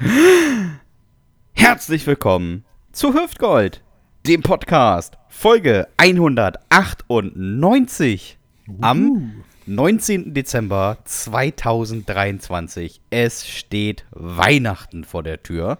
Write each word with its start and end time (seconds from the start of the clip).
Herzlich 1.54 2.06
willkommen 2.06 2.64
zu 2.92 3.14
Hüftgold, 3.14 3.82
dem 4.28 4.42
Podcast, 4.42 5.18
Folge 5.28 5.88
198 5.96 8.38
am 8.80 9.42
19. 9.66 10.34
Dezember 10.34 10.98
2023. 11.04 13.00
Es 13.10 13.48
steht 13.48 14.04
Weihnachten 14.12 15.02
vor 15.02 15.24
der 15.24 15.42
Tür. 15.42 15.78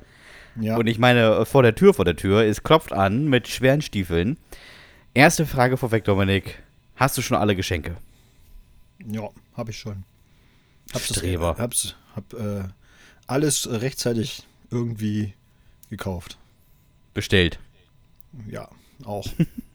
Ja. 0.60 0.76
Und 0.76 0.88
ich 0.88 0.98
meine, 0.98 1.46
vor 1.46 1.62
der 1.62 1.76
Tür, 1.76 1.94
vor 1.94 2.04
der 2.04 2.16
Tür, 2.16 2.42
es 2.42 2.64
klopft 2.64 2.92
an 2.92 3.26
mit 3.26 3.46
schweren 3.46 3.82
Stiefeln. 3.82 4.36
Erste 5.14 5.46
Frage 5.46 5.76
vorweg, 5.76 6.02
Dominik. 6.02 6.60
Hast 6.96 7.16
du 7.16 7.22
schon 7.22 7.36
alle 7.36 7.54
Geschenke? 7.54 7.98
Ja, 9.06 9.28
habe 9.56 9.70
ich 9.70 9.78
schon. 9.78 10.02
Hab's 10.92 11.06
Streber. 11.06 11.52
Das, 11.52 11.60
hab's, 11.60 11.94
hab 12.16 12.32
äh, 12.32 12.64
alles 13.29 13.68
rechtzeitig 13.70 14.42
irgendwie 14.70 15.34
gekauft. 15.91 16.38
Bestellt. 17.14 17.59
Ja, 18.51 18.68
auch. 19.04 19.27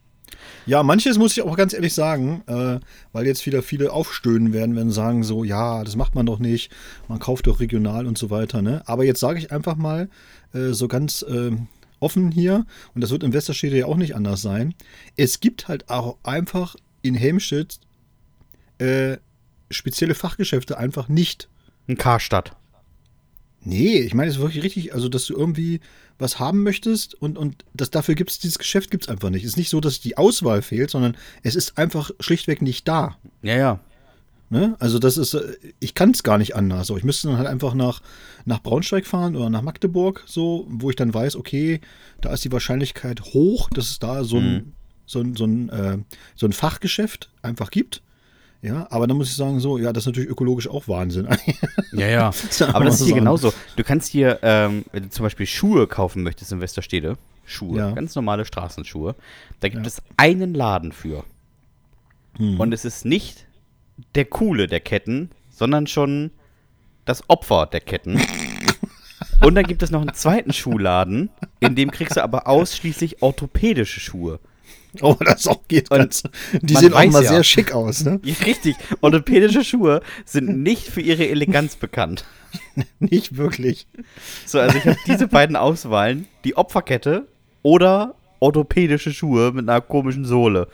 ja, 0.66 0.84
manches 0.84 1.18
muss 1.18 1.34
ich 1.34 1.44
auch 1.44 1.56
ganz 1.56 1.74
ehrlich 1.74 1.94
sagen, 1.94 2.44
äh, 2.48 2.80
weil 3.12 3.26
jetzt 3.26 3.46
wieder 3.46 3.64
viele 3.64 3.92
aufstöhnen 3.92 4.54
werden, 4.54 4.76
wenn 4.76 4.90
sie 4.90 4.96
sagen 4.96 5.24
so, 5.24 5.44
ja, 5.44 5.84
das 5.84 5.96
macht 5.96 6.16
man 6.16 6.26
doch 6.26 6.40
nicht, 6.40 6.72
man 7.08 7.20
kauft 7.20 7.48
doch 7.48 7.60
regional 7.60 8.06
und 8.06 8.18
so 8.18 8.30
weiter. 8.30 8.62
Ne? 8.62 8.82
Aber 8.86 9.06
jetzt 9.06 9.20
sage 9.20 9.40
ich 9.40 9.52
einfach 9.52 9.76
mal 9.76 10.10
äh, 10.54 10.70
so 10.70 10.88
ganz 10.88 11.24
äh, 11.24 11.52
offen 12.00 12.32
hier, 12.32 12.66
und 12.94 13.02
das 13.02 13.12
wird 13.12 13.24
in 13.24 13.34
Westerstede 13.34 13.78
ja 13.78 13.86
auch 13.86 13.98
nicht 13.98 14.16
anders 14.16 14.42
sein, 14.42 14.74
es 15.16 15.40
gibt 15.40 15.68
halt 15.68 15.90
auch 15.90 16.18
einfach 16.24 16.76
in 17.02 17.16
Helmstedt 17.16 17.80
äh, 18.80 19.18
spezielle 19.70 20.16
Fachgeschäfte 20.16 20.78
einfach 20.78 21.08
nicht. 21.08 21.50
Ein 21.88 21.98
Karstadt. 21.98 22.56
Nee, 23.66 24.00
ich 24.00 24.14
meine 24.14 24.30
es 24.30 24.38
ist 24.38 24.42
wirklich 24.42 24.64
richtig, 24.64 24.94
also 24.94 25.10
dass 25.10 25.26
du 25.26 25.36
irgendwie 25.36 25.80
was 26.20 26.40
haben 26.40 26.64
möchtest 26.64 27.16
und, 27.16 27.38
und 27.38 27.66
das, 27.74 27.90
dafür 27.92 28.16
gibt 28.16 28.30
es 28.30 28.40
dieses 28.40 28.60
Geschäft 28.60 28.92
gibt 28.92 29.04
es 29.04 29.10
einfach 29.10 29.30
nicht. 29.30 29.44
Es 29.44 29.52
ist 29.52 29.58
nicht 29.58 29.70
so, 29.70 29.80
dass 29.80 30.00
die 30.00 30.18
Auswahl 30.18 30.62
fehlt, 30.62 30.90
sondern 30.92 31.18
es 31.44 31.56
ist 31.56 31.78
einfach 31.78 32.12
schlichtweg 32.20 32.62
nicht 32.62 32.88
da. 32.88 33.18
Ja, 33.42 33.56
ja. 33.56 33.80
Ne? 34.50 34.76
Also 34.80 35.00
das 35.00 35.18
ist, 35.18 35.34
äh, 35.34 35.54
ich 35.80 35.96
kann 35.96 36.12
es 36.12 36.22
gar 36.22 36.38
nicht 36.38 36.56
anders. 36.56 36.88
So, 36.88 36.98
ich 36.98 37.04
müsste 37.04 37.28
dann 37.28 37.38
halt 37.38 37.48
einfach 37.48 37.74
nach, 37.74 38.02
nach 38.46 38.62
Braunschweig 38.62 39.08
fahren 39.08 39.36
oder 39.36 39.50
nach 39.50 39.64
Magdeburg, 39.64 40.24
so, 40.28 40.68
wo 40.70 40.90
ich 40.92 40.96
dann 40.96 41.14
weiß, 41.14 41.36
okay, 41.36 41.82
da 42.22 42.32
ist 42.34 42.44
die 42.46 42.52
Wahrscheinlichkeit 42.52 43.22
hoch, 43.34 43.70
dass 43.72 43.90
es 43.90 44.00
da 44.00 44.24
so 44.24 44.38
ein, 44.38 44.54
Mhm. 44.54 44.72
so 45.06 45.22
ein, 45.22 45.36
so 45.36 45.46
ein, 45.46 45.70
äh, 45.70 45.98
so 46.36 46.46
ein 46.46 46.54
Fachgeschäft 46.54 47.32
einfach 47.42 47.72
gibt. 47.72 48.04
Ja, 48.64 48.88
aber 48.90 49.08
dann 49.08 49.18
muss 49.18 49.28
ich 49.30 49.36
sagen, 49.36 49.60
so, 49.60 49.78
ja, 49.78 49.92
das 49.92 50.04
ist 50.04 50.08
natürlich 50.08 50.30
ökologisch 50.30 50.68
auch 50.70 50.88
Wahnsinn. 50.88 51.28
Ja, 51.92 52.08
ja. 52.08 52.32
Aber 52.74 52.86
das 52.86 52.96
ist 52.96 53.02
hier 53.06 53.10
so. 53.10 53.16
genauso. 53.16 53.54
Du 53.76 53.84
kannst 53.84 54.10
hier, 54.10 54.40
ähm, 54.42 54.84
wenn 54.92 55.04
du 55.04 55.10
zum 55.10 55.22
Beispiel 55.24 55.46
Schuhe 55.46 55.86
kaufen 55.86 56.24
möchtest 56.24 56.52
in 56.52 56.60
Westerstede, 56.60 57.18
Schuhe, 57.46 57.78
Ja. 57.78 57.92
ganz 57.92 58.16
normale 58.16 58.46
Straßenschuhe, 58.46 59.14
da 59.60 59.68
gibt 59.70 59.84
Ja. 59.84 59.88
es 59.88 60.02
einen 60.18 60.56
Laden 60.56 60.92
für. 60.92 61.24
Hm. 62.38 62.60
Und 62.60 62.74
es 62.74 62.84
ist 62.84 63.06
nicht 63.06 63.46
der 64.16 64.26
Coole 64.26 64.66
der 64.66 64.80
Ketten, 64.80 65.30
sondern 65.52 65.86
schon 65.86 66.32
das 67.06 67.30
Opfer 67.30 67.68
der 67.68 67.82
Ketten. 67.82 68.20
Und 69.46 69.54
dann 69.56 69.66
gibt 69.66 69.84
es 69.84 69.92
noch 69.92 70.02
einen 70.02 70.14
zweiten 70.16 70.52
Schuhladen, 70.54 71.30
in 71.60 71.76
dem 71.76 71.92
kriegst 71.92 72.16
du 72.18 72.24
aber 72.24 72.48
ausschließlich 72.48 73.22
orthopädische 73.22 74.00
Schuhe. 74.00 74.40
Oh, 75.02 75.16
das 75.20 75.48
auch 75.48 75.68
geht 75.68 75.90
Und 75.92 75.98
ganz. 75.98 76.24
Die 76.62 76.76
sehen 76.76 76.94
auch 76.94 77.06
mal 77.06 77.24
ja. 77.24 77.30
sehr 77.30 77.44
schick 77.44 77.74
aus, 77.74 78.04
ne? 78.04 78.20
Richtig. 78.46 78.76
Orthopädische 79.02 79.64
Schuhe 79.64 80.02
sind 80.26 80.62
nicht 80.64 80.88
für 80.88 81.02
ihre 81.02 81.28
Eleganz 81.28 81.76
bekannt. 81.76 82.26
Nicht 83.00 83.36
wirklich. 83.38 83.88
So, 84.46 84.60
also 84.60 84.78
ich 84.78 84.86
habe 84.86 84.98
diese 85.08 85.28
beiden 85.28 85.56
Auswahlen, 85.56 86.28
die 86.44 86.56
Opferkette 86.56 87.28
oder 87.64 88.16
orthopädische 88.40 89.12
Schuhe 89.12 89.52
mit 89.52 89.68
einer 89.68 89.82
komischen 89.82 90.26
Sohle. 90.26 90.68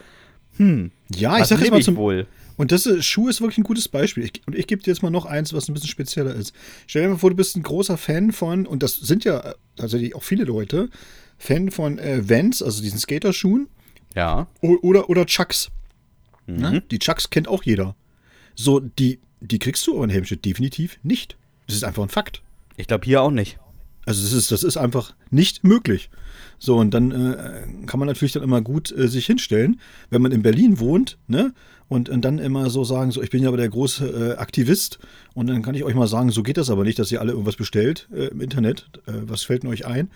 Hm, 0.57 0.91
Ja, 1.15 1.35
ich 1.35 1.41
was 1.41 1.49
sag 1.49 1.61
jetzt 1.61 1.71
mal 1.71 1.81
zum. 1.81 1.95
wohl? 1.95 2.27
Und 2.57 2.73
das 2.73 2.85
ist, 2.85 3.05
Schuh 3.05 3.29
ist 3.29 3.39
wirklich 3.39 3.59
ein 3.59 3.63
gutes 3.63 3.87
Beispiel. 3.87 4.25
Ich, 4.25 4.41
und 4.45 4.53
ich 4.53 4.67
gebe 4.67 4.83
dir 4.83 4.91
jetzt 4.91 5.01
mal 5.01 5.09
noch 5.09 5.25
eins, 5.25 5.53
was 5.53 5.69
ein 5.69 5.73
bisschen 5.73 5.87
spezieller 5.89 6.35
ist. 6.35 6.53
Stell 6.87 7.03
dir 7.03 7.09
mal 7.09 7.17
vor, 7.17 7.29
du 7.29 7.37
bist 7.37 7.55
ein 7.55 7.63
großer 7.63 7.95
Fan 7.95 8.33
von, 8.33 8.65
und 8.65 8.83
das 8.83 8.95
sind 8.95 9.23
ja 9.23 9.39
äh, 9.39 9.53
tatsächlich 9.77 10.13
auch 10.15 10.23
viele 10.23 10.43
Leute, 10.43 10.89
Fan 11.37 11.71
von 11.71 11.97
äh, 11.99 12.27
Vans, 12.29 12.61
also 12.61 12.81
diesen 12.81 12.99
Skaterschuhen, 12.99 13.69
Ja. 14.15 14.47
o- 14.61 14.77
oder, 14.81 15.09
oder 15.09 15.25
Chucks. 15.25 15.69
Mhm. 16.47 16.55
Ne? 16.57 16.83
Die 16.91 16.99
Chucks 16.99 17.29
kennt 17.29 17.47
auch 17.47 17.63
jeder. 17.63 17.95
So, 18.55 18.79
die, 18.79 19.19
die 19.39 19.59
kriegst 19.59 19.85
du 19.87 19.95
aber 19.95 20.03
in 20.05 20.09
Helmstedt 20.09 20.43
definitiv 20.45 20.99
nicht. 21.03 21.37
Das 21.67 21.75
ist 21.75 21.83
einfach 21.83 22.03
ein 22.03 22.09
Fakt. 22.09 22.41
Ich 22.77 22.87
glaube 22.87 23.05
hier 23.05 23.21
auch 23.21 23.31
nicht. 23.31 23.59
Also 24.05 24.23
das 24.23 24.33
ist, 24.33 24.51
das 24.51 24.63
ist 24.63 24.77
einfach 24.77 25.13
nicht 25.29 25.63
möglich. 25.63 26.09
So, 26.57 26.77
und 26.77 26.93
dann 26.93 27.11
äh, 27.11 27.85
kann 27.85 27.99
man 27.99 28.07
natürlich 28.07 28.31
dann 28.33 28.43
immer 28.43 28.61
gut 28.61 28.91
äh, 28.91 29.07
sich 29.07 29.25
hinstellen, 29.27 29.79
wenn 30.09 30.21
man 30.21 30.31
in 30.31 30.41
Berlin 30.41 30.79
wohnt, 30.79 31.17
ne? 31.27 31.53
Und, 31.87 32.07
und 32.09 32.23
dann 32.23 32.37
immer 32.37 32.69
so 32.69 32.83
sagen, 32.83 33.09
so, 33.11 33.21
ich 33.21 33.31
bin 33.31 33.41
ja 33.41 33.47
aber 33.47 33.57
der 33.57 33.69
große 33.69 34.33
äh, 34.33 34.37
Aktivist. 34.37 34.99
Und 35.33 35.47
dann 35.47 35.63
kann 35.63 35.73
ich 35.73 35.83
euch 35.83 35.95
mal 35.95 36.07
sagen, 36.07 36.29
so 36.31 36.43
geht 36.43 36.57
das 36.57 36.69
aber 36.69 36.83
nicht, 36.83 36.99
dass 36.99 37.11
ihr 37.11 37.19
alle 37.19 37.31
irgendwas 37.31 37.55
bestellt 37.55 38.07
äh, 38.13 38.25
im 38.27 38.41
Internet. 38.41 38.89
Äh, 39.07 39.13
was 39.23 39.41
fällt 39.43 39.63
denn 39.63 39.71
euch 39.71 39.87
ein? 39.87 40.09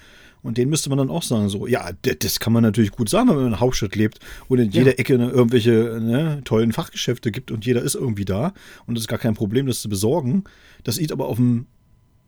Und 0.44 0.58
denen 0.58 0.70
müsste 0.70 0.90
man 0.90 0.98
dann 0.98 1.10
auch 1.10 1.24
sagen, 1.24 1.48
so, 1.50 1.68
ja, 1.68 1.92
das 2.02 2.40
kann 2.40 2.54
man 2.54 2.64
natürlich 2.64 2.92
gut 2.92 3.10
sagen, 3.10 3.30
wenn 3.30 3.36
man 3.36 3.46
in 3.46 3.54
einer 3.54 3.62
Hauptstadt 3.62 3.96
lebt 3.96 4.20
und 4.50 4.60
in 4.60 4.72
jeder 4.72 5.00
Ecke 5.00 5.18
ne, 5.18 5.30
irgendwelche 5.30 6.00
ne, 6.02 6.42
tollen 6.44 6.74
Fachgeschäfte 6.74 7.32
gibt 7.32 7.50
und 7.50 7.66
jeder 7.66 7.82
ist 7.82 7.96
irgendwie 7.96 8.26
da 8.26 8.54
und 8.86 8.98
es 8.98 9.04
ist 9.04 9.08
gar 9.08 9.20
kein 9.20 9.36
Problem, 9.36 9.66
das 9.66 9.82
zu 9.82 9.90
besorgen. 9.90 10.44
Das 10.84 10.96
sieht 10.96 11.14
aber 11.14 11.28
auf 11.28 11.38
dem, 11.38 11.68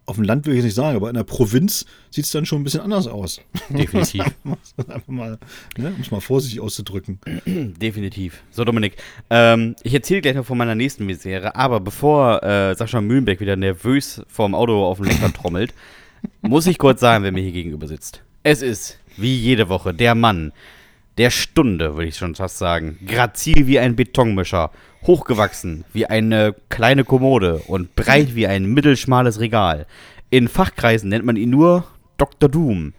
auf 0.06 0.16
dem 0.16 0.24
Land 0.24 0.46
will 0.46 0.53
ich 0.53 0.58
jetzt 0.59 0.66
nicht 0.66 0.76
sagen, 0.76 0.96
aber 0.96 1.09
in 1.09 1.16
der 1.16 1.24
Provinz 1.24 1.86
sieht 2.09 2.24
es 2.24 2.31
dann 2.31 2.46
schon 2.46 2.62
ein 2.62 2.64
bisschen 2.64 2.80
anders 2.80 3.08
aus. 3.08 3.42
Definitiv. 3.70 4.24
Einfach 4.78 5.08
mal, 5.08 5.38
ne, 5.78 5.90
um 5.90 6.02
es 6.02 6.09
mal 6.09 6.22
vorsichtig 6.22 6.62
auszudrücken. 6.62 7.20
Definitiv. 7.46 8.44
So, 8.52 8.64
Dominik, 8.64 8.96
ähm, 9.30 9.76
ich 9.84 9.94
erzähle 9.94 10.22
gleich 10.22 10.36
noch 10.36 10.46
von 10.46 10.58
meiner 10.58 10.76
nächsten 10.76 11.06
Misere, 11.06 11.56
aber 11.56 11.82
bevor 11.82 12.44
äh, 12.44 12.76
Sascha 12.76 13.02
Mühlenbeck 13.02 13.42
wieder 13.42 13.58
nervös 13.58 14.22
vorm 14.30 14.56
Auto 14.56 14.86
auf 14.86 15.00
den 15.00 15.08
Lenker 15.08 15.34
trommelt, 15.34 15.74
muss 16.41 16.68
ich 16.68 16.78
kurz 16.78 17.00
sagen, 17.00 17.24
wer 17.24 17.31
mir 17.31 17.44
hier 17.44 17.52
gegenüber 17.52 17.88
sitzt. 17.88 18.22
Es 18.44 18.62
ist, 18.62 19.00
wie 19.18 19.36
jede 19.36 19.69
Woche, 19.69 19.94
der 19.94 20.16
Mann 20.16 20.52
der 21.18 21.30
Stunde, 21.30 21.96
würde 21.96 22.08
ich 22.08 22.18
schon 22.18 22.36
fast 22.36 22.58
sagen. 22.58 22.97
Grazil 23.08 23.68
wie 23.68 23.80
ein 23.80 23.96
Betonmischer, 23.96 24.72
hochgewachsen 25.03 25.85
wie 25.94 26.06
eine 26.06 26.56
kleine 26.69 27.03
Kommode 27.03 27.62
und 27.68 27.96
breit 27.96 28.35
wie 28.35 28.47
ein 28.47 28.66
mittelschmales 28.66 29.40
Regal. 29.40 29.85
In 30.30 30.47
Fachkreisen 30.47 31.09
nennt 31.09 31.25
man 31.25 31.38
ihn 31.38 31.52
nur 31.52 31.85
Dr. 32.18 32.50
Doom. 32.50 32.94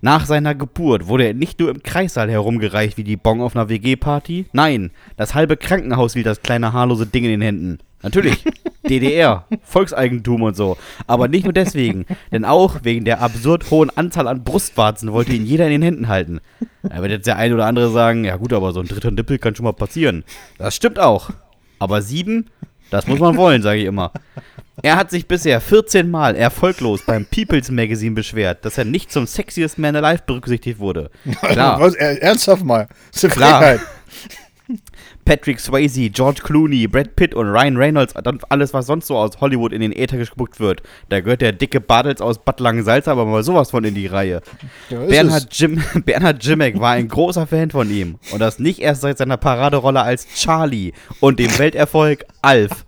Nach 0.00 0.26
seiner 0.26 0.54
Geburt 0.54 1.08
wurde 1.08 1.24
er 1.24 1.34
nicht 1.34 1.58
nur 1.58 1.70
im 1.70 1.82
Kreissaal 1.82 2.30
herumgereicht 2.30 2.96
wie 2.96 3.04
die 3.04 3.16
Bon 3.16 3.40
auf 3.40 3.56
einer 3.56 3.68
WG-Party. 3.68 4.46
Nein, 4.52 4.92
das 5.16 5.34
halbe 5.34 5.56
Krankenhaus 5.56 6.14
hielt 6.14 6.26
das 6.26 6.40
kleine 6.40 6.72
haarlose 6.72 7.06
Ding 7.06 7.24
in 7.24 7.30
den 7.30 7.42
Händen. 7.42 7.78
Natürlich, 8.02 8.44
DDR, 8.88 9.44
Volkseigentum 9.64 10.42
und 10.42 10.56
so. 10.56 10.76
Aber 11.06 11.26
nicht 11.28 11.44
nur 11.44 11.52
deswegen, 11.52 12.06
denn 12.30 12.44
auch 12.44 12.76
wegen 12.84 13.04
der 13.04 13.20
absurd 13.20 13.70
hohen 13.70 13.90
Anzahl 13.96 14.28
an 14.28 14.44
Brustwarzen 14.44 15.12
wollte 15.12 15.32
ihn 15.32 15.44
jeder 15.44 15.64
in 15.66 15.72
den 15.72 15.82
Händen 15.82 16.08
halten. 16.08 16.40
Da 16.82 17.00
wird 17.02 17.10
jetzt 17.10 17.26
der 17.26 17.36
eine 17.36 17.54
oder 17.54 17.66
andere 17.66 17.90
sagen, 17.90 18.24
ja 18.24 18.36
gut, 18.36 18.52
aber 18.52 18.72
so 18.72 18.80
ein 18.80 18.86
dritter 18.86 19.10
Nippel 19.10 19.38
kann 19.38 19.56
schon 19.56 19.64
mal 19.64 19.72
passieren. 19.72 20.24
Das 20.58 20.76
stimmt 20.76 20.98
auch. 21.00 21.30
Aber 21.80 22.00
sieben, 22.02 22.46
das 22.90 23.06
muss 23.08 23.18
man 23.18 23.36
wollen, 23.36 23.62
sage 23.62 23.80
ich 23.80 23.86
immer. 23.86 24.12
Er 24.80 24.94
hat 24.96 25.10
sich 25.10 25.26
bisher 25.26 25.60
14 25.60 26.08
Mal 26.08 26.36
erfolglos 26.36 27.02
beim 27.04 27.26
People's 27.26 27.68
Magazine 27.70 28.14
beschwert, 28.14 28.64
dass 28.64 28.78
er 28.78 28.84
nicht 28.84 29.10
zum 29.10 29.26
Sexiest 29.26 29.76
Man 29.76 29.96
Alive 29.96 30.22
berücksichtigt 30.24 30.78
wurde. 30.78 31.10
Klar. 31.42 31.80
Was, 31.80 31.94
er- 31.94 32.22
ernsthaft 32.22 32.64
mal. 32.64 32.86
Das 33.10 33.24
ist 33.24 33.24
eine 33.24 33.32
Klar. 33.34 33.58
Frechheit. 33.60 33.80
Patrick 35.28 35.60
Swayze, 35.60 36.08
George 36.08 36.40
Clooney, 36.42 36.86
Brad 36.86 37.14
Pitt 37.14 37.34
und 37.34 37.48
Ryan 37.48 37.76
Reynolds 37.76 38.14
alles, 38.16 38.72
was 38.72 38.86
sonst 38.86 39.08
so 39.08 39.16
aus 39.18 39.38
Hollywood 39.42 39.74
in 39.74 39.82
den 39.82 39.92
Äther 39.92 40.16
gespuckt 40.16 40.58
wird. 40.58 40.82
Da 41.10 41.20
gehört 41.20 41.42
der 41.42 41.52
dicke 41.52 41.82
Bartels 41.82 42.22
aus 42.22 42.42
Bad 42.42 42.60
Langensalza 42.60 43.12
aber 43.12 43.26
mal 43.26 43.42
sowas 43.42 43.70
von 43.70 43.84
in 43.84 43.94
die 43.94 44.06
Reihe. 44.06 44.40
Ja, 44.88 45.00
Bernhard, 45.00 45.48
Jim, 45.52 45.84
Bernhard 46.06 46.42
Jimmick 46.42 46.80
war 46.80 46.92
ein 46.92 47.08
großer 47.08 47.46
Fan 47.46 47.70
von 47.70 47.90
ihm. 47.90 48.18
Und 48.32 48.38
das 48.38 48.58
nicht 48.58 48.78
erst 48.78 49.02
seit 49.02 49.18
seiner 49.18 49.36
Paraderolle 49.36 50.00
als 50.00 50.26
Charlie 50.34 50.94
und 51.20 51.38
dem 51.38 51.58
Welterfolg 51.58 52.24
Alf. 52.40 52.86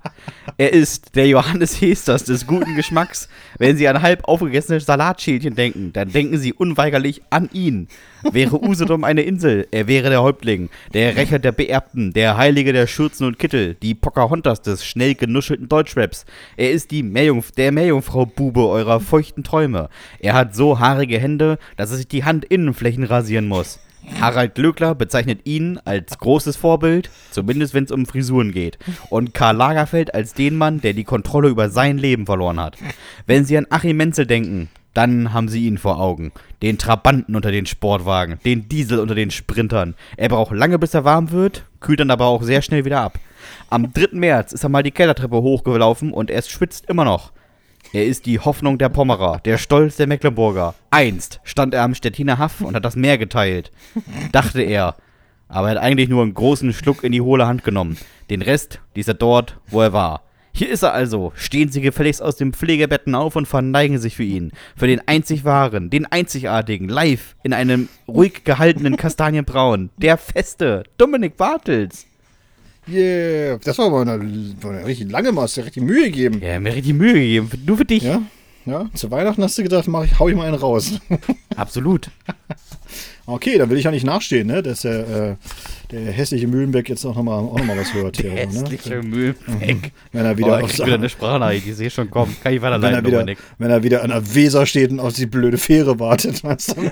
Er 0.57 0.73
ist 0.73 1.17
der 1.17 1.29
Johannes 1.29 1.79
Hesters 1.79 2.25
des 2.25 2.47
guten 2.47 2.75
Geschmacks. 2.75 3.29
Wenn 3.59 3.77
Sie 3.77 3.87
an 3.87 4.01
halb 4.01 4.27
aufgegessene 4.27 4.81
Salatschälchen 4.81 5.57
denken, 5.57 5.93
dann 5.93 6.11
denken 6.11 6.39
Sie 6.39 6.55
unweigerlich 6.55 7.21
an 7.29 7.51
ihn. 7.53 7.89
Wäre 8.23 8.63
Usedom 8.63 9.05
eine 9.05 9.23
Insel, 9.23 9.67
er 9.71 9.87
wäre 9.87 10.11
der 10.11 10.23
Häuptling, 10.23 10.69
der 10.93 11.17
Rächer 11.17 11.39
der 11.39 11.53
Beerbten, 11.53 12.13
der 12.13 12.37
Heilige 12.37 12.73
der 12.73 12.87
Schürzen 12.87 13.27
und 13.27 13.39
Kittel, 13.39 13.75
die 13.75 13.95
Pocahontas 13.95 14.61
des 14.63 14.85
schnell 14.85 15.15
genuschelten 15.15 15.69
Deutschraps. 15.69 16.27
Er 16.57 16.71
ist 16.71 16.91
die 16.91 17.03
Meerjungf 17.03 17.53
der 17.53 17.73
Meerjungfrau-Bube 17.73 18.67
eurer 18.67 19.01
feuchten 19.01 19.43
Träume. 19.43 19.89
Er 20.19 20.35
hat 20.35 20.55
so 20.55 20.79
haarige 20.79 21.19
Hände, 21.19 21.59
dass 21.77 21.91
er 21.91 21.97
sich 21.97 22.09
die 22.09 22.25
Handinnenflächen 22.25 23.05
rasieren 23.05 23.49
muss. 23.49 23.81
Harald 24.21 24.55
Glöckler 24.55 24.95
bezeichnet 24.95 25.41
ihn 25.45 25.79
als 25.85 26.19
großes 26.19 26.57
Vorbild, 26.57 27.11
zumindest 27.31 27.75
wenn 27.75 27.85
es 27.85 27.93
um 27.93 28.07
Frisuren 28.07 28.53
geht. 28.53 28.79
Und 29.09 29.35
Karl 29.35 29.57
Lagerfeld 29.57 30.15
als 30.15 30.35
den 30.35 30.57
Mann, 30.57 30.81
der 30.81 30.95
die 30.95 31.05
Kontrolle 31.05 31.49
über 31.49 31.69
sein 31.69 31.99
Leben 31.99 32.27
verloren 32.27 32.61
hat. 32.61 32.77
Wenn 33.27 33.45
Sie 33.45 33.57
an 33.57 33.67
Achim 33.71 33.97
Menzel 33.97 34.27
denken, 34.27 34.69
Dann 34.95 35.33
haben 35.33 35.49
sie 35.49 35.67
ihn 35.67 35.79
vor 35.79 36.01
Augen. 36.01 36.33
Den 36.63 36.79
Trabanten 36.79 37.37
unter 37.37 37.53
den 37.53 37.67
Sportwagen, 37.67 38.39
den 38.45 38.69
Diesel 38.69 38.99
unter 38.99 39.15
den 39.15 39.31
Sprintern. 39.31 39.95
Er 40.17 40.29
braucht 40.29 40.55
lange, 40.55 40.79
bis 40.79 40.95
er 40.95 41.05
warm 41.05 41.31
wird, 41.31 41.65
kühlt 41.81 42.01
dann 42.01 42.11
aber 42.11 42.27
auch 42.27 42.43
sehr 42.43 42.61
schnell 42.63 42.85
wieder 42.85 43.01
ab. 43.01 43.19
Am 43.69 43.93
3. 43.95 44.09
März 44.13 44.53
ist 44.53 44.65
er 44.65 44.69
mal 44.69 44.83
die 44.83 44.91
Kellertreppe 44.91 45.41
hochgelaufen 45.43 46.13
und 46.13 46.31
er 46.31 46.43
schwitzt 46.43 46.87
immer 46.89 47.05
noch. 47.05 47.33
Er 47.93 48.07
ist 48.07 48.27
die 48.27 48.39
Hoffnung 48.39 48.79
der 48.79 48.89
Pommerer, 48.89 49.41
der 49.45 49.59
Stolz 49.59 49.97
der 49.97 50.07
Mecklenburger. 50.07 50.75
Einst 50.91 51.41
stand 51.45 51.75
er 51.75 51.83
am 51.83 51.95
Stettiner 51.95 52.39
Haff 52.39 52.61
und 52.61 52.77
hat 52.77 52.85
das 52.85 52.95
Meer 52.95 53.19
geteilt. 53.19 53.73
Dachte 54.33 54.63
er. 54.63 54.97
Aber 55.49 55.69
er 55.69 55.77
hat 55.77 55.83
eigentlich 55.83 56.09
nur 56.09 56.23
einen 56.23 56.35
großen 56.35 56.73
Schluck 56.73 57.03
in 57.03 57.11
die 57.11 57.21
hohle 57.21 57.49
Hand 57.49 57.65
genommen. 57.65 57.97
Den 58.29 58.43
Rest 58.43 58.81
ließ 58.95 59.09
er 59.09 59.15
dort, 59.15 59.59
wo 59.67 59.81
er 59.81 59.93
war. 59.93 60.23
Hier 60.53 60.69
ist 60.69 60.83
er 60.83 60.93
also. 60.93 61.33
Stehen 61.35 61.71
Sie 61.71 61.81
gefälligst 61.81 62.23
aus 62.23 62.37
dem 62.37 62.53
Pflegebetten 62.53 63.15
auf 63.15 63.37
und 63.37 63.47
verneigen 63.47 63.99
sich 63.99 64.17
für 64.17 64.25
ihn. 64.25 64.53
Für 64.77 64.87
den 64.87 65.01
einzig 65.07 65.45
wahren, 65.45 65.91
den 65.91 66.07
einzigartigen, 66.07 66.89
live 66.89 67.37
in 67.43 67.53
einem 67.53 67.89
ruhig 68.09 68.45
gehaltenen 68.45 68.97
Kastanienbraun. 68.99 69.91
Der 69.97 70.19
feste 70.19 70.85
Dominik 70.99 71.37
Bartels. 71.37 72.07
Yeah, 72.89 73.59
das 73.59 73.79
war 73.79 73.87
aber 73.87 74.01
eine, 74.01 74.13
eine 74.13 74.87
richtig 74.87 75.11
lange 75.11 75.33
Maß, 75.33 75.55
der 75.55 75.67
richtig 75.67 75.83
Mühe 75.83 76.05
gegeben. 76.05 76.41
Ja, 76.43 76.59
mir 76.59 76.75
richtig 76.75 76.95
Mühe 76.95 77.13
gegeben. 77.13 77.51
Nur 77.65 77.77
für 77.77 77.85
dich. 77.85 78.03
Ja, 78.03 78.23
ja. 78.67 78.91
Zu 78.95 79.11
Weihnachten 79.11 79.43
hast 79.43 79.57
du 79.59 79.63
gedacht, 79.63 79.87
mach 79.87 80.05
ich, 80.05 80.19
hau 80.19 80.29
ich 80.29 80.35
mal 80.35 80.47
einen 80.47 80.57
raus. 80.57 80.99
Absolut. 81.57 82.11
Okay, 83.27 83.59
dann 83.59 83.71
will 83.71 83.79
ich 83.79 83.85
ja 83.85 83.91
nicht 83.91 84.05
nachstehen, 84.05 84.47
ne? 84.49 84.63
dass 84.63 84.83
der, 84.83 85.09
äh, 85.09 85.37
der 85.91 86.13
hässliche 86.13 86.47
Mühlenbeck 86.47 86.89
jetzt 86.89 87.05
auch 87.05 87.15
nochmal 87.15 87.43
noch 87.43 87.65
mal 87.65 87.79
was 87.79 87.93
hört. 87.95 88.23
Der 88.23 88.33
hier, 88.33 88.41
hässliche 88.41 88.97
ne? 88.97 89.03
Mühlenbeck. 89.03 89.93
Wenn 90.13 90.25
er 90.25 90.33
Oh, 90.33 90.37
wieder, 90.39 90.59
ich 90.59 90.65
auf, 90.65 90.71
krieg 90.73 90.87
wieder 90.87 90.95
eine 90.95 91.09
Sprachnachricht, 91.09 91.67
die 91.67 91.73
sehe 91.73 91.91
schon 91.91 92.11
kommen. 92.11 92.37
Kann 92.43 92.53
ich 92.53 92.63
wenn, 92.63 92.71
weiterleiten, 92.71 92.99
er 92.99 93.07
wieder, 93.07 93.19
Dominik. 93.19 93.39
wenn 93.59 93.71
er 93.71 93.83
wieder 93.83 94.03
an 94.03 94.11
der 94.11 94.35
Weser 94.35 94.67
steht 94.67 94.91
und 94.91 95.01
auf 95.01 95.13
die 95.13 95.27
blöde 95.27 95.59
Fähre 95.59 95.99
wartet. 95.99 96.43
Weißt 96.45 96.77
du? 96.77 96.83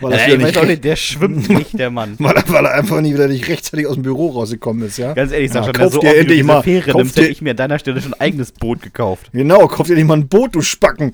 weil, 0.00 0.12
er 0.12 0.28
Ja, 0.28 0.34
ich 0.34 0.42
weiß 0.42 0.54
nicht, 0.54 0.66
nicht, 0.68 0.84
der 0.84 0.96
schwimmt 0.96 1.48
nicht, 1.48 1.78
der 1.78 1.90
Mann. 1.90 2.14
weil, 2.18 2.36
er, 2.36 2.48
weil 2.48 2.64
er 2.64 2.74
einfach 2.74 3.00
nie 3.00 3.12
wieder 3.14 3.28
nicht 3.28 3.48
rechtzeitig 3.48 3.86
aus 3.86 3.94
dem 3.94 4.02
Büro 4.02 4.30
rausgekommen 4.30 4.86
ist. 4.86 4.98
Ja? 4.98 5.12
Ganz 5.12 5.32
ehrlich, 5.32 5.48
ja, 5.52 5.62
Sascha, 5.62 5.72
kauf 5.72 5.92
so 5.92 6.00
oft 6.00 6.28
wie 6.28 6.38
du 6.38 6.44
mal, 6.44 6.62
Fähre 6.62 6.96
nimmst, 6.96 7.16
hätte 7.16 7.28
ich 7.28 7.42
mir 7.42 7.50
an 7.50 7.56
deiner 7.56 7.78
Stelle 7.78 8.00
schon 8.00 8.14
ein 8.14 8.20
eigenes 8.20 8.52
Boot 8.52 8.82
gekauft. 8.82 9.30
Genau, 9.32 9.66
kauf 9.68 9.86
dir 9.86 9.96
nicht 9.96 10.06
mal 10.06 10.16
ein 10.16 10.28
Boot, 10.28 10.54
du 10.54 10.62
Spacken. 10.62 11.12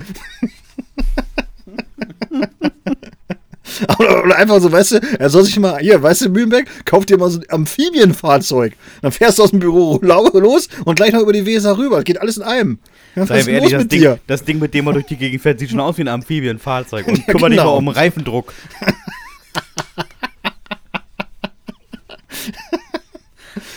Oder, 3.99 4.37
einfach 4.37 4.61
so, 4.61 4.70
weißt 4.70 4.93
du, 4.93 5.00
er 5.19 5.31
soll 5.31 5.44
sich 5.44 5.58
mal, 5.58 5.78
hier, 5.78 6.02
weißt 6.02 6.22
du, 6.22 6.28
Mühlenbeck, 6.31 6.67
kauf 6.84 7.06
dir 7.06 7.19
mal 7.19 7.31
so 7.31 7.38
ein 7.40 7.44
Amphibienfahrzeug. 7.49 8.75
Dann 9.02 9.12
fährst 9.12 9.38
du 9.38 9.43
aus 9.44 9.50
dem 9.50 9.61
Büro 9.61 9.99
los 10.02 10.69
und 10.84 10.94
gleich 10.96 11.12
noch 11.12 11.20
über 11.20 11.32
die 11.32 11.46
Weser 11.46 11.78
rüber. 11.78 11.96
Das 11.96 12.05
geht 12.05 12.20
alles 12.20 12.37
in 12.37 12.43
einem. 12.43 12.78
Ja, 13.14 13.22
was 13.22 13.28
Sei 13.28 13.38
ist 13.40 13.46
mir 13.46 13.52
los 13.61 13.62
ehrlich, 13.72 13.72
das 13.78 13.88
Ding, 13.88 14.00
dir? 14.00 14.19
das 14.26 14.44
Ding, 14.44 14.58
mit 14.58 14.72
dem 14.75 14.84
man 14.84 14.94
durch 14.94 15.06
die 15.06 15.17
Gegend 15.17 15.43
fährt, 15.43 15.58
sieht 15.58 15.70
schon 15.70 15.81
aus 15.81 15.96
wie 15.99 16.02
ein 16.02 16.08
Amphibienfahrzeug 16.08 17.06
und 17.08 17.19
Ja, 17.26 17.32
kümmert 17.32 17.50
dich 17.52 17.58
genau. 17.58 17.72
mal 17.72 17.78
um 17.78 17.88
Reifendruck. 17.88 18.52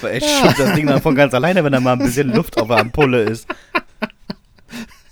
Weil 0.01 0.18
es 0.18 0.24
schützt 0.30 0.60
das 0.60 0.75
Ding 0.75 0.86
dann 0.88 1.01
von 1.01 1.16
ganz 1.16 1.34
alleine, 1.34 1.63
wenn 1.63 1.72
da 1.72 1.80
mal 1.80 1.94
ein 1.94 2.00
bisschen 2.00 2.34
Luft 2.34 2.57
auf 2.60 2.68
der 2.68 2.78
Ampulle 2.78 3.24
ist. 3.24 3.48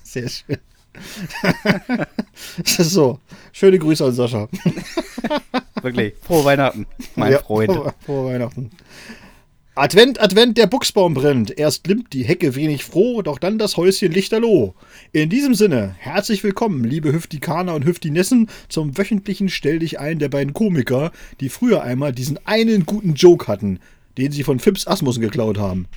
Sehr 0.03 0.27
schön. 0.29 0.57
so. 2.65 3.19
Schöne 3.51 3.79
Grüße 3.79 4.05
an 4.05 4.13
Sascha. 4.13 4.47
Wirklich. 5.81 6.13
Frohe 6.21 6.45
Weihnachten, 6.45 6.85
mein 7.15 7.31
Ja, 7.31 7.39
Freund. 7.39 7.71
Frohe, 7.71 7.93
frohe 8.05 8.33
Weihnachten. 8.33 8.71
Advent, 9.73 10.21
Advent, 10.21 10.57
der 10.57 10.67
Buchsbaum 10.67 11.13
brennt. 11.13 11.57
Erst 11.57 11.85
glimmt 11.85 12.11
die 12.11 12.23
Hecke 12.23 12.55
wenig 12.55 12.83
froh, 12.83 13.21
doch 13.21 13.39
dann 13.39 13.57
das 13.57 13.77
Häuschen 13.77 14.11
lichterloh. 14.11 14.75
In 15.13 15.29
diesem 15.29 15.55
Sinne, 15.55 15.95
herzlich 15.97 16.43
willkommen, 16.43 16.83
liebe 16.83 17.13
Hüftikaner 17.13 17.73
und 17.73 17.85
Hüftinessen, 17.85 18.49
zum 18.67 18.97
wöchentlichen 18.97 19.47
Stell 19.47 19.79
dich 19.79 19.97
ein 19.97 20.19
der 20.19 20.27
beiden 20.27 20.53
Komiker, 20.53 21.13
die 21.39 21.47
früher 21.47 21.83
einmal 21.83 22.11
diesen 22.11 22.37
einen 22.45 22.85
guten 22.85 23.13
Joke 23.13 23.47
hatten, 23.47 23.79
den 24.17 24.31
sie 24.31 24.43
von 24.43 24.59
Phipps 24.59 24.87
Asmussen 24.87 25.21
geklaut 25.21 25.57
haben. 25.57 25.87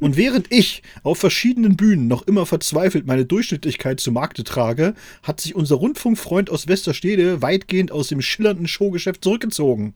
Und 0.00 0.16
während 0.16 0.52
ich 0.52 0.82
auf 1.02 1.18
verschiedenen 1.18 1.76
Bühnen 1.76 2.08
noch 2.08 2.26
immer 2.26 2.46
verzweifelt 2.46 3.06
meine 3.06 3.24
Durchschnittlichkeit 3.24 4.00
zu 4.00 4.12
Markte 4.12 4.44
trage, 4.44 4.94
hat 5.22 5.40
sich 5.40 5.54
unser 5.54 5.76
Rundfunkfreund 5.76 6.50
aus 6.50 6.68
Westerstede 6.68 7.42
weitgehend 7.42 7.92
aus 7.92 8.08
dem 8.08 8.22
schillernden 8.22 8.68
Showgeschäft 8.68 9.22
zurückgezogen. 9.24 9.94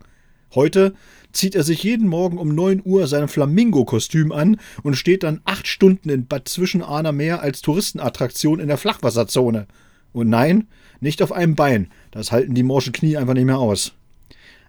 Heute 0.54 0.94
zieht 1.32 1.56
er 1.56 1.64
sich 1.64 1.82
jeden 1.82 2.06
Morgen 2.06 2.38
um 2.38 2.54
9 2.54 2.82
Uhr 2.84 3.08
sein 3.08 3.26
Flamingo-Kostüm 3.26 4.30
an 4.30 4.58
und 4.82 4.94
steht 4.94 5.24
dann 5.24 5.40
acht 5.44 5.66
Stunden 5.66 6.08
in 6.10 6.26
Bad 6.26 6.48
Zwischenahner 6.48 7.12
Meer 7.12 7.42
als 7.42 7.60
Touristenattraktion 7.60 8.60
in 8.60 8.68
der 8.68 8.78
Flachwasserzone. 8.78 9.66
Und 10.12 10.28
nein, 10.28 10.68
nicht 11.00 11.22
auf 11.22 11.32
einem 11.32 11.56
Bein. 11.56 11.88
Das 12.12 12.30
halten 12.30 12.54
die 12.54 12.62
morschen 12.62 12.92
Knie 12.92 13.16
einfach 13.16 13.34
nicht 13.34 13.46
mehr 13.46 13.58
aus. 13.58 13.94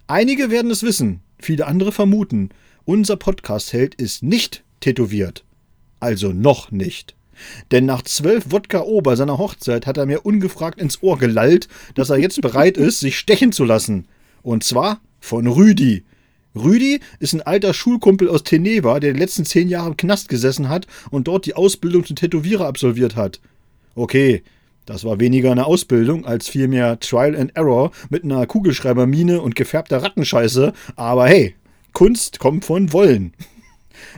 Einige 0.08 0.50
werden 0.50 0.70
es 0.70 0.82
wissen, 0.82 1.20
viele 1.38 1.66
andere 1.66 1.92
vermuten. 1.92 2.50
Unser 2.88 3.16
Podcast-Held 3.16 3.96
ist 3.96 4.22
nicht 4.22 4.62
tätowiert. 4.78 5.42
Also 5.98 6.32
noch 6.32 6.70
nicht. 6.70 7.16
Denn 7.72 7.84
nach 7.84 8.02
zwölf 8.02 8.52
Wodka 8.52 8.82
O 8.82 9.00
bei 9.00 9.16
seiner 9.16 9.38
Hochzeit 9.38 9.88
hat 9.88 9.96
er 9.96 10.06
mir 10.06 10.24
ungefragt 10.24 10.80
ins 10.80 11.02
Ohr 11.02 11.18
gelallt, 11.18 11.66
dass 11.96 12.10
er 12.10 12.18
jetzt 12.18 12.40
bereit 12.40 12.76
ist, 12.76 13.00
sich 13.00 13.18
stechen 13.18 13.50
zu 13.50 13.64
lassen. 13.64 14.06
Und 14.42 14.62
zwar 14.62 15.00
von 15.18 15.48
Rüdi. 15.48 16.04
Rüdi 16.54 17.00
ist 17.18 17.34
ein 17.34 17.42
alter 17.42 17.74
Schulkumpel 17.74 18.28
aus 18.28 18.44
Teneva, 18.44 19.00
der 19.00 19.14
die 19.14 19.18
letzten 19.18 19.44
zehn 19.44 19.68
Jahre 19.68 19.88
im 19.88 19.96
Knast 19.96 20.28
gesessen 20.28 20.68
hat 20.68 20.86
und 21.10 21.26
dort 21.26 21.44
die 21.44 21.54
Ausbildung 21.54 22.04
zum 22.04 22.14
Tätowierer 22.14 22.68
absolviert 22.68 23.16
hat. 23.16 23.40
Okay, 23.96 24.44
das 24.84 25.02
war 25.02 25.18
weniger 25.18 25.50
eine 25.50 25.66
Ausbildung 25.66 26.24
als 26.24 26.48
vielmehr 26.48 27.00
Trial 27.00 27.34
and 27.34 27.56
Error 27.56 27.90
mit 28.10 28.22
einer 28.22 28.46
Kugelschreibermine 28.46 29.40
und 29.40 29.56
gefärbter 29.56 30.04
Rattenscheiße, 30.04 30.72
aber 30.94 31.26
hey, 31.26 31.56
Kunst 31.96 32.40
kommt 32.40 32.66
von 32.66 32.92
Wollen. 32.92 33.32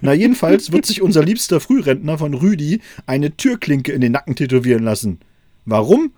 Na, 0.01 0.13
jedenfalls 0.13 0.73
wird 0.73 0.85
sich 0.85 1.01
unser 1.01 1.23
liebster 1.23 1.61
Frührentner 1.61 2.19
von 2.19 2.35
Rüdi 2.35 2.81
eine 3.07 3.37
Türklinke 3.37 3.93
in 3.93 4.01
den 4.01 4.11
Nacken 4.11 4.35
tätowieren 4.35 4.83
lassen. 4.83 5.21
Warum? 5.65 6.11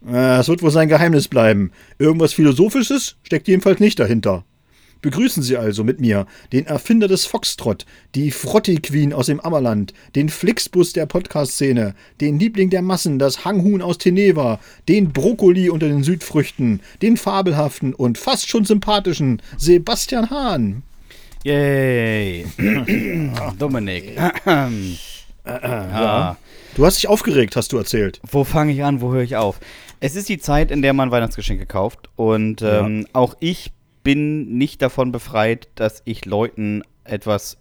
Das 0.00 0.48
wird 0.48 0.62
wohl 0.62 0.70
sein 0.70 0.88
Geheimnis 0.88 1.28
bleiben. 1.28 1.70
Irgendwas 1.98 2.32
Philosophisches 2.32 3.16
steckt 3.24 3.46
jedenfalls 3.46 3.78
nicht 3.78 3.98
dahinter. 3.98 4.46
Begrüßen 5.02 5.42
Sie 5.42 5.58
also 5.58 5.84
mit 5.84 6.00
mir 6.00 6.26
den 6.54 6.64
Erfinder 6.64 7.08
des 7.08 7.26
Foxtrott, 7.26 7.84
die 8.14 8.30
Frotti 8.30 8.76
Queen 8.76 9.12
aus 9.12 9.26
dem 9.26 9.40
Ammerland, 9.40 9.92
den 10.14 10.30
Flixbus 10.30 10.94
der 10.94 11.04
Podcast-Szene, 11.04 11.94
den 12.22 12.38
Liebling 12.38 12.70
der 12.70 12.80
Massen, 12.80 13.18
das 13.18 13.44
Hanghuhn 13.44 13.82
aus 13.82 13.98
Teneva, 13.98 14.60
den 14.88 15.12
Brokkoli 15.12 15.68
unter 15.68 15.88
den 15.88 16.02
Südfrüchten, 16.02 16.80
den 17.02 17.18
fabelhaften 17.18 17.92
und 17.92 18.16
fast 18.16 18.48
schon 18.48 18.64
sympathischen 18.64 19.42
Sebastian 19.58 20.30
Hahn. 20.30 20.82
Yay. 21.46 22.44
Dominik. 23.58 24.16
ja. 25.46 26.36
Du 26.74 26.84
hast 26.84 26.96
dich 26.96 27.06
aufgeregt, 27.06 27.54
hast 27.54 27.72
du 27.72 27.78
erzählt. 27.78 28.20
Wo 28.28 28.42
fange 28.42 28.72
ich 28.72 28.82
an, 28.82 29.00
wo 29.00 29.12
höre 29.12 29.22
ich 29.22 29.36
auf? 29.36 29.60
Es 30.00 30.16
ist 30.16 30.28
die 30.28 30.38
Zeit, 30.38 30.72
in 30.72 30.82
der 30.82 30.92
man 30.92 31.12
Weihnachtsgeschenke 31.12 31.64
kauft. 31.64 32.10
Und 32.16 32.62
ähm, 32.62 33.06
auch 33.12 33.36
ich 33.38 33.70
bin 34.02 34.58
nicht 34.58 34.82
davon 34.82 35.12
befreit, 35.12 35.68
dass 35.76 36.02
ich 36.04 36.24
Leuten 36.24 36.82
etwas, 37.04 37.58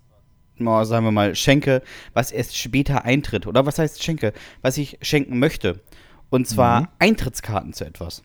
sagen 0.58 1.06
wir 1.06 1.12
mal, 1.12 1.36
schenke, 1.36 1.84
was 2.16 2.32
erst 2.32 2.58
später 2.58 3.06
eintritt. 3.06 3.46
Oder 3.46 3.68
was 3.68 3.78
heißt 3.78 4.04
schenke? 4.04 4.34
Was 4.64 4.80
ich 4.80 4.98
schenken 5.04 5.38
möchte. 5.38 5.80
Und 6.32 6.48
zwar 6.48 6.90
Eintrittskarten 6.98 7.74
zu 7.74 7.86
etwas. 7.86 8.24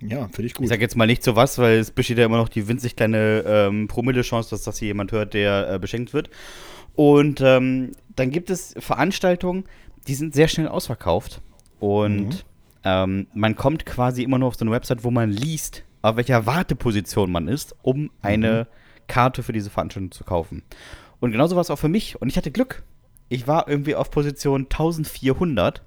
Ja, 0.00 0.28
finde 0.28 0.42
ich 0.42 0.52
Ich 0.52 0.54
gut. 0.54 0.68
sage 0.68 0.80
jetzt 0.82 0.96
mal 0.96 1.06
nicht 1.06 1.22
so 1.24 1.34
was, 1.36 1.58
weil 1.58 1.78
es 1.78 1.90
besteht 1.90 2.18
ja 2.18 2.24
immer 2.26 2.36
noch 2.36 2.48
die 2.48 2.68
winzig 2.68 2.94
kleine 2.96 3.42
ähm, 3.46 3.88
Promille-Chance, 3.88 4.50
dass 4.50 4.62
das 4.62 4.78
hier 4.78 4.88
jemand 4.88 5.12
hört, 5.12 5.34
der 5.34 5.72
äh, 5.74 5.78
beschenkt 5.78 6.12
wird. 6.12 6.30
Und 6.94 7.40
ähm, 7.40 7.92
dann 8.16 8.30
gibt 8.30 8.50
es 8.50 8.74
Veranstaltungen, 8.78 9.64
die 10.06 10.14
sind 10.14 10.34
sehr 10.34 10.48
schnell 10.48 10.68
ausverkauft. 10.68 11.40
Und 11.80 12.44
ähm, 12.84 13.26
man 13.34 13.56
kommt 13.56 13.86
quasi 13.86 14.22
immer 14.22 14.38
nur 14.38 14.48
auf 14.48 14.54
so 14.56 14.64
eine 14.64 14.70
Website, 14.72 15.04
wo 15.04 15.10
man 15.10 15.30
liest, 15.30 15.84
auf 16.02 16.16
welcher 16.16 16.46
Warteposition 16.46 17.30
man 17.30 17.48
ist, 17.48 17.74
um 17.82 18.10
eine 18.22 18.66
Karte 19.08 19.42
für 19.42 19.52
diese 19.52 19.70
Veranstaltung 19.70 20.10
zu 20.12 20.24
kaufen. 20.24 20.62
Und 21.20 21.32
genauso 21.32 21.56
war 21.56 21.62
es 21.62 21.70
auch 21.70 21.78
für 21.78 21.88
mich. 21.88 22.20
Und 22.20 22.28
ich 22.28 22.36
hatte 22.36 22.50
Glück. 22.50 22.82
Ich 23.28 23.46
war 23.46 23.68
irgendwie 23.68 23.94
auf 23.94 24.10
Position 24.10 24.62
1400 24.62 25.82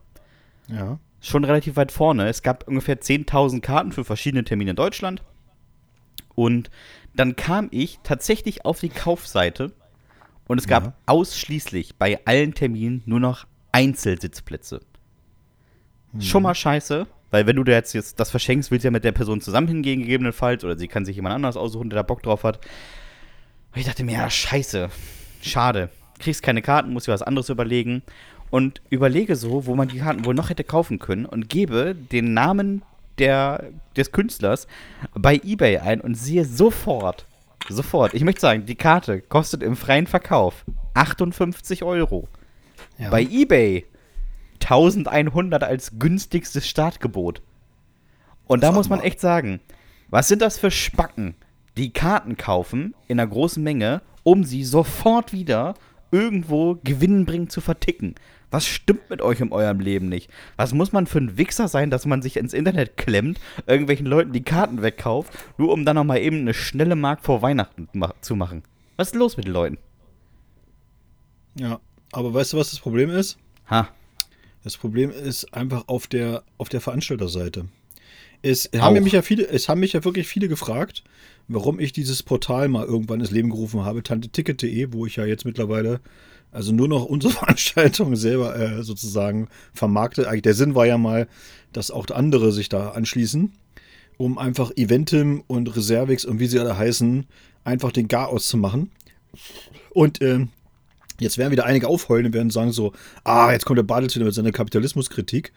Ja. 0.68 1.00
Schon 1.22 1.44
relativ 1.46 1.76
weit 1.76 1.92
vorne. 1.92 2.28
Es 2.28 2.42
gab 2.42 2.68
ungefähr 2.68 3.00
10.000 3.00 3.62
Karten 3.62 3.92
für 3.92 4.04
verschiedene 4.04 4.44
Termine 4.44 4.72
in 4.72 4.76
Deutschland. 4.76 5.24
Und 6.36 6.70
dann 7.14 7.36
kam 7.36 7.68
ich 7.72 8.00
tatsächlich 8.04 8.66
auf 8.66 8.80
die 8.80 8.90
Kaufseite 8.90 9.72
und 10.48 10.58
es 10.58 10.68
gab 10.68 10.86
Ja. 10.86 10.94
ausschließlich 11.06 11.96
bei 11.98 12.20
allen 12.26 12.54
Terminen 12.54 13.04
nur 13.06 13.20
noch 13.20 13.46
Einzelsitzplätze. 13.72 14.82
Schon 16.20 16.44
mal 16.44 16.56
scheiße, 16.56 17.08
weil 17.30 17.48
wenn 17.48 17.56
du 17.56 17.64
da 17.64 17.72
jetzt, 17.72 17.94
jetzt 17.94 18.20
das 18.20 18.32
verschenkst, 18.32 18.70
willst 18.72 18.84
du 18.84 18.88
ja 18.88 18.92
mit 18.92 19.06
der 19.06 19.14
Person 19.14 19.40
zusammen 19.40 19.70
hingehen, 19.70 20.02
gegebenenfalls, 20.02 20.66
oder 20.66 20.78
sie 20.78 20.90
kann 20.90 21.06
sich 21.06 21.16
jemand 21.16 21.36
anders 21.36 21.56
aussuchen, 21.56 21.90
der 21.90 21.98
da 21.98 22.04
Bock 22.04 22.22
drauf 22.22 22.44
hat. 22.44 22.58
Und 23.74 23.80
ich 23.80 23.86
dachte 23.86 24.04
mir, 24.04 24.14
ja, 24.14 24.30
scheiße, 24.30 24.90
schade. 25.42 25.90
Kriegst 26.20 26.44
keine 26.44 26.62
Karten, 26.62 26.92
musst 26.92 27.08
dir 27.08 27.14
was 27.14 27.22
anderes 27.22 27.48
überlegen. 27.50 28.04
Und 28.52 28.82
überlege 28.90 29.36
so, 29.36 29.66
wo 29.66 29.76
man 29.76 29.88
die 29.88 30.00
Karten 30.00 30.26
wohl 30.26 30.36
noch 30.36 30.50
hätte 30.50 30.64
kaufen 30.64 31.00
können 31.00 31.26
und 31.26 31.50
gebe 31.50 31.96
den 31.96 32.34
Namen 32.34 32.84
der, 33.18 33.72
des 33.96 34.12
Künstlers 34.12 34.68
bei 35.14 35.42
eBay 35.44 35.78
ein 35.80 36.02
und 36.02 36.16
sehe 36.16 36.46
sofort, 36.46 37.26
sofort, 37.70 38.14
ich 38.14 38.24
möchte 38.24 38.42
sagen, 38.42 38.66
die 38.66 38.76
Karte 38.76 39.22
kostet 39.22 39.64
im 39.64 39.76
freien 39.76 40.06
Verkauf 40.06 40.66
58 40.94 41.84
Euro. 41.84 42.28
Ja. 42.98 43.10
Bei 43.10 43.22
eBay 43.24 43.86
1100 44.62 45.64
als 45.64 45.98
günstigstes 45.98 46.68
Startgebot. 46.68 47.42
Und 48.46 48.64
da 48.64 48.72
muss 48.72 48.90
man 48.90 49.00
echt 49.00 49.20
sagen, 49.20 49.62
was 50.10 50.28
sind 50.28 50.42
das 50.42 50.60
für 50.60 50.72
Spacken, 50.72 51.36
die 51.78 51.94
Karten 51.94 52.36
kaufen 52.36 52.96
in 53.08 53.20
einer 53.20 53.30
großen 53.30 53.64
Menge, 53.64 54.02
um 54.24 54.44
sie 54.44 54.66
sofort 54.66 55.32
wieder 55.32 55.76
irgendwo 56.12 56.80
gewinnbringend 56.84 57.52
zu 57.52 57.62
verticken? 57.62 58.16
Was 58.50 58.66
stimmt 58.68 59.10
mit 59.10 59.22
euch 59.22 59.40
in 59.40 59.54
eurem 59.54 59.80
Leben 59.80 60.10
nicht? 60.10 60.30
Was 60.58 60.74
muss 60.74 60.92
man 60.92 61.08
für 61.08 61.20
ein 61.20 61.38
Wichser 61.38 61.70
sein, 61.70 61.90
dass 61.90 62.06
man 62.06 62.22
sich 62.22 62.36
ins 62.36 62.54
Internet 62.54 62.98
klemmt, 62.98 63.40
irgendwelchen 63.66 64.06
Leuten 64.06 64.34
die 64.34 64.44
Karten 64.44 64.82
wegkauft, 64.82 65.32
nur 65.58 65.72
um 65.72 65.86
dann 65.86 65.96
nochmal 65.96 66.20
eben 66.20 66.42
eine 66.42 66.54
schnelle 66.54 66.96
Mark 66.98 67.22
vor 67.24 67.42
Weihnachten 67.42 67.88
ma 67.94 68.14
zu 68.20 68.36
machen? 68.36 68.64
Was 68.98 69.08
ist 69.10 69.16
los 69.16 69.38
mit 69.38 69.46
den 69.46 69.54
Leuten? 69.54 69.78
Ja, 71.56 71.80
aber 72.12 72.34
weißt 72.34 72.54
du, 72.54 72.58
was 72.58 72.72
das 72.72 72.80
Problem 72.80 73.10
ist? 73.10 73.38
Ha, 73.70 73.90
Das 74.64 74.78
Problem 74.78 75.12
ist 75.12 75.54
einfach 75.54 75.88
auf 75.88 76.08
der, 76.08 76.44
auf 76.58 76.70
der 76.70 76.82
Veranstalterseite. 76.82 77.66
Es 78.42 78.72
Auch. 78.74 78.80
haben, 78.82 79.04
mich 79.04 79.14
ja 79.14 79.22
viele, 79.22 79.48
es 79.48 79.70
haben 79.70 79.80
mich 79.80 79.94
ja 79.94 80.04
wirklich 80.04 80.28
viele 80.28 80.48
gefragt, 80.48 81.04
warum 81.48 81.80
ich 81.80 81.94
dieses 81.94 82.24
Portal 82.24 82.68
mal 82.68 82.86
irgendwann 82.86 83.20
ins 83.20 83.32
Leben 83.32 83.50
gerufen 83.50 83.84
habe, 83.84 84.04
tanteticket.de, 84.04 84.88
wo 84.92 85.06
ich 85.06 85.16
ja 85.16 85.26
jetzt 85.26 85.46
mittlerweile 85.46 86.00
also 86.52 86.74
nur 86.74 86.88
noch 86.88 87.06
unsere 87.06 87.34
Veranstaltung 87.40 88.16
selber 88.16 88.58
äh, 88.58 88.84
sozusagen 88.84 89.48
vermarkte. 89.74 90.28
Eigentlich 90.28 90.42
der 90.44 90.54
Sinn 90.54 90.76
war 90.76 90.86
ja 90.86 90.98
mal, 90.98 91.28
dass 91.74 91.92
auch 91.92 92.08
andere 92.10 92.52
sich 92.52 92.70
da 92.70 92.90
anschließen, 92.90 93.54
um 94.18 94.38
einfach 94.38 94.72
Eventim 94.76 95.44
und 95.48 95.76
Reservix 95.76 96.26
und 96.26 96.40
wie 96.40 96.48
sie 96.48 96.60
alle 96.60 96.78
heißen, 96.78 97.26
einfach 97.64 97.92
den 97.92 98.08
Gar 98.08 98.30
auszumachen. 98.30 98.92
Und 99.92 100.22
ähm, 100.22 100.50
Jetzt 101.22 101.38
werden 101.38 101.52
wieder 101.52 101.66
einige 101.66 101.88
aufheulen 101.88 102.26
und 102.26 102.34
werden 102.34 102.50
sagen 102.50 102.72
so, 102.72 102.94
ah, 103.24 103.52
jetzt 103.52 103.66
kommt 103.66 103.78
der 103.78 103.84
Bartels 103.84 104.16
wieder 104.16 104.26
mit 104.26 104.34
seiner 104.34 104.52
Kapitalismuskritik. 104.52 105.54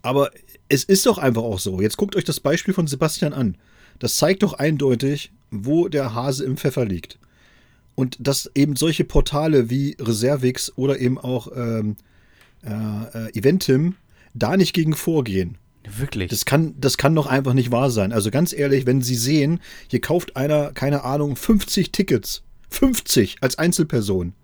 Aber 0.00 0.30
es 0.68 0.84
ist 0.84 1.06
doch 1.06 1.18
einfach 1.18 1.42
auch 1.42 1.58
so. 1.58 1.80
Jetzt 1.80 1.96
guckt 1.96 2.14
euch 2.14 2.22
das 2.22 2.38
Beispiel 2.38 2.72
von 2.72 2.86
Sebastian 2.86 3.32
an. 3.32 3.56
Das 3.98 4.16
zeigt 4.16 4.42
doch 4.42 4.54
eindeutig, 4.54 5.32
wo 5.50 5.88
der 5.88 6.14
Hase 6.14 6.44
im 6.44 6.56
Pfeffer 6.56 6.84
liegt. 6.84 7.18
Und 7.94 8.16
dass 8.20 8.50
eben 8.54 8.76
solche 8.76 9.04
Portale 9.04 9.70
wie 9.70 9.96
Reservix 9.98 10.72
oder 10.76 11.00
eben 11.00 11.18
auch 11.18 11.48
ähm, 11.54 11.96
äh, 12.62 12.70
äh, 13.26 13.38
Eventim 13.38 13.96
da 14.34 14.56
nicht 14.56 14.72
gegen 14.72 14.94
vorgehen. 14.94 15.58
wirklich. 15.88 16.30
Das 16.30 16.44
kann, 16.44 16.74
das 16.78 16.96
kann 16.96 17.14
doch 17.14 17.26
einfach 17.26 17.54
nicht 17.54 17.72
wahr 17.72 17.90
sein. 17.90 18.12
Also 18.12 18.30
ganz 18.30 18.52
ehrlich, 18.52 18.86
wenn 18.86 19.02
Sie 19.02 19.16
sehen, 19.16 19.60
hier 19.88 20.00
kauft 20.00 20.36
einer, 20.36 20.72
keine 20.72 21.02
Ahnung, 21.02 21.34
50 21.34 21.92
Tickets. 21.92 22.42
50 22.70 23.38
als 23.40 23.58
Einzelperson. 23.58 24.34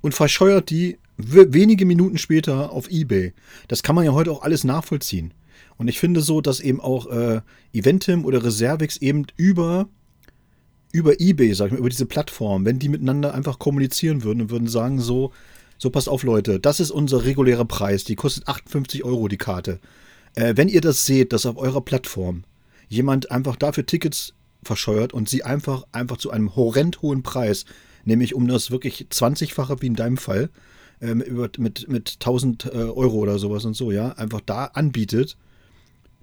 Und 0.00 0.14
verscheuert 0.14 0.70
die 0.70 0.98
wenige 1.16 1.86
Minuten 1.86 2.18
später 2.18 2.70
auf 2.70 2.90
Ebay. 2.90 3.32
Das 3.68 3.82
kann 3.82 3.96
man 3.96 4.04
ja 4.04 4.12
heute 4.12 4.30
auch 4.30 4.42
alles 4.42 4.64
nachvollziehen. 4.64 5.32
Und 5.78 5.88
ich 5.88 5.98
finde 5.98 6.20
so, 6.20 6.40
dass 6.40 6.60
eben 6.60 6.80
auch 6.80 7.06
äh, 7.06 7.40
Eventim 7.72 8.24
oder 8.24 8.42
Reservix 8.42 8.96
eben 8.96 9.26
über, 9.36 9.88
über 10.92 11.20
Ebay, 11.20 11.52
sag 11.54 11.66
ich 11.66 11.72
mal, 11.72 11.78
über 11.78 11.90
diese 11.90 12.06
Plattform, 12.06 12.64
wenn 12.64 12.78
die 12.78 12.88
miteinander 12.88 13.34
einfach 13.34 13.58
kommunizieren 13.58 14.24
würden 14.24 14.42
und 14.42 14.50
würden 14.50 14.68
sagen 14.68 15.00
so, 15.00 15.32
so 15.78 15.90
passt 15.90 16.08
auf 16.08 16.22
Leute, 16.22 16.58
das 16.58 16.80
ist 16.80 16.90
unser 16.90 17.24
regulärer 17.24 17.66
Preis, 17.66 18.04
die 18.04 18.16
kostet 18.16 18.48
58 18.48 19.04
Euro 19.04 19.28
die 19.28 19.36
Karte. 19.36 19.80
Äh, 20.34 20.54
wenn 20.56 20.68
ihr 20.68 20.80
das 20.80 21.04
seht, 21.04 21.32
dass 21.32 21.46
auf 21.46 21.58
eurer 21.58 21.82
Plattform 21.82 22.44
jemand 22.88 23.30
einfach 23.30 23.56
dafür 23.56 23.84
Tickets 23.84 24.32
verscheuert 24.62 25.12
und 25.12 25.28
sie 25.28 25.44
einfach, 25.44 25.84
einfach 25.92 26.16
zu 26.16 26.30
einem 26.30 26.56
horrend 26.56 27.02
hohen 27.02 27.22
Preis, 27.22 27.66
nämlich 28.04 28.34
um 28.34 28.48
das 28.48 28.70
wirklich 28.70 29.06
20-fache 29.10 29.82
wie 29.82 29.86
in 29.86 29.94
deinem 29.94 30.16
Fall, 30.16 30.50
ähm, 31.00 31.20
über, 31.20 31.50
mit, 31.58 31.88
mit 31.88 32.14
1000 32.20 32.66
äh, 32.66 32.68
Euro 32.68 33.16
oder 33.16 33.38
sowas 33.38 33.64
und 33.64 33.74
so, 33.74 33.90
ja, 33.90 34.12
einfach 34.12 34.40
da 34.40 34.66
anbietet, 34.66 35.36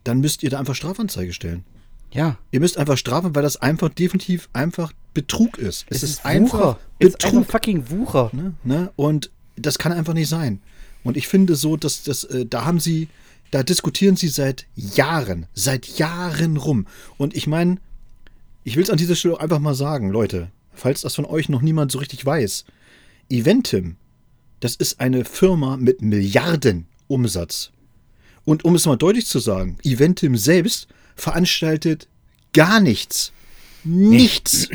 dann 0.04 0.20
müsst 0.20 0.44
ihr 0.44 0.50
da 0.50 0.60
einfach 0.60 0.76
Strafanzeige 0.76 1.34
stellen. 1.34 1.64
ja. 2.12 2.38
Ihr 2.52 2.60
müsst 2.60 2.78
einfach 2.78 2.98
strafen, 2.98 3.36
weil 3.36 3.44
das 3.44 3.58
einfach 3.58 3.90
definitiv 3.90 4.50
einfach 4.54 4.92
Betrug 5.14 5.58
ist. 5.58 5.86
Es, 5.90 6.04
ist, 6.04 6.20
Wucher. 6.20 6.30
einfach 6.30 6.78
Es 7.00 7.10
ist 7.10 7.18
Betrug. 7.20 7.34
einfach 7.40 7.52
fucking 7.52 7.90
Wucher. 7.90 8.30
Ne? 8.34 8.54
Ne? 8.64 8.92
Und 8.96 9.30
das 9.56 9.78
kann 9.78 9.92
einfach 9.92 10.14
nicht 10.14 10.30
sein. 10.30 10.60
Und 11.04 11.18
ich 11.18 11.28
finde 11.28 11.56
so, 11.56 11.78
dass 11.78 12.04
das, 12.04 12.24
äh, 12.24 12.46
da 12.46 12.66
haben 12.66 12.80
sie, 12.80 13.10
da 13.52 13.62
diskutieren 13.64 14.16
sie 14.16 14.30
seit 14.30 14.66
Jahren, 14.76 15.46
seit 15.54 15.86
Jahren 16.00 16.58
rum. 16.58 16.88
Und 17.18 17.36
ich 17.36 17.46
meine, 17.46 17.78
ich 18.64 18.76
will 18.76 18.84
es 18.84 18.90
an 18.90 18.98
dieser 18.98 19.16
Stelle 19.16 19.36
auch 19.36 19.40
einfach 19.40 19.60
mal 19.60 19.76
sagen, 19.76 20.10
Leute, 20.10 20.50
falls 20.74 21.02
das 21.02 21.14
von 21.16 21.26
euch 21.26 21.50
noch 21.50 21.62
niemand 21.62 21.92
so 21.92 22.00
richtig 22.00 22.26
weiß, 22.26 22.66
Eventim, 23.30 23.98
das 24.60 24.76
ist 24.76 25.00
eine 25.00 25.26
Firma 25.26 25.78
mit 25.78 26.02
Milliarden 26.02 26.88
Umsatz. 27.08 27.72
Und 28.46 28.66
um 28.66 28.76
es 28.76 28.86
mal 28.86 28.98
deutlich 28.98 29.26
zu 29.26 29.40
sagen, 29.40 29.78
Eventim 29.84 30.38
selbst 30.38 30.88
veranstaltet 31.16 32.08
gar 32.54 32.80
nichts. 32.80 33.32
Nichts. 33.84 34.70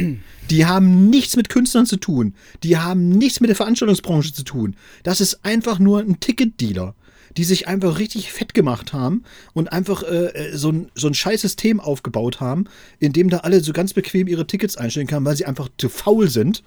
Die 0.50 0.66
haben 0.66 1.08
nichts 1.10 1.37
mit 1.37 1.48
Künstlern 1.48 1.87
zu 1.87 1.96
tun. 1.96 2.34
Die 2.62 2.78
haben 2.78 3.08
nichts 3.08 3.40
mit 3.40 3.48
der 3.48 3.56
Veranstaltungsbranche 3.56 4.32
zu 4.32 4.44
tun. 4.44 4.76
Das 5.02 5.20
ist 5.20 5.44
einfach 5.44 5.78
nur 5.78 6.00
ein 6.00 6.20
Ticketdealer, 6.20 6.94
die 7.37 7.44
sich 7.44 7.68
einfach 7.68 7.98
richtig 7.98 8.32
fett 8.32 8.54
gemacht 8.54 8.92
haben 8.92 9.25
und 9.52 9.72
einfach 9.72 10.02
äh, 10.02 10.50
so, 10.54 10.70
ein, 10.70 10.90
so 10.94 11.06
ein 11.06 11.14
scheiß 11.14 11.40
System 11.40 11.80
aufgebaut 11.80 12.40
haben, 12.40 12.64
in 12.98 13.12
dem 13.12 13.30
da 13.30 13.38
alle 13.38 13.60
so 13.60 13.72
ganz 13.72 13.92
bequem 13.92 14.26
ihre 14.26 14.46
Tickets 14.46 14.76
einstellen 14.76 15.06
können, 15.06 15.26
weil 15.26 15.37
sie 15.37 15.46
einfach 15.46 15.68
zu 15.78 15.88
faul 15.88 16.28
sind, 16.28 16.62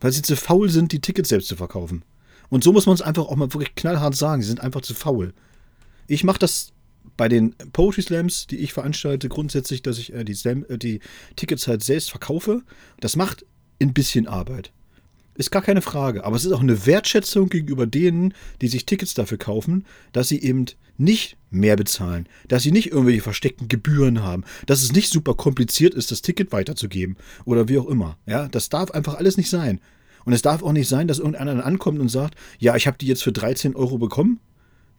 weil 0.00 0.12
sie 0.12 0.22
zu 0.22 0.36
faul 0.36 0.68
sind, 0.70 0.92
die 0.92 1.00
Tickets 1.00 1.28
selbst 1.28 1.48
zu 1.48 1.56
verkaufen. 1.56 2.04
Und 2.48 2.64
so 2.64 2.72
muss 2.72 2.86
man 2.86 2.94
es 2.94 3.02
einfach 3.02 3.26
auch 3.26 3.36
mal 3.36 3.52
wirklich 3.52 3.74
knallhart 3.76 4.16
sagen. 4.16 4.42
Sie 4.42 4.48
sind 4.48 4.60
einfach 4.60 4.80
zu 4.80 4.94
faul. 4.94 5.32
Ich 6.10 6.24
mache 6.24 6.40
das 6.40 6.72
bei 7.16 7.28
den 7.28 7.54
Poetry 7.72 8.02
Slams, 8.02 8.48
die 8.48 8.56
ich 8.56 8.72
veranstalte, 8.72 9.28
grundsätzlich, 9.28 9.80
dass 9.82 9.96
ich 9.96 10.12
äh, 10.12 10.24
die, 10.24 10.34
Slam, 10.34 10.66
äh, 10.68 10.76
die 10.76 10.98
Tickets 11.36 11.68
halt 11.68 11.84
selbst 11.84 12.10
verkaufe. 12.10 12.62
Das 12.98 13.14
macht 13.14 13.46
ein 13.80 13.92
bisschen 13.92 14.26
Arbeit. 14.26 14.72
Ist 15.36 15.52
gar 15.52 15.62
keine 15.62 15.82
Frage. 15.82 16.24
Aber 16.24 16.34
es 16.34 16.44
ist 16.44 16.50
auch 16.50 16.62
eine 16.62 16.84
Wertschätzung 16.84 17.48
gegenüber 17.48 17.86
denen, 17.86 18.34
die 18.60 18.66
sich 18.66 18.86
Tickets 18.86 19.14
dafür 19.14 19.38
kaufen, 19.38 19.86
dass 20.12 20.26
sie 20.26 20.42
eben 20.42 20.64
nicht 20.98 21.36
mehr 21.50 21.76
bezahlen, 21.76 22.28
dass 22.48 22.64
sie 22.64 22.72
nicht 22.72 22.90
irgendwelche 22.90 23.22
versteckten 23.22 23.68
Gebühren 23.68 24.24
haben, 24.24 24.42
dass 24.66 24.82
es 24.82 24.92
nicht 24.92 25.10
super 25.10 25.34
kompliziert 25.34 25.94
ist, 25.94 26.10
das 26.10 26.22
Ticket 26.22 26.50
weiterzugeben 26.50 27.16
oder 27.44 27.68
wie 27.68 27.78
auch 27.78 27.86
immer. 27.86 28.18
Ja, 28.26 28.48
das 28.48 28.68
darf 28.68 28.90
einfach 28.90 29.14
alles 29.14 29.36
nicht 29.36 29.48
sein. 29.48 29.80
Und 30.24 30.32
es 30.32 30.42
darf 30.42 30.64
auch 30.64 30.72
nicht 30.72 30.88
sein, 30.88 31.06
dass 31.06 31.20
irgendeiner 31.20 31.64
ankommt 31.64 32.00
und 32.00 32.08
sagt, 32.08 32.34
ja, 32.58 32.74
ich 32.74 32.88
habe 32.88 32.98
die 32.98 33.06
jetzt 33.06 33.22
für 33.22 33.32
13 33.32 33.76
Euro 33.76 33.96
bekommen, 33.96 34.40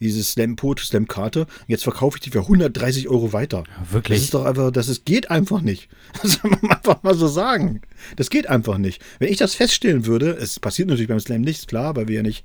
diese 0.02 0.24
Slam 0.24 0.56
Poetry 0.56 0.86
Slam 0.86 1.08
Karte, 1.08 1.48
jetzt 1.68 1.84
verkaufe 1.84 2.18
ich 2.18 2.22
die 2.22 2.32
für 2.32 2.40
130 2.42 3.08
Euro 3.08 3.32
weiter. 3.34 3.64
wirklich. 3.90 4.18
Das 4.20 4.24
ist 4.26 4.34
doch 4.34 4.46
einfach, 4.46 4.72
das 4.72 4.88
ist, 4.90 5.06
geht 5.06 5.32
einfach 5.32 5.62
nicht. 5.62 5.88
Das 6.22 6.34
soll 6.34 6.52
man 6.62 6.72
einfach 6.72 7.02
mal 7.04 7.16
so 7.16 7.28
sagen. 7.28 7.82
Das 8.18 8.30
geht 8.30 8.48
einfach 8.50 8.78
nicht. 8.78 9.02
Wenn 9.20 9.32
ich 9.32 9.38
das 9.38 9.56
feststellen 9.56 10.06
würde, 10.06 10.32
es 10.32 10.60
passiert 10.60 10.88
natürlich 10.90 11.08
beim 11.10 11.20
Slam 11.20 11.42
nicht, 11.42 11.68
klar, 11.68 11.96
weil 11.96 12.08
wir 12.08 12.16
ja 12.18 12.24
nicht 12.24 12.44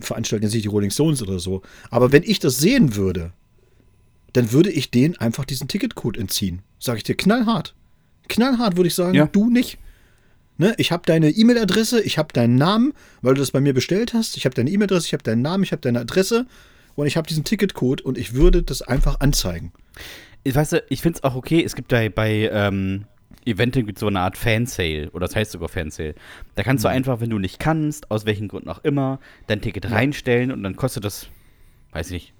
veranstalten 0.00 0.44
jetzt 0.44 0.54
nicht 0.54 0.64
die 0.64 0.68
Rolling 0.68 0.90
Stones 0.90 1.22
oder 1.22 1.38
so. 1.38 1.62
Aber 1.90 2.12
wenn 2.12 2.22
ich 2.22 2.38
das 2.38 2.58
sehen 2.58 2.96
würde, 2.96 3.32
dann 4.32 4.52
würde 4.52 4.70
ich 4.70 4.90
denen 4.90 5.16
einfach 5.16 5.44
diesen 5.44 5.66
Ticketcode 5.68 6.16
entziehen. 6.18 6.62
Sag 6.78 6.98
ich 6.98 7.02
dir 7.04 7.16
knallhart. 7.16 7.74
Knallhart 8.28 8.76
würde 8.76 8.88
ich 8.88 8.94
sagen, 8.94 9.14
Ja. 9.14 9.26
du 9.26 9.50
nicht. 9.50 9.78
Ne, 10.58 10.74
ich 10.78 10.90
habe 10.90 11.02
deine 11.04 11.30
E-Mail-Adresse, 11.30 12.00
ich 12.02 12.16
habe 12.18 12.32
deinen 12.32 12.54
Namen, 12.56 12.94
weil 13.20 13.34
du 13.34 13.40
das 13.40 13.50
bei 13.50 13.60
mir 13.60 13.74
bestellt 13.74 14.14
hast. 14.14 14.36
Ich 14.38 14.46
habe 14.46 14.54
deine 14.54 14.70
E-Mail-Adresse, 14.70 15.06
ich 15.08 15.12
habe 15.12 15.22
deinen 15.22 15.42
Namen, 15.42 15.62
ich 15.64 15.72
habe 15.72 15.82
deine 15.82 16.00
Adresse 16.00 16.46
und 16.94 17.06
ich 17.06 17.16
habe 17.18 17.28
diesen 17.28 17.44
Ticketcode 17.44 18.00
und 18.00 18.16
ich 18.16 18.32
würde 18.32 18.62
das 18.62 18.80
einfach 18.80 19.20
anzeigen. 19.20 19.72
Ich 20.44 20.54
weiß, 20.54 20.70
du, 20.70 20.82
ich 20.88 21.02
finde 21.02 21.18
es 21.18 21.24
auch 21.24 21.34
okay, 21.34 21.62
es 21.62 21.74
gibt 21.74 21.92
da 21.92 22.08
bei 22.08 22.48
ähm, 22.50 23.04
Eventing 23.44 23.84
gibt 23.86 23.98
so 23.98 24.06
eine 24.06 24.20
Art 24.20 24.38
Fansale 24.38 25.10
oder 25.10 25.26
das 25.26 25.36
heißt 25.36 25.52
sogar 25.52 25.68
Fansale. 25.68 26.14
Da 26.54 26.62
kannst 26.62 26.84
Mhm. 26.84 26.88
du 26.88 26.94
einfach, 26.94 27.20
wenn 27.20 27.30
du 27.30 27.38
nicht 27.38 27.58
kannst, 27.60 28.10
aus 28.10 28.24
welchen 28.24 28.48
Gründen 28.48 28.68
auch 28.70 28.82
immer, 28.82 29.20
dein 29.48 29.60
Ticket 29.60 29.90
reinstellen 29.90 30.50
und 30.52 30.62
dann 30.62 30.74
kostet 30.76 31.04
das, 31.04 31.28
weiß 31.92 32.06
ich 32.08 32.12
nicht, 32.12 32.32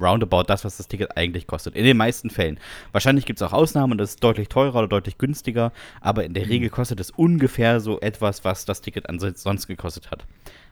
roundabout 0.00 0.44
das, 0.48 0.64
was 0.64 0.76
das 0.76 0.88
Ticket 0.88 1.16
eigentlich 1.16 1.46
kostet. 1.46 1.76
In 1.76 1.84
den 1.84 1.96
meisten 1.96 2.30
Fällen. 2.30 2.58
Wahrscheinlich 2.92 3.26
gibt 3.26 3.40
es 3.40 3.42
auch 3.46 3.52
Ausnahmen 3.52 3.92
und 3.92 3.98
das 3.98 4.10
ist 4.10 4.24
deutlich 4.24 4.48
teurer 4.48 4.78
oder 4.80 4.88
deutlich 4.88 5.18
günstiger, 5.18 5.72
aber 6.00 6.24
in 6.24 6.30
Mhm. 6.32 6.34
der 6.34 6.48
Regel 6.48 6.70
kostet 6.70 7.00
es 7.00 7.10
ungefähr 7.10 7.80
so 7.80 8.00
etwas, 8.00 8.44
was 8.44 8.64
das 8.64 8.80
Ticket 8.80 9.08
ansonsten 9.08 9.68
gekostet 9.68 10.10
hat. 10.10 10.24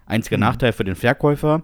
Einziger 0.07 0.37
Mhm. 0.37 0.43
Nachteil 0.43 0.73
für 0.73 0.85
den 0.85 0.97
Verkäufer, 0.97 1.63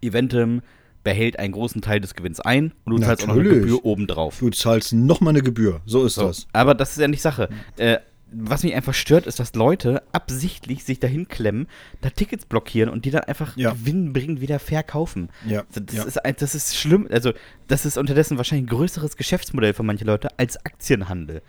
Eventim 0.00 0.62
behält 1.04 1.38
einen 1.38 1.52
großen 1.52 1.82
Teil 1.82 2.00
des 2.00 2.14
Gewinns 2.14 2.38
ein 2.40 2.72
und 2.84 2.92
du 2.96 2.98
zahlst 3.04 3.24
auch 3.24 3.28
noch 3.28 3.34
eine 3.34 3.42
Natürlich. 3.44 3.64
Gebühr 3.64 3.84
obendrauf. 3.84 4.38
Du 4.38 4.50
zahlst 4.50 4.92
nochmal 4.92 5.32
eine 5.32 5.42
Gebühr. 5.42 5.80
So 5.84 6.04
ist 6.04 6.14
So. 6.14 6.26
das. 6.28 6.46
Aber 6.52 6.74
das 6.74 6.92
ist 6.92 6.98
ja 6.98 7.08
nicht 7.08 7.22
Sache. 7.22 7.48
Äh, 7.76 7.98
was 8.34 8.62
mich 8.62 8.74
einfach 8.74 8.94
stört, 8.94 9.26
ist, 9.26 9.38
dass 9.40 9.54
Leute 9.54 10.02
absichtlich 10.12 10.84
sich 10.84 10.98
dahin 11.00 11.28
klemmen, 11.28 11.66
da 12.00 12.10
Tickets 12.10 12.46
blockieren 12.46 12.88
und 12.90 13.04
die 13.04 13.10
dann 13.10 13.24
einfach 13.24 13.56
Ja. 13.56 13.72
gewinnbringend 13.72 14.40
wieder 14.40 14.58
verkaufen. 14.58 15.28
Ja, 15.46 15.64
Das, 15.74 15.94
ja. 15.94 16.04
ist, 16.04 16.24
ein- 16.24 16.36
das 16.38 16.54
ist 16.54 16.76
schlimm. 16.76 17.06
Also, 17.10 17.32
das 17.68 17.84
ist 17.84 17.98
unterdessen 17.98 18.36
wahrscheinlich 18.38 18.64
ein 18.70 18.74
größeres 18.76 19.16
Geschäftsmodell 19.16 19.74
für 19.74 19.82
manche 19.82 20.04
Leute 20.04 20.28
als 20.38 20.56
Aktienhandel. 20.64 21.42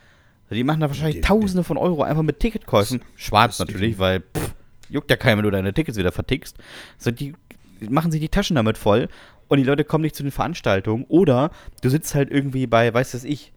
Also 0.46 0.56
die 0.56 0.64
machen 0.64 0.82
da 0.82 0.90
wahrscheinlich 0.90 1.16
Die- 1.18 1.22
Tausende 1.22 1.64
von 1.64 1.78
Euro 1.78 2.04
einfach 2.04 2.22
mit 2.24 2.40
Ticketkäufen. 2.40 3.02
Schwarz 3.16 3.60
natürlich, 3.60 3.98
weil 3.98 4.20
pff, 4.20 4.54
juckt 4.90 5.10
ja 5.10 5.16
keiner, 5.16 5.38
wenn 5.38 5.46
du 5.46 5.52
deine 5.52 5.74
Tickets 5.74 5.98
wieder 5.98 6.12
vertickst. 6.12 6.58
So, 6.98 7.12
die 7.12 7.34
machen 7.90 8.12
sich 8.12 8.20
die 8.22 8.30
Taschen 8.30 8.56
damit 8.58 8.78
voll 8.78 9.08
und 9.48 9.58
die 9.58 9.64
Leute 9.64 9.84
kommen 9.86 10.04
nicht 10.04 10.16
zu 10.16 10.24
den 10.24 10.32
Veranstaltungen. 10.32 11.06
Oder 11.08 11.52
du 11.82 11.90
sitzt 11.90 12.14
halt 12.14 12.30
irgendwie 12.30 12.68
bei, 12.68 12.94
weiß 12.94 13.12
das 13.14 13.24
ich, 13.24 13.54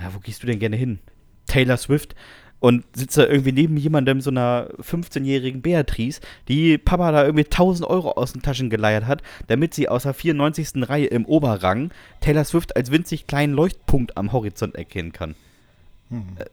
ja, 0.00 0.14
wo 0.14 0.20
gehst 0.20 0.42
du 0.42 0.46
denn 0.46 0.58
gerne 0.60 0.76
hin? 0.76 1.00
Taylor 1.46 1.76
Swift 1.76 2.14
und 2.60 2.84
sitzt 2.94 3.18
da 3.18 3.26
irgendwie 3.26 3.52
neben 3.52 3.76
jemandem, 3.76 4.20
so 4.20 4.30
einer 4.30 4.68
15-jährigen 4.80 5.62
Beatrice, 5.62 6.20
die 6.46 6.78
Papa 6.78 7.10
da 7.10 7.24
irgendwie 7.24 7.44
1000 7.44 7.88
Euro 7.88 8.12
aus 8.12 8.34
den 8.34 8.42
Taschen 8.42 8.70
geleiert 8.70 9.06
hat, 9.06 9.22
damit 9.48 9.74
sie 9.74 9.88
aus 9.88 10.04
der 10.04 10.14
94. 10.14 10.88
Reihe 10.88 11.06
im 11.06 11.24
Oberrang 11.24 11.90
Taylor 12.20 12.44
Swift 12.44 12.76
als 12.76 12.90
winzig 12.90 13.26
kleinen 13.26 13.54
Leuchtpunkt 13.54 14.16
am 14.16 14.32
Horizont 14.32 14.76
erkennen 14.76 15.12
kann. 15.12 15.34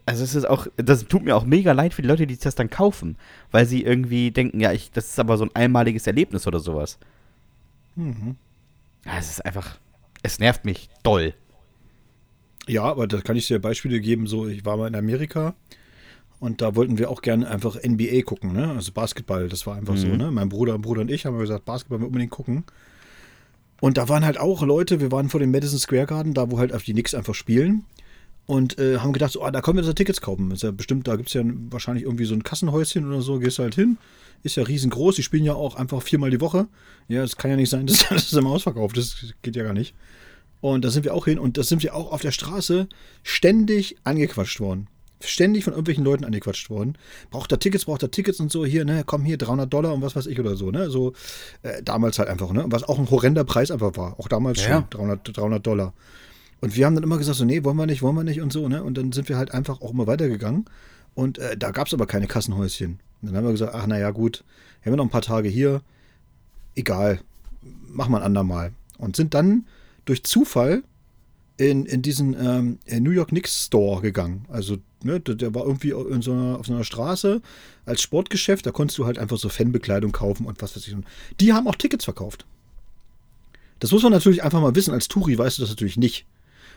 Also 0.05 0.23
es 0.23 0.35
ist 0.35 0.45
auch, 0.45 0.67
das 0.77 1.07
tut 1.07 1.23
mir 1.23 1.35
auch 1.35 1.45
mega 1.45 1.71
leid 1.71 1.93
für 1.95 2.03
die 2.03 2.07
Leute, 2.07 2.27
die 2.27 2.37
das 2.37 2.53
dann 2.53 2.69
kaufen, 2.69 3.17
weil 3.51 3.65
sie 3.65 3.81
irgendwie 3.81 4.29
denken, 4.29 4.59
ja, 4.59 4.71
ich, 4.71 4.91
das 4.91 5.09
ist 5.09 5.19
aber 5.19 5.37
so 5.37 5.45
ein 5.45 5.55
einmaliges 5.55 6.05
Erlebnis 6.05 6.45
oder 6.45 6.59
sowas. 6.59 6.99
Mhm. 7.95 8.35
Ja, 9.03 9.17
es 9.17 9.31
ist 9.31 9.45
einfach, 9.45 9.79
es 10.21 10.39
nervt 10.39 10.63
mich 10.63 10.89
doll. 11.01 11.33
Ja, 12.67 12.83
aber 12.83 13.07
da 13.07 13.19
kann 13.21 13.35
ich 13.35 13.47
dir 13.47 13.59
Beispiele 13.59 13.99
geben. 13.99 14.27
So, 14.27 14.47
ich 14.47 14.63
war 14.63 14.77
mal 14.77 14.87
in 14.87 14.95
Amerika 14.95 15.55
und 16.39 16.61
da 16.61 16.75
wollten 16.75 16.97
wir 16.97 17.09
auch 17.09 17.21
gerne 17.21 17.49
einfach 17.49 17.75
NBA 17.83 18.21
gucken, 18.23 18.53
ne? 18.53 18.71
Also 18.71 18.91
Basketball, 18.91 19.49
das 19.49 19.65
war 19.65 19.75
einfach 19.75 19.97
so, 19.97 20.07
Mhm. 20.07 20.17
ne? 20.17 20.31
Mein 20.31 20.49
Bruder, 20.49 20.77
Bruder 20.77 21.01
und 21.01 21.11
ich 21.11 21.25
haben 21.25 21.37
gesagt, 21.37 21.65
Basketball 21.65 21.99
wir 21.99 22.07
unbedingt 22.07 22.31
gucken. 22.31 22.63
Und 23.79 23.97
da 23.97 24.09
waren 24.09 24.25
halt 24.25 24.39
auch 24.39 24.63
Leute, 24.63 24.99
wir 25.01 25.11
waren 25.11 25.29
vor 25.29 25.39
dem 25.39 25.51
Madison 25.51 25.77
Square 25.79 26.07
Garden, 26.07 26.33
da 26.33 26.49
wo 26.49 26.57
halt 26.57 26.73
auf 26.73 26.83
die 26.83 26.93
Knicks 26.93 27.13
einfach 27.13 27.35
spielen. 27.35 27.83
Und 28.47 28.79
äh, 28.79 28.99
haben 28.99 29.11
gedacht, 29.11 29.33
so, 29.33 29.43
ah, 29.43 29.51
da 29.51 29.61
können 29.61 29.75
wir 29.77 29.83
so 29.83 29.91
Tickets 29.93 30.21
kaufen. 30.21 30.51
Ist 30.51 30.63
ja 30.63 30.71
bestimmt, 30.71 31.07
da 31.07 31.17
gibt 31.17 31.27
es 31.27 31.33
ja 31.33 31.43
wahrscheinlich 31.69 32.05
irgendwie 32.05 32.23
so 32.25 32.33
ein 32.33 32.43
Kassenhäuschen 32.43 33.05
oder 33.05 33.21
so, 33.21 33.39
gehst 33.39 33.59
halt 33.59 33.75
hin. 33.75 33.97
Ist 34.41 34.55
ja 34.55 34.63
riesengroß, 34.63 35.15
die 35.15 35.23
spielen 35.23 35.43
ja 35.43 35.53
auch 35.53 35.75
einfach 35.75 36.01
viermal 36.01 36.29
die 36.29 36.39
Woche. 36.39 36.67
Ja, 37.09 37.23
es 37.23 37.35
kann 37.35 37.51
ja 37.51 37.57
nicht 37.57 37.69
sein, 37.69 37.85
dass 37.87 38.07
das 38.09 38.31
immer 38.33 38.51
ausverkauft 38.51 38.97
ist. 38.97 39.21
Das 39.21 39.33
geht 39.41 39.55
ja 39.57 39.63
gar 39.63 39.73
nicht. 39.73 39.93
Und 40.61 40.85
da 40.85 40.89
sind 40.89 41.03
wir 41.03 41.13
auch 41.13 41.25
hin 41.25 41.37
und 41.39 41.57
da 41.57 41.63
sind 41.63 41.83
wir 41.83 41.93
auch 41.93 42.11
auf 42.13 42.21
der 42.21 42.31
Straße 42.31 42.87
ständig 43.21 43.97
angequatscht 44.05 44.59
worden. 44.59 44.87
Ständig 45.19 45.63
von 45.63 45.73
irgendwelchen 45.73 46.03
Leuten 46.03 46.23
angequatscht 46.25 46.69
worden. 46.69 46.97
Braucht 47.31 47.51
er 47.51 47.59
Tickets, 47.59 47.85
braucht 47.85 48.03
er 48.03 48.11
Tickets 48.11 48.39
und 48.39 48.51
so, 48.51 48.65
hier, 48.65 48.85
ne, 48.85 49.03
komm 49.05 49.23
hier, 49.25 49.37
300 49.37 49.71
Dollar 49.71 49.93
und 49.93 50.01
was 50.01 50.15
weiß 50.15 50.27
ich 50.27 50.39
oder 50.39 50.55
so, 50.55 50.69
ne, 50.69 50.89
so, 50.89 51.13
äh, 51.63 51.81
damals 51.81 52.19
halt 52.19 52.29
einfach, 52.29 52.51
ne, 52.51 52.65
was 52.67 52.83
auch 52.83 52.99
ein 52.99 53.09
horrender 53.09 53.43
Preis 53.43 53.71
einfach 53.71 53.97
war, 53.97 54.19
auch 54.19 54.27
damals 54.27 54.63
Ja. 54.63 54.73
schon, 54.75 54.85
300, 54.91 55.35
300 55.37 55.65
Dollar. 55.65 55.93
Und 56.61 56.75
wir 56.75 56.85
haben 56.85 56.95
dann 56.95 57.03
immer 57.03 57.17
gesagt, 57.17 57.37
so, 57.37 57.45
nee, 57.45 57.63
wollen 57.63 57.77
wir 57.77 57.85
nicht, 57.87 58.01
wollen 58.01 58.15
wir 58.15 58.23
nicht 58.23 58.41
und 58.41 58.53
so, 58.53 58.67
ne, 58.67 58.83
und 58.83 58.95
dann 58.97 59.11
sind 59.11 59.27
wir 59.29 59.37
halt 59.37 59.51
einfach 59.53 59.81
auch 59.81 59.91
immer 59.91 60.05
weitergegangen 60.07 60.65
und 61.15 61.39
äh, 61.39 61.57
da 61.57 61.71
gab 61.71 61.87
es 61.87 61.93
aber 61.93 62.05
keine 62.05 62.27
Kassenhäuschen. 62.27 62.99
Und 63.21 63.29
dann 63.29 63.35
haben 63.37 63.45
wir 63.45 63.51
gesagt, 63.51 63.73
ach, 63.73 63.87
naja, 63.87 64.11
gut, 64.11 64.43
haben 64.85 64.91
wir 64.93 64.97
noch 64.97 65.05
ein 65.05 65.09
paar 65.09 65.21
Tage 65.23 65.49
hier, 65.49 65.81
egal, 66.75 67.19
mach 67.87 68.07
mal 68.07 68.19
ein 68.19 68.23
andermal. 68.23 68.71
Und 68.99 69.15
sind 69.15 69.33
dann 69.33 69.65
durch 70.05 70.23
Zufall 70.23 70.83
in, 71.57 71.85
in 71.85 72.01
diesen 72.01 72.35
ähm, 72.39 72.79
New 73.03 73.11
York 73.11 73.29
Knicks 73.29 73.65
Store 73.65 74.01
gegangen. 74.01 74.45
Also, 74.47 74.77
ne, 75.03 75.19
der, 75.19 75.53
war 75.55 75.65
irgendwie 75.65 75.89
in 75.89 76.21
so 76.21 76.31
einer, 76.31 76.59
auf 76.59 76.67
so 76.67 76.73
einer 76.73 76.83
Straße 76.83 77.41
als 77.85 78.01
Sportgeschäft. 78.01 78.65
Da 78.65 78.71
konntest 78.71 78.97
du 78.99 79.05
halt 79.05 79.17
einfach 79.17 79.37
so 79.37 79.49
Fanbekleidung 79.49 80.11
kaufen 80.11 80.45
und 80.45 80.61
was 80.61 80.75
weiß 80.75 80.87
ich. 80.87 80.93
Und 80.93 81.05
die 81.39 81.53
haben 81.53 81.67
auch 81.67 81.75
Tickets 81.75 82.05
verkauft. 82.05 82.45
Das 83.79 83.91
muss 83.91 84.03
man 84.03 84.11
natürlich 84.11 84.43
einfach 84.43 84.61
mal 84.61 84.75
wissen. 84.75 84.93
Als 84.93 85.07
Touri 85.07 85.37
weißt 85.37 85.57
du 85.57 85.63
das 85.63 85.69
natürlich 85.69 85.97
nicht. 85.97 86.25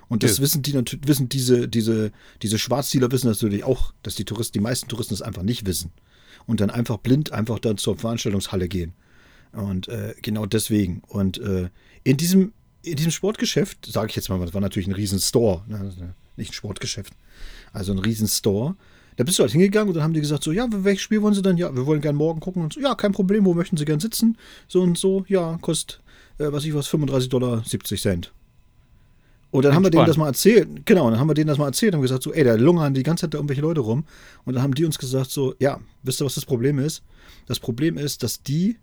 Und 0.09 0.23
das 0.23 0.39
Nö. 0.39 0.45
wissen 0.45 0.63
die 0.63 0.73
natürlich, 0.73 1.07
wissen 1.07 1.29
diese, 1.29 1.69
diese, 1.69 2.11
diese 2.43 2.59
Schwarzdealer 2.59 3.13
wissen 3.13 3.29
das 3.29 3.41
natürlich 3.41 3.65
auch, 3.65 3.93
dass 4.03 4.17
die 4.17 4.25
Touristen, 4.25 4.55
die 4.55 4.61
meisten 4.61 4.89
Touristen 4.89 5.15
das 5.15 5.23
einfach 5.23 5.43
nicht 5.43 5.67
wissen. 5.67 5.93
Und 6.47 6.61
dann 6.61 6.71
einfach 6.71 6.97
blind 6.97 7.33
einfach 7.33 7.59
dann 7.59 7.77
zur 7.77 7.97
Veranstaltungshalle 7.97 8.67
gehen. 8.67 8.93
Und 9.53 9.89
äh, 9.89 10.15
genau 10.23 10.47
deswegen. 10.47 11.03
Und 11.07 11.39
äh, 11.39 11.69
in 12.03 12.17
diesem, 12.17 12.53
in 12.83 12.97
diesem 12.97 13.13
Sportgeschäft, 13.13 13.87
sage 13.87 14.11
ich 14.11 14.17
jetzt 14.17 14.29
mal, 14.29 14.39
das 14.39 14.55
war 14.55 14.61
natürlich 14.61 14.89
ein 14.89 14.95
riesen 14.95 15.19
Store, 15.19 15.63
ne, 15.67 16.15
nicht 16.37 16.51
ein 16.51 16.55
Sportgeschäft, 16.55 17.13
also 17.73 17.93
ein 17.93 17.99
riesen 17.99 18.29
Store. 18.29 18.75
Da 19.17 19.25
bist 19.25 19.39
du 19.39 19.43
halt 19.43 19.53
hingegangen 19.53 19.89
und 19.89 19.95
dann 19.95 20.03
haben 20.03 20.15
die 20.15 20.21
gesagt 20.21 20.43
so, 20.43 20.53
ja, 20.53 20.67
welches 20.71 21.03
Spiel 21.03 21.21
wollen 21.21 21.35
Sie 21.35 21.43
denn? 21.43 21.59
Ja, 21.59 21.75
wir 21.75 21.85
wollen 21.85 22.01
gern 22.01 22.17
morgen 22.17 22.41
gucken. 22.41 22.63
Und 22.63 22.73
so, 22.73 22.81
ja, 22.81 22.95
kein 22.95 23.13
Problem, 23.13 23.45
wo 23.45 23.53
möchten 23.53 23.77
Sie 23.77 23.85
gern 23.85 24.01
sitzen? 24.01 24.39
So 24.67 24.81
und 24.81 24.97
so, 24.97 25.25
ja, 25.29 25.59
kostet, 25.61 26.01
äh, 26.39 26.51
was 26.51 26.65
ich 26.65 26.75
was, 26.75 26.87
35 26.87 27.29
Dollar 27.29 27.63
70 27.65 28.01
Cent. 28.01 28.33
Und 29.51 29.65
dann 29.65 29.75
haben 29.75 29.83
wir 29.83 29.91
denen 29.91 30.07
das 30.07 30.17
mal 30.17 30.29
erzählt, 30.29 30.87
genau, 30.87 31.11
dann 31.11 31.19
haben 31.19 31.29
wir 31.29 31.35
denen 31.35 31.49
das 31.49 31.59
mal 31.59 31.67
erzählt 31.67 31.95
und 31.95 32.03
gesagt 32.03 32.23
so, 32.23 32.33
ey, 32.33 32.45
da 32.45 32.55
lungern 32.55 32.95
die 32.95 33.03
ganze 33.03 33.23
Zeit 33.23 33.35
da 33.35 33.39
irgendwelche 33.39 33.63
Leute 33.63 33.81
rum. 33.81 34.05
Und 34.45 34.55
dann 34.55 34.63
haben 34.63 34.75
die 34.75 34.85
uns 34.85 34.97
gesagt 34.97 35.31
so, 35.31 35.55
ja, 35.59 35.81
wisst 36.05 36.23
ihr, 36.23 36.25
was 36.25 36.37
das 36.37 36.47
Problem 36.47 36.79
ist? 36.79 37.03
Das 37.47 37.59
Problem 37.59 37.99
ist, 37.99 38.23
dass 38.23 38.43
die 38.43 38.79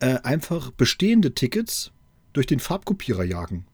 äh, 0.00 0.18
einfach 0.22 0.70
bestehende 0.70 1.34
Tickets 1.34 1.92
durch 2.32 2.46
den 2.46 2.60
Farbkopierer 2.60 3.24
jagen. 3.24 3.64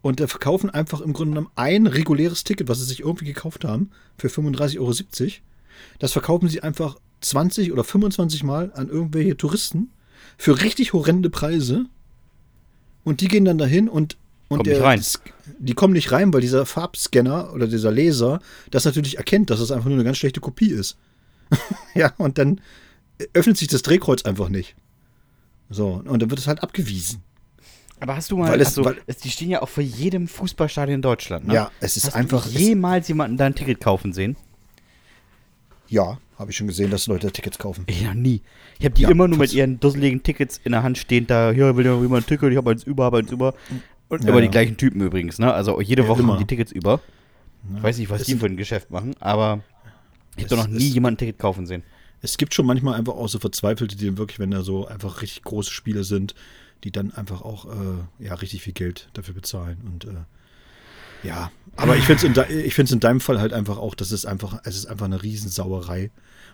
Und 0.00 0.20
da 0.20 0.26
verkaufen 0.28 0.70
einfach 0.70 1.00
im 1.00 1.12
Grunde 1.12 1.32
genommen 1.34 1.50
ein 1.56 1.86
reguläres 1.86 2.44
Ticket, 2.44 2.68
was 2.68 2.78
sie 2.78 2.84
sich 2.84 3.00
irgendwie 3.00 3.24
gekauft 3.24 3.64
haben, 3.64 3.90
für 4.16 4.28
35,70 4.28 4.78
Euro. 4.80 5.32
Das 5.98 6.12
verkaufen 6.12 6.48
sie 6.48 6.62
einfach 6.62 6.96
20 7.20 7.72
oder 7.72 7.82
25 7.84 8.44
Mal 8.44 8.72
an 8.74 8.88
irgendwelche 8.88 9.36
Touristen 9.36 9.90
für 10.36 10.60
richtig 10.62 10.92
horrende 10.92 11.30
Preise. 11.30 11.86
Und 13.04 13.20
die 13.20 13.28
gehen 13.28 13.44
dann 13.44 13.58
dahin 13.58 13.88
und, 13.88 14.16
und 14.48 14.58
Kommt 14.58 14.68
nicht 14.68 14.80
rein. 14.82 14.98
das- 14.98 15.20
die 15.58 15.74
kommen 15.74 15.94
nicht 15.94 16.12
rein, 16.12 16.32
weil 16.32 16.42
dieser 16.42 16.64
Farbscanner 16.66 17.52
oder 17.54 17.66
dieser 17.66 17.90
Laser 17.90 18.40
das 18.70 18.84
natürlich 18.84 19.16
erkennt, 19.16 19.50
dass 19.50 19.60
es 19.60 19.72
einfach 19.72 19.86
nur 19.86 19.94
eine 19.94 20.04
ganz 20.04 20.18
schlechte 20.18 20.40
Kopie 20.40 20.70
ist. 20.70 20.96
ja, 21.94 22.12
und 22.18 22.38
dann 22.38 22.60
öffnet 23.32 23.56
sich 23.56 23.68
das 23.68 23.82
Drehkreuz 23.82 24.22
einfach 24.22 24.48
nicht. 24.48 24.76
So, 25.70 26.02
und 26.04 26.22
dann 26.22 26.30
wird 26.30 26.40
es 26.40 26.46
halt 26.46 26.62
abgewiesen. 26.62 27.22
Aber 28.00 28.14
hast 28.16 28.30
du 28.30 28.36
mal, 28.36 28.50
Weil 28.50 28.60
es- 28.60 28.68
also, 28.68 28.84
weil- 28.84 28.96
die 29.22 29.30
stehen 29.30 29.50
ja 29.50 29.60
auch 29.60 29.68
vor 29.68 29.82
jedem 29.82 30.28
Fußballstadion 30.28 30.96
in 30.96 31.02
Deutschland, 31.02 31.46
ne? 31.48 31.54
Ja, 31.54 31.70
es 31.80 31.96
ist 31.96 32.06
hast 32.06 32.14
einfach. 32.14 32.44
Du 32.46 32.50
jemals 32.58 33.08
jemanden 33.08 33.36
da 33.36 33.46
ein 33.46 33.54
Ticket 33.54 33.80
kaufen 33.80 34.12
sehen? 34.12 34.36
ja, 35.88 36.18
habe 36.38 36.50
ich 36.50 36.56
schon 36.56 36.66
gesehen, 36.66 36.90
dass 36.90 37.06
Leute 37.06 37.32
Tickets 37.32 37.58
kaufen. 37.58 37.84
Ich 37.86 38.02
noch 38.04 38.14
nie. 38.14 38.42
Ich 38.78 38.84
habe 38.84 38.94
die 38.94 39.02
Ja, 39.02 39.08
immer 39.10 39.26
nur 39.26 39.38
mit 39.38 39.52
ihren 39.52 39.80
dusseligen 39.80 40.22
Tickets 40.22 40.60
in 40.62 40.72
der 40.72 40.82
Hand 40.82 40.98
stehend 40.98 41.30
da, 41.30 41.50
hier 41.50 41.76
will 41.76 41.84
ja 41.86 41.94
jemand 42.00 42.24
ein 42.24 42.28
Ticket, 42.28 42.50
ich 42.52 42.56
habe 42.56 42.70
eins 42.70 42.84
über, 42.84 43.04
habe 43.04 43.18
eins 43.18 43.32
über. 43.32 43.54
Und 44.08 44.22
Ja, 44.22 44.28
immer 44.30 44.38
ja. 44.38 44.44
die 44.44 44.50
gleichen 44.50 44.76
Typen 44.76 45.00
übrigens, 45.00 45.38
ne? 45.38 45.52
Also 45.52 45.80
jede 45.80 46.06
Woche 46.06 46.20
immer. 46.20 46.34
haben 46.34 46.38
die 46.40 46.46
Tickets 46.46 46.72
über. 46.72 47.00
Ich 47.76 47.82
weiß 47.82 47.98
nicht, 47.98 48.08
was 48.10 48.20
Es 48.20 48.26
die 48.28 48.36
für 48.36 48.46
ein 48.46 48.56
Geschäft 48.56 48.90
machen, 48.90 49.14
aber 49.18 49.60
ich 50.36 50.44
habe 50.44 50.56
doch 50.56 50.56
noch 50.58 50.68
nie 50.68 50.88
ist- 50.88 50.94
jemanden 50.94 51.16
ein 51.16 51.18
Ticket 51.18 51.38
kaufen 51.38 51.66
sehen. 51.66 51.82
Es 52.20 52.38
gibt 52.38 52.54
schon 52.54 52.66
manchmal 52.66 52.94
einfach 52.94 53.14
auch 53.14 53.28
so 53.28 53.38
Verzweifelte, 53.38 53.96
die 53.96 54.06
dann 54.06 54.18
wirklich, 54.18 54.38
wenn 54.38 54.50
da 54.50 54.62
so 54.62 54.86
einfach 54.86 55.22
richtig 55.22 55.42
große 55.44 55.70
Spiele 55.70 56.04
sind, 56.04 56.34
die 56.84 56.92
dann 56.92 57.12
einfach 57.12 57.42
auch 57.42 57.66
äh, 57.66 58.24
ja, 58.24 58.34
richtig 58.34 58.62
viel 58.62 58.72
Geld 58.72 59.08
dafür 59.12 59.34
bezahlen. 59.34 59.78
Und 59.86 60.04
äh, 60.04 60.24
ja, 61.22 61.50
aber 61.76 61.96
ich 61.96 62.04
finde 62.04 62.18
es 62.18 62.24
in, 62.24 62.34
de 62.34 62.94
in 62.94 63.00
deinem 63.00 63.20
Fall 63.20 63.40
halt 63.40 63.52
einfach 63.52 63.78
auch, 63.78 63.94
das 63.94 64.12
ist 64.12 64.26
einfach, 64.26 64.60
es 64.64 64.76
ist 64.76 64.86
einfach 64.86 65.06
eine 65.06 65.22
Riesensauerei. 65.22 66.10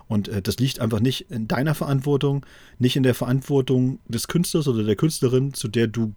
Und 0.06 0.28
äh, 0.28 0.42
das 0.42 0.58
liegt 0.58 0.80
einfach 0.80 1.00
nicht 1.00 1.30
in 1.30 1.48
deiner 1.48 1.74
Verantwortung, 1.74 2.44
nicht 2.78 2.96
in 2.96 3.02
der 3.02 3.14
Verantwortung 3.14 4.00
des 4.06 4.28
Künstlers 4.28 4.68
oder 4.68 4.84
der 4.84 4.96
Künstlerin, 4.96 5.54
zu 5.54 5.68
der 5.68 5.86
du 5.86 6.14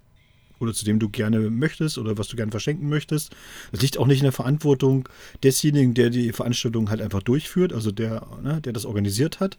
oder 0.60 0.74
zu 0.74 0.86
dem 0.86 1.00
du 1.00 1.10
gerne 1.10 1.50
möchtest 1.50 1.98
oder 1.98 2.18
was 2.18 2.28
du 2.28 2.36
gerne 2.36 2.52
verschenken 2.52 2.90
möchtest. 2.90 3.36
Das 3.72 3.82
liegt 3.82 3.98
auch 3.98 4.08
nicht 4.08 4.20
in 4.20 4.24
der 4.24 4.32
Verantwortung 4.32 5.08
desjenigen, 5.44 5.94
der 5.94 6.10
die 6.10 6.32
Veranstaltung 6.32 6.90
halt 6.90 7.02
einfach 7.02 7.24
durchführt, 7.24 7.74
also 7.74 7.92
der, 7.92 8.26
ne, 8.44 8.62
der 8.62 8.74
das 8.74 8.86
organisiert 8.86 9.40
hat, 9.40 9.58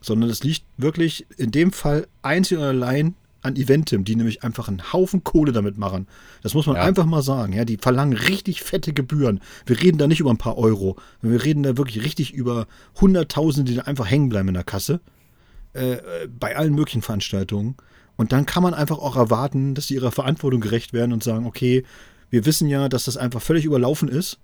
sondern 0.00 0.30
es 0.30 0.42
liegt 0.42 0.64
wirklich 0.76 1.26
in 1.36 1.50
dem 1.50 1.72
Fall 1.72 2.06
einzig 2.22 2.58
und 2.58 2.64
allein 2.64 3.14
an 3.44 3.56
Eventim, 3.56 4.04
die 4.04 4.14
nämlich 4.14 4.44
einfach 4.44 4.68
einen 4.68 4.92
Haufen 4.92 5.24
Kohle 5.24 5.50
damit 5.50 5.76
machen. 5.76 6.06
Das 6.42 6.54
muss 6.54 6.66
man 6.66 6.76
Ja. 6.76 6.82
einfach 6.82 7.06
mal 7.06 7.22
sagen. 7.22 7.52
Ja, 7.52 7.64
die 7.64 7.76
verlangen 7.76 8.16
richtig 8.16 8.62
fette 8.62 8.92
Gebühren. 8.92 9.40
Wir 9.66 9.80
reden 9.82 9.98
da 9.98 10.06
nicht 10.06 10.20
über 10.20 10.30
ein 10.30 10.38
paar 10.38 10.58
Euro. 10.58 10.96
Wir 11.22 11.42
reden 11.44 11.64
da 11.64 11.76
wirklich 11.76 12.04
richtig 12.04 12.32
über 12.32 12.68
Hunderttausende, 13.00 13.70
die 13.72 13.76
da 13.78 13.82
einfach 13.82 14.08
hängen 14.08 14.28
bleiben 14.28 14.46
in 14.48 14.54
der 14.54 14.62
Kasse. 14.62 15.00
Äh, 15.74 15.94
äh, 15.94 16.28
bei 16.28 16.56
allen 16.56 16.74
möglichen 16.74 17.02
Veranstaltungen. 17.02 17.74
Und 18.22 18.30
dann 18.30 18.46
kann 18.46 18.62
man 18.62 18.72
einfach 18.72 18.98
auch 18.98 19.16
erwarten, 19.16 19.74
dass 19.74 19.88
sie 19.88 19.94
ihrer 19.94 20.12
Verantwortung 20.12 20.60
gerecht 20.60 20.92
werden 20.92 21.12
und 21.12 21.24
sagen, 21.24 21.44
okay, 21.44 21.82
wir 22.30 22.46
wissen 22.46 22.68
ja, 22.68 22.88
dass 22.88 23.02
das 23.02 23.16
einfach 23.16 23.42
völlig 23.42 23.64
überlaufen 23.64 24.08
ist, 24.08 24.38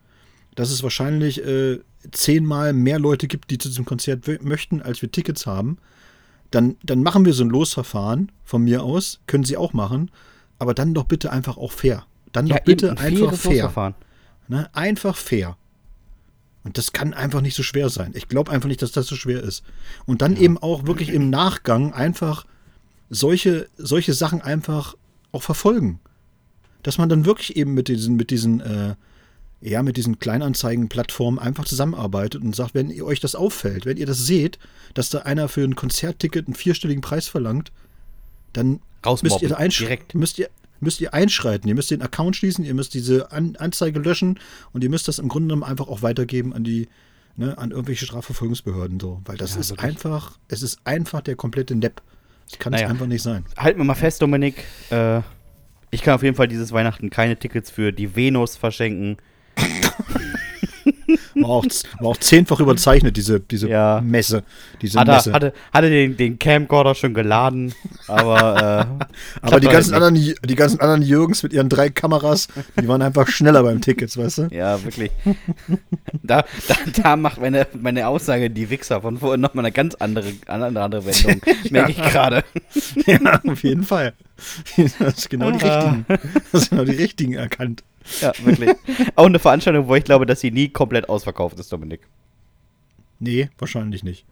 dass 0.57 0.73
es 0.73 0.83
wahrscheinlich 0.83 1.47
äh, 1.47 1.79
zehnmal 2.11 2.73
mehr 2.73 2.99
Leute 2.99 3.29
gibt, 3.29 3.53
die 3.53 3.59
zu 3.59 3.69
diesem 3.69 3.85
Konzert 3.85 4.27
möchten, 4.43 4.83
als 4.83 5.01
wir 5.01 5.13
Tickets 5.13 5.47
haben. 5.47 5.79
Dann, 6.51 6.75
dann 6.83 7.05
machen 7.05 7.25
wir 7.25 7.33
so 7.35 7.45
ein 7.45 7.51
Losverfahren 7.51 8.33
von 8.45 8.65
mir 8.65 8.83
aus, 8.83 9.21
können 9.29 9.45
sie 9.45 9.57
auch 9.57 9.73
machen, 9.73 10.11
aber 10.59 10.75
dann 10.75 10.93
doch 10.93 11.05
bitte 11.05 11.31
einfach 11.31 11.57
auch 11.57 11.71
fair. 11.71 12.05
Dann 12.33 12.49
doch 12.49 12.59
bitte 12.65 12.91
ein 12.91 12.99
einfach 12.99 13.33
fair. 13.35 13.95
Ne? 14.49 14.69
Einfach 14.73 15.15
fair. 15.15 15.57
Und 16.65 16.79
das 16.79 16.93
kann 16.93 17.15
einfach 17.15 17.43
nicht 17.43 17.55
so 17.55 17.63
schwer 17.63 17.91
sein. 17.91 18.11
Ich 18.17 18.27
glaube 18.27 18.51
einfach 18.51 18.67
nicht, 18.67 18.83
dass 18.83 18.91
das 18.91 19.07
so 19.07 19.15
schwer 19.15 19.41
ist. 19.41 19.63
Und 20.05 20.21
dann 20.21 20.37
eben 20.37 20.59
auch 20.59 20.89
wirklich 20.89 21.11
im 21.11 21.31
Nachgang 21.31 21.93
einfach 21.93 22.45
solche, 23.11 23.69
solche 23.77 24.13
Sachen 24.15 24.41
einfach 24.43 24.95
auch 25.33 25.43
verfolgen. 25.43 26.01
Dass 26.83 26.99
man 26.99 27.09
dann 27.09 27.25
wirklich 27.25 27.57
eben 27.57 27.75
mit 27.75 27.89
diesen, 27.89 28.17
mit 28.17 28.31
diesen, 28.31 28.61
äh, 28.61 28.95
ja, 29.61 29.83
mit 29.83 29.97
diesen 29.97 30.19
Kleinanzeigenplattformen 30.19 31.41
einfach 31.41 31.65
zusammenarbeitet 31.65 32.43
und 32.43 32.55
sagt, 32.55 32.75
wenn 32.75 32.91
ihr 32.91 33.05
euch 33.05 33.21
das 33.21 33.35
auffällt, 33.35 33.87
wenn 33.87 33.97
ihr 33.97 34.07
das 34.07 34.25
seht, 34.27 34.59
dass 34.95 35.11
da 35.11 35.21
einer 35.21 35.49
für 35.49 35.63
ein 35.65 35.75
Konzertticket 35.75 36.47
einen 36.47 36.55
vierstelligen 36.55 37.01
Preis 37.01 37.27
verlangt, 37.27 37.73
dann 38.53 38.81
müsst 39.23 39.43
ihr, 39.43 39.49
direkt. 39.49 40.15
müsst 40.15 40.39
ihr 40.39 40.49
müsst 40.81 41.01
ihr 41.01 41.13
einschreiten. 41.13 41.69
Ihr 41.69 41.75
müsst 41.75 41.91
den 41.91 42.03
Account 42.03 42.37
schließen, 42.37 42.65
ihr 42.65 42.75
müsst 42.75 42.95
diese 42.95 43.33
An 43.33 43.57
Anzeige 43.57 43.99
löschen 43.99 44.39
und 44.73 44.85
ihr 44.85 44.91
müsst 44.91 45.09
das 45.09 45.19
im 45.19 45.29
Grunde 45.29 45.49
genommen 45.49 45.65
einfach 45.69 45.89
auch 45.89 46.03
weitergeben 46.03 46.53
an 46.53 46.63
die, 46.63 46.89
ne, 47.37 47.59
an 47.59 47.73
irgendwelche 47.73 48.07
Strafverfolgungsbehörden 48.07 49.01
so. 49.01 49.21
Weil 49.25 49.37
das 49.37 49.55
Ja, 49.55 49.61
ist 49.61 49.71
wirklich. 49.71 49.89
einfach, 49.89 50.39
es 50.47 50.63
ist 50.63 50.79
einfach 50.85 51.21
der 51.21 51.35
komplette 51.35 51.75
Nepp. 51.75 52.01
Kann 52.59 52.73
Naja. 52.73 52.87
es 52.87 52.91
einfach 52.93 53.07
nicht 53.07 53.23
sein. 53.23 53.45
Halten 53.57 53.79
wir 53.79 53.85
mal 53.85 53.95
fest, 53.95 54.23
Dominik. 54.23 54.65
Äh, 54.91 55.21
ich 55.91 56.03
kann 56.03 56.15
auf 56.15 56.23
jeden 56.23 56.37
Fall 56.37 56.49
dieses 56.49 56.73
Weihnachten 56.73 57.11
keine 57.11 57.37
Tickets 57.37 57.71
für 57.71 57.93
die 57.93 58.15
Venus 58.17 58.57
verschenken. 58.57 59.17
War 61.43 61.51
auch, 61.51 61.65
war 62.01 62.09
auch 62.09 62.17
zehnfach 62.17 62.61
überzeichnet, 62.61 63.17
diese, 63.17 63.41
diese 63.41 63.69
Ja. 63.69 64.01
Messe. 64.05 64.43
Diese 64.83 64.99
Hat 65.01 65.09
Messe. 65.09 65.33
hatte, 65.33 65.53
hatte 65.73 65.91
den, 65.91 66.17
den 66.17 66.39
Camcorder 66.39 66.95
schon 66.95 67.15
geladen, 67.15 67.75
aber. 68.07 68.89
Äh, 69.01 69.05
Aber 69.43 69.61
die 69.61 69.69
ganzen, 69.69 69.95
anderen, 69.95 70.15
die 70.15 70.55
ganzen 70.55 70.81
anderen 70.81 71.03
Jürgens 71.03 71.43
mit 71.43 71.53
ihren 71.53 71.69
drei 71.69 71.89
Kameras, 71.91 72.49
die 72.81 72.89
waren 72.89 73.03
einfach 73.03 73.29
schneller 73.29 73.63
beim 73.63 73.81
Tickets, 73.81 74.17
weißt 74.17 74.39
du? 74.39 74.49
Ja, 74.51 74.83
wirklich. 74.83 75.11
da, 76.23 76.45
da, 76.69 76.75
da 77.03 77.17
macht 77.17 77.41
meine, 77.41 77.67
meine 77.81 78.07
Aussage, 78.09 78.51
die 78.51 78.69
Wichser 78.71 79.01
von 79.01 79.19
vorhin, 79.19 79.41
nochmal 79.41 79.65
eine 79.65 79.73
ganz 79.73 79.95
andere, 79.95 80.33
eine 80.47 80.81
andere 80.81 81.05
Wendung. 81.07 81.41
Merke 81.71 81.93
ich 81.93 82.03
gerade. 82.03 82.45
Ja, 83.07 83.41
auf 83.47 83.63
jeden 83.63 83.85
Fall. 83.85 84.13
Das 84.99 85.19
ist 85.19 85.31
genau 85.31 85.51
die 85.51 85.65
Ah. 85.65 85.91
richtigen. 85.91 86.07
Das 86.53 86.61
sind 86.63 86.71
genau 86.71 86.85
die 86.85 86.97
richtigen 86.97 87.35
erkannt. 87.35 87.83
Ja, 88.21 88.33
wirklich. 88.45 88.71
Auch 89.17 89.27
eine 89.27 89.39
Veranstaltung, 89.39 89.87
wo 89.89 89.95
ich 89.95 90.05
glaube, 90.05 90.25
dass 90.27 90.41
sie 90.41 90.51
nie 90.51 90.69
komplett 90.69 91.09
ausverkauft 91.09 91.59
ist, 91.61 91.73
Dominik. 91.73 92.01
Nee, 93.21 93.51
wahrscheinlich 93.59 94.05
nicht. 94.05 94.25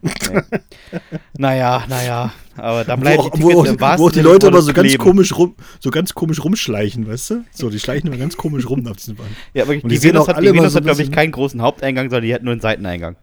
Naja, 1.37 1.85
naja. 1.89 2.33
Aber 2.57 2.85
da 2.85 2.97
Wo, 2.97 3.01
bleiben 3.01 3.21
auch- 3.21 3.31
die 3.31 3.43
wo, 3.43 3.49
Tickets 3.49 3.69
auch- 3.69 3.73
im 3.75 3.81
wahrsten 3.81 4.03
wo 4.05 4.07
auch 4.09 4.13
die 4.13 4.21
Leute 4.21 4.47
aber 4.47 4.63
so 4.63 4.73
ganz 4.73 4.97
komisch 4.99 5.37
rum, 5.37 5.55
so 5.81 5.91
ganz 5.91 6.15
komisch 6.15 6.43
rumschleichen, 6.43 7.07
weißt 7.09 7.31
du? 7.31 7.45
So, 7.53 7.69
die 7.69 7.81
schleichen 7.81 8.07
immer 8.09 8.17
ganz 8.17 8.37
komisch 8.37 8.69
rum 8.71 8.87
auf 8.87 8.97
diesen 8.97 9.17
Bahn. 9.17 9.27
Ja, 9.55 9.67
wirklich. 9.67 9.83
Und 9.85 9.91
Die 9.91 9.99
die 9.99 10.03
Venus 10.05 10.29
hat, 10.29 10.37
alle 10.37 10.53
die 10.53 10.57
Venus 10.57 10.73
so 10.73 10.77
hat 10.77 10.85
glaube 10.85 11.03
ich, 11.03 11.11
keinen 11.11 11.33
großen 11.33 11.61
Haupteingang, 11.61 12.07
sondern 12.11 12.23
die 12.27 12.35
hat 12.35 12.43
nur 12.45 12.53
einen 12.53 12.61
Seiteneingang. 12.61 13.17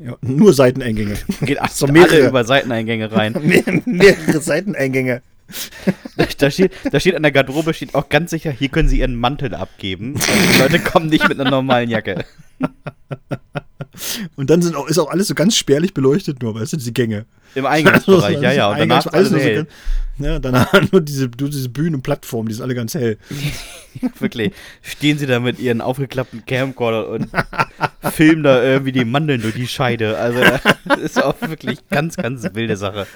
Ja, 0.00 0.16
nur 0.20 0.52
Seiteneingänge. 0.52 1.14
Geht 1.42 1.58
So 1.70 1.86
alle 1.86 1.92
mehrere. 1.92 2.28
über 2.28 2.44
Seiteneingänge 2.44 3.12
rein. 3.12 3.34
Mehr, 3.42 3.62
mehrere 3.86 4.40
Seiteneingänge. 4.40 5.22
Da 6.38 6.50
steht, 6.50 6.72
da 6.90 6.98
steht 7.00 7.14
an 7.16 7.22
der 7.22 7.32
Garderobe 7.32 7.74
steht 7.74 7.94
auch 7.94 8.08
ganz 8.08 8.30
sicher, 8.30 8.50
hier 8.50 8.68
können 8.68 8.88
Sie 8.88 9.00
Ihren 9.00 9.16
Mantel 9.16 9.54
abgeben. 9.54 10.14
Die 10.14 10.58
Leute 10.60 10.78
kommen 10.80 11.08
nicht 11.08 11.28
mit 11.28 11.38
einer 11.38 11.50
normalen 11.50 11.90
Jacke. 11.90 12.24
Und 14.36 14.50
dann 14.50 14.62
sind 14.62 14.74
auch, 14.74 14.88
ist 14.88 14.98
auch 14.98 15.10
alles 15.10 15.28
so 15.28 15.34
ganz 15.34 15.56
spärlich 15.56 15.94
beleuchtet, 15.94 16.42
nur, 16.42 16.54
weißt 16.54 16.72
du, 16.72 16.76
diese 16.78 16.92
Gänge. 16.92 17.26
Im 17.54 17.66
Eingangsbereich, 17.66 18.40
ja, 18.40 18.52
ja. 18.52 18.70
Und 18.70 18.78
danach 18.78 19.06
ist 19.06 19.12
alles 19.14 19.30
nur 19.30 19.40
so 19.40 19.46
hell. 19.46 19.54
ganz- 19.56 19.68
Ja, 20.18 20.38
danach 20.40 20.72
nur 20.92 21.00
diese, 21.00 21.30
nur 21.38 21.50
diese 21.50 21.68
Bühnenplattformen, 21.68 22.48
die 22.48 22.54
sind 22.54 22.64
alle 22.64 22.74
ganz 22.74 22.94
hell. 22.94 23.18
Wirklich. 24.18 24.52
Stehen 24.82 25.18
Sie 25.18 25.26
da 25.26 25.38
mit 25.38 25.60
Ihren 25.60 25.80
aufgeklappten 25.80 26.44
Camcorder 26.46 27.08
und 27.08 27.28
filmen 28.12 28.42
da 28.42 28.62
irgendwie 28.62 28.92
die 28.92 29.04
Mandeln 29.04 29.42
durch 29.42 29.54
die 29.54 29.68
Scheide. 29.68 30.18
Also, 30.18 30.40
das 30.86 30.98
ist 30.98 31.22
auch 31.22 31.40
wirklich 31.42 31.78
ganz, 31.90 32.16
ganz 32.16 32.42
wilde 32.54 32.76
Sache. 32.76 33.06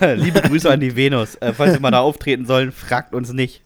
Äh, 0.00 0.14
liebe 0.14 0.40
Grüße 0.42 0.70
an 0.70 0.80
die 0.80 0.94
Venus. 0.96 1.34
Äh, 1.36 1.52
falls 1.52 1.72
wir 1.74 1.80
mal 1.80 1.90
da 1.90 2.00
auftreten 2.00 2.46
sollen, 2.46 2.72
fragt 2.72 3.14
uns 3.14 3.32
nicht. 3.32 3.62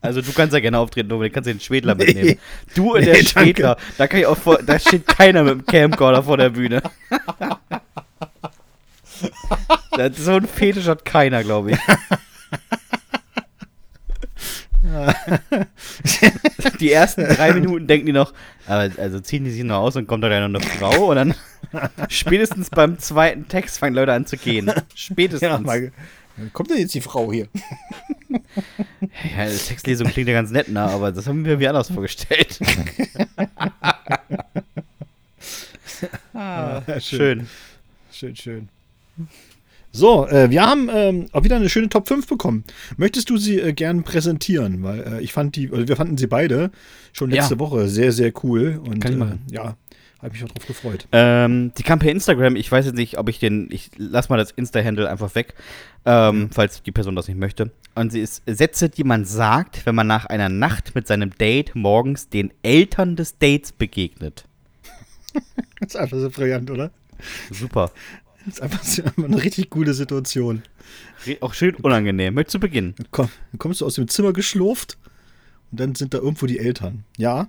Also 0.00 0.20
du 0.22 0.32
kannst 0.32 0.52
ja 0.54 0.60
gerne 0.60 0.78
auftreten, 0.78 1.08
Dominik, 1.08 1.32
kannst 1.32 1.48
den 1.48 1.60
Schwedler 1.60 1.94
Nee. 1.94 2.04
mitnehmen. 2.06 2.38
Du 2.74 2.94
und 2.94 3.00
Nee, 3.00 3.06
der 3.06 3.14
danke. 3.14 3.28
Schwedler, 3.28 3.76
da 3.98 4.06
kann 4.06 4.20
ich 4.20 4.26
auch 4.26 4.36
vor, 4.36 4.58
da 4.62 4.78
steht 4.78 5.06
keiner 5.06 5.42
mit 5.44 5.52
dem 5.54 5.66
Camcorder 5.66 6.22
vor 6.22 6.36
der 6.36 6.50
Bühne. 6.50 6.82
Das, 9.96 10.16
so 10.16 10.32
ein 10.36 10.46
Fetisch 10.46 10.86
hat 10.86 11.04
keiner, 11.04 11.42
glaube 11.42 11.72
ich. 11.72 11.78
die 16.80 16.92
ersten 16.92 17.24
drei 17.24 17.52
Minuten 17.58 17.86
denken 17.86 18.06
die 18.06 18.12
noch, 18.12 18.32
aber 18.66 18.90
also 18.98 19.20
ziehen 19.20 19.44
die 19.44 19.50
sich 19.50 19.64
noch 19.64 19.78
aus 19.78 19.96
und 19.96 20.06
kommt 20.06 20.24
da 20.24 20.28
gleich 20.28 20.46
noch 20.48 20.60
eine 20.60 20.70
Frau 20.70 21.10
und 21.10 21.16
dann 21.16 21.34
spätestens 22.08 22.70
beim 22.70 22.98
zweiten 22.98 23.48
Text 23.48 23.78
fangen 23.78 23.94
Leute 23.94 24.12
an 24.12 24.26
zu 24.26 24.36
gehen. 24.36 24.70
Spätestens. 24.94 25.42
Ja, 25.48 25.58
mal, 25.58 25.92
kommt 26.52 26.70
denn 26.70 26.78
jetzt 26.78 26.94
die 26.94 27.00
Frau 27.00 27.32
hier? 27.32 27.48
Ja, 28.30 29.46
die 29.48 29.56
Textlesung 29.56 30.06
klingt 30.08 30.28
ja 30.28 30.34
ganz 30.34 30.50
nett, 30.50 30.68
ne? 30.68 30.82
aber 30.82 31.10
das 31.12 31.26
haben 31.26 31.44
wir 31.46 31.56
mir 31.56 31.70
anders 31.70 31.90
vorgestellt. 31.90 32.58
ah, 36.34 36.82
Ja, 36.86 37.00
schön. 37.00 37.48
Schön, 38.12 38.36
schön. 38.36 38.68
So, 39.90 40.26
äh, 40.28 40.50
wir 40.50 40.62
haben 40.62 40.88
ähm, 40.92 41.26
auch 41.32 41.44
wieder 41.44 41.56
eine 41.56 41.68
schöne 41.68 41.88
Top 41.88 42.08
5 42.08 42.26
bekommen. 42.26 42.64
Möchtest 42.96 43.30
du 43.30 43.36
sie 43.38 43.58
äh, 43.58 43.72
gern 43.72 44.02
präsentieren? 44.04 44.82
Weil 44.82 45.00
äh, 45.00 45.20
ich 45.22 45.32
fand 45.32 45.56
die, 45.56 45.70
also 45.70 45.88
wir 45.88 45.96
fanden 45.96 46.18
sie 46.18 46.26
beide 46.26 46.70
schon 47.12 47.30
letzte 47.30 47.54
Ja. 47.54 47.60
Woche 47.60 47.88
sehr, 47.88 48.12
sehr 48.12 48.32
cool. 48.44 48.80
Und 48.84 49.00
Kann 49.00 49.12
ich 49.12 49.16
äh, 49.16 49.20
machen. 49.20 49.42
ja, 49.50 49.76
habe 50.20 50.32
mich 50.32 50.44
auch 50.44 50.48
drauf 50.48 50.66
gefreut. 50.66 51.06
Ähm, 51.12 51.72
die 51.78 51.82
kam 51.82 51.98
per 52.00 52.10
Instagram. 52.12 52.54
Ich 52.56 52.70
weiß 52.70 52.84
jetzt 52.86 52.96
nicht, 52.96 53.18
ob 53.18 53.28
ich 53.28 53.38
den. 53.38 53.68
Ich 53.70 53.90
lass 53.96 54.28
mal 54.28 54.36
das 54.36 54.50
Insta-Handle 54.50 55.08
einfach 55.08 55.34
weg, 55.34 55.54
ähm, 56.04 56.50
falls 56.52 56.82
die 56.82 56.92
Person 56.92 57.16
das 57.16 57.26
nicht 57.26 57.38
möchte. 57.38 57.70
Und 57.94 58.12
sie 58.12 58.20
ist 58.20 58.42
Sätze, 58.46 58.90
die 58.90 59.04
man 59.04 59.24
sagt, 59.24 59.86
wenn 59.86 59.94
man 59.94 60.06
nach 60.06 60.26
einer 60.26 60.48
Nacht 60.50 60.94
mit 60.94 61.06
seinem 61.06 61.30
Date 61.38 61.74
morgens 61.74 62.28
den 62.28 62.52
Eltern 62.62 63.16
des 63.16 63.38
Dates 63.38 63.72
begegnet. 63.72 64.44
Das 65.80 65.90
ist 65.90 65.96
einfach 65.96 66.18
so 66.18 66.28
brillant, 66.30 66.70
oder? 66.70 66.90
Super. 67.52 67.92
Das 68.44 68.54
ist 68.54 68.62
einfach, 68.62 69.24
eine 69.24 69.42
richtig 69.42 69.70
coole 69.70 69.94
Situation. 69.94 70.62
Auch 71.40 71.54
schön 71.54 71.74
unangenehm. 71.76 72.34
Möchtest 72.34 72.54
du 72.54 72.60
beginnen? 72.60 72.94
Komm, 73.10 73.28
dann 73.52 73.58
kommst 73.58 73.80
du 73.80 73.86
aus 73.86 73.94
dem 73.94 74.08
Zimmer 74.08 74.32
geschlurft 74.32 74.96
und 75.70 75.80
dann 75.80 75.94
sind 75.94 76.14
da 76.14 76.18
irgendwo 76.18 76.46
die 76.46 76.58
Eltern. 76.58 77.04
Ja, 77.16 77.48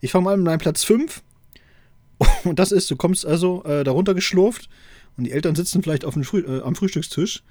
ich 0.00 0.10
fange 0.10 0.24
mal 0.24 0.36
mit 0.36 0.46
meinem 0.46 0.58
Platz 0.58 0.84
5. 0.84 1.22
Und 2.44 2.58
das 2.58 2.72
ist, 2.72 2.90
du 2.90 2.96
kommst 2.96 3.24
also 3.24 3.62
äh, 3.62 3.84
darunter 3.84 4.12
geschlurft 4.12 4.68
und 5.16 5.22
die 5.24 5.30
Eltern 5.30 5.54
sitzen 5.54 5.84
vielleicht 5.84 6.04
auf 6.04 6.14
dem 6.14 6.24
Früh 6.24 6.40
äh, 6.40 6.62
am 6.62 6.74
Frühstückstisch 6.74 7.44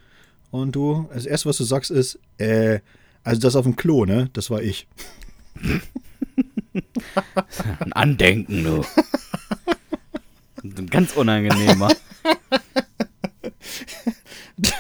und 0.52 0.76
du, 0.76 1.10
das 1.14 1.26
erste, 1.26 1.50
was 1.50 1.58
du 1.58 1.64
sagst, 1.64 1.92
ist, 1.92 2.20
äh, 2.38 2.80
also 3.24 3.42
das 3.42 3.56
auf 3.56 3.64
dem 3.64 3.76
Klo, 3.76 4.06
ne? 4.06 4.30
Das 4.34 4.50
war 4.50 4.62
ich. 4.62 4.88
Ein 7.80 7.94
Andenken, 7.94 8.64
du. 8.64 8.86
Ein 10.64 10.88
ganz 10.88 11.14
unangenehmer. 11.14 11.90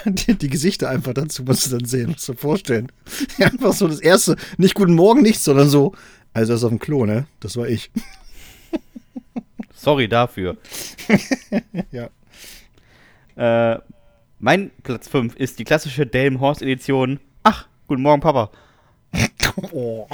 Die, 0.05 0.35
die 0.35 0.49
Gesichter 0.49 0.89
einfach 0.89 1.13
dazu 1.13 1.43
musst 1.43 1.67
du 1.67 1.77
dann 1.77 1.85
sehen, 1.85 2.11
musst 2.11 2.27
du 2.27 2.33
dir 2.33 2.39
vorstellen. 2.39 2.91
Einfach 3.39 3.73
so 3.73 3.87
das 3.87 3.99
erste, 3.99 4.35
nicht 4.57 4.73
guten 4.73 4.95
Morgen, 4.95 5.21
nichts, 5.21 5.43
sondern 5.43 5.69
so, 5.69 5.93
also 6.33 6.53
das 6.53 6.63
auf 6.63 6.69
dem 6.69 6.79
Klo, 6.79 7.05
ne? 7.05 7.27
Das 7.39 7.57
war 7.57 7.67
ich. 7.67 7.91
Sorry 9.75 10.07
dafür. 10.07 10.57
Ja. 11.91 12.09
Äh, 13.35 13.79
mein 14.39 14.71
Platz 14.83 15.07
5 15.07 15.35
ist 15.35 15.59
die 15.59 15.63
klassische 15.63 16.05
Delmenhorst-Edition. 16.05 17.19
Ach, 17.43 17.67
guten 17.87 18.01
Morgen, 18.01 18.21
Papa. 18.21 18.51
Oh. 19.71 20.07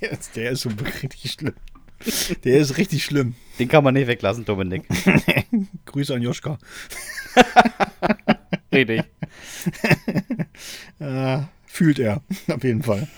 Der 0.00 0.12
ist, 0.12 0.36
der 0.36 0.50
ist 0.52 0.62
so 0.62 0.70
richtig 1.02 1.32
schlimm. 1.32 1.54
Der 2.44 2.58
ist 2.58 2.76
richtig 2.78 3.04
schlimm. 3.04 3.34
Den 3.58 3.68
kann 3.68 3.84
man 3.84 3.94
nicht 3.94 4.06
weglassen, 4.06 4.44
Dominik. 4.44 4.84
Grüße 5.86 6.14
an 6.14 6.22
Joschka. 6.22 6.58
Richtig. 8.72 9.02
Äh, 10.98 11.38
fühlt 11.66 11.98
er, 11.98 12.22
auf 12.48 12.62
jeden 12.62 12.82
Fall. 12.82 13.08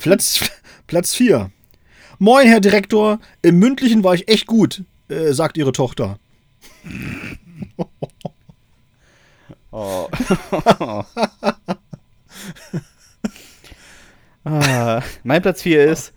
Platz, 0.00 0.40
Platz 0.86 1.14
4. 1.14 1.50
Moin, 2.18 2.46
Herr 2.46 2.60
Direktor. 2.60 3.20
Im 3.42 3.58
Mündlichen 3.58 4.04
war 4.04 4.14
ich 4.14 4.28
echt 4.28 4.46
gut, 4.46 4.84
äh, 5.08 5.32
sagt 5.32 5.56
Ihre 5.56 5.72
Tochter. 5.72 6.18
Oh. 9.70 10.08
ah, 14.44 15.02
mein 15.24 15.42
Platz 15.42 15.62
4 15.62 15.84
ist, 15.84 16.12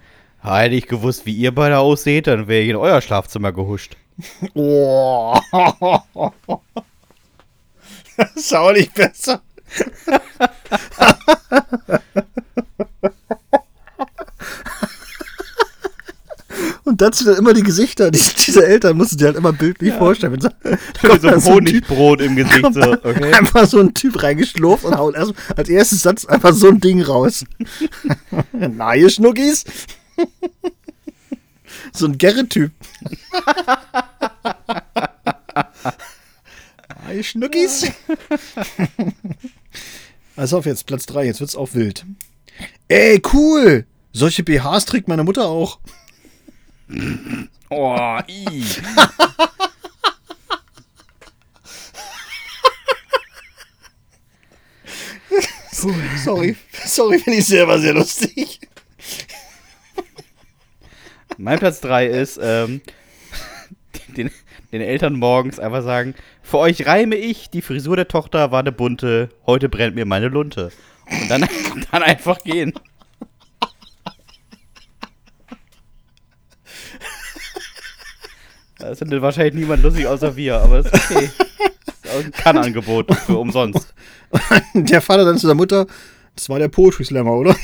hätte 0.56 0.76
ich 0.76 0.88
gewusst, 0.88 1.26
wie 1.26 1.34
ihr 1.34 1.54
beide 1.54 1.80
ausseht, 1.80 2.28
dann 2.28 2.48
wäre 2.48 2.62
ich 2.64 2.70
in 2.70 2.76
euer 2.76 3.02
Schlafzimmer 3.02 3.52
gehuscht. 3.52 3.98
Oh. 4.54 5.38
Das 8.20 8.36
ist 8.36 8.56
auch 8.56 8.72
nicht 8.74 8.96
besser. 8.96 9.44
Und 16.84 17.02
dazu 17.02 17.26
dann 17.26 17.36
immer 17.36 17.54
die 17.54 17.64
Gesichter 17.64 18.10
diese, 18.12 18.34
diese 18.34 18.66
Eltern 18.66 18.96
mussten 18.98 19.18
dir 19.18 19.26
halt 19.26 19.36
immer 19.36 19.52
bildlich 19.52 19.90
Ja. 19.92 19.98
vorstellen. 19.98 20.40
So, 20.40 20.50
Mit 21.04 21.22
so 21.22 21.28
einem 21.28 21.40
so 21.42 21.52
Honigbrot 21.54 22.22
im 22.22 22.36
Gesicht. 22.38 22.74
So, 22.74 22.94
okay. 22.94 23.34
einfach 23.34 23.68
so 23.68 23.80
ein 23.80 23.94
Typ 23.94 24.24
reingeschlurft 24.24 24.86
und 24.86 24.98
haut 24.98 25.16
erst 25.16 25.34
als 25.56 25.70
erstes 25.70 26.02
Satz 26.02 26.26
einfach 26.26 26.54
so 26.54 26.70
ein 26.70 26.80
Ding 26.80 27.02
raus. 27.02 27.44
Na, 28.54 28.96
ihr 28.96 29.10
Schnuckis? 29.10 29.66
So 31.94 32.06
ein 32.06 32.18
Gerrit-Typ. 32.18 32.72
Na, 37.04 37.14
ihr 37.14 37.24
Schnuckis? 37.24 37.92
Also 40.36 40.60
auf 40.60 40.66
jetzt, 40.66 40.86
Platz 40.86 41.06
3, 41.08 41.26
jetzt 41.26 41.40
wird's 41.40 41.56
auch 41.56 41.74
wild. 41.74 42.06
Ey, 42.88 43.22
cool! 43.34 43.86
Solche 44.14 44.44
BHs 44.44 44.86
trägt 44.86 45.08
meine 45.08 45.24
Mutter 45.24 45.48
auch. 45.48 45.80
Oh, 47.70 48.20
i. 48.28 48.64
Sorry, 56.28 56.58
sorry, 56.86 57.20
finde 57.20 57.40
ich 57.40 57.46
selber 57.46 57.80
sehr 57.80 57.94
lustig. 57.94 58.60
Mein 61.48 61.60
Platz 61.60 61.80
3 61.80 62.08
ist, 62.08 62.38
ähm, 62.44 62.82
den, 64.18 64.30
den 64.74 64.82
Eltern 64.82 65.14
morgens 65.14 65.60
einfach 65.60 65.82
sagen, 65.82 66.14
für 66.44 66.58
euch 66.58 66.86
reime 66.86 67.16
ich, 67.16 67.50
die 67.50 67.62
Frisur 67.62 67.96
der 67.96 68.10
Tochter 68.10 68.52
war 68.52 68.60
eine 68.60 68.74
bunte, 68.74 69.30
heute 69.46 69.70
brennt 69.70 69.96
mir 69.96 70.04
meine 70.04 70.28
Lunte. 70.28 70.74
Und 71.10 71.32
dann, 71.32 71.48
dann 71.92 72.04
einfach 72.04 72.40
gehen. 72.40 72.74
Das 78.80 79.00
findet 79.00 79.22
wahrscheinlich 79.22 79.54
niemand 79.54 79.84
lustig 79.84 80.06
außer 80.06 80.36
wir, 80.36 80.58
aber 80.58 80.80
ist 80.80 80.94
okay. 80.94 81.30
Das 82.04 82.14
ist 82.14 82.26
ein 82.26 82.32
Kann-Angebot 82.34 83.16
für 83.20 83.38
umsonst. 83.38 83.94
Der 84.74 85.00
Vater 85.00 85.24
dann 85.24 85.38
zu 85.38 85.48
der 85.48 85.56
Mutter, 85.56 85.88
das 86.36 86.50
war 86.50 86.60
der 86.60 86.68
Poetry 86.68 87.06
Slammer, 87.06 87.32
oder? 87.32 87.56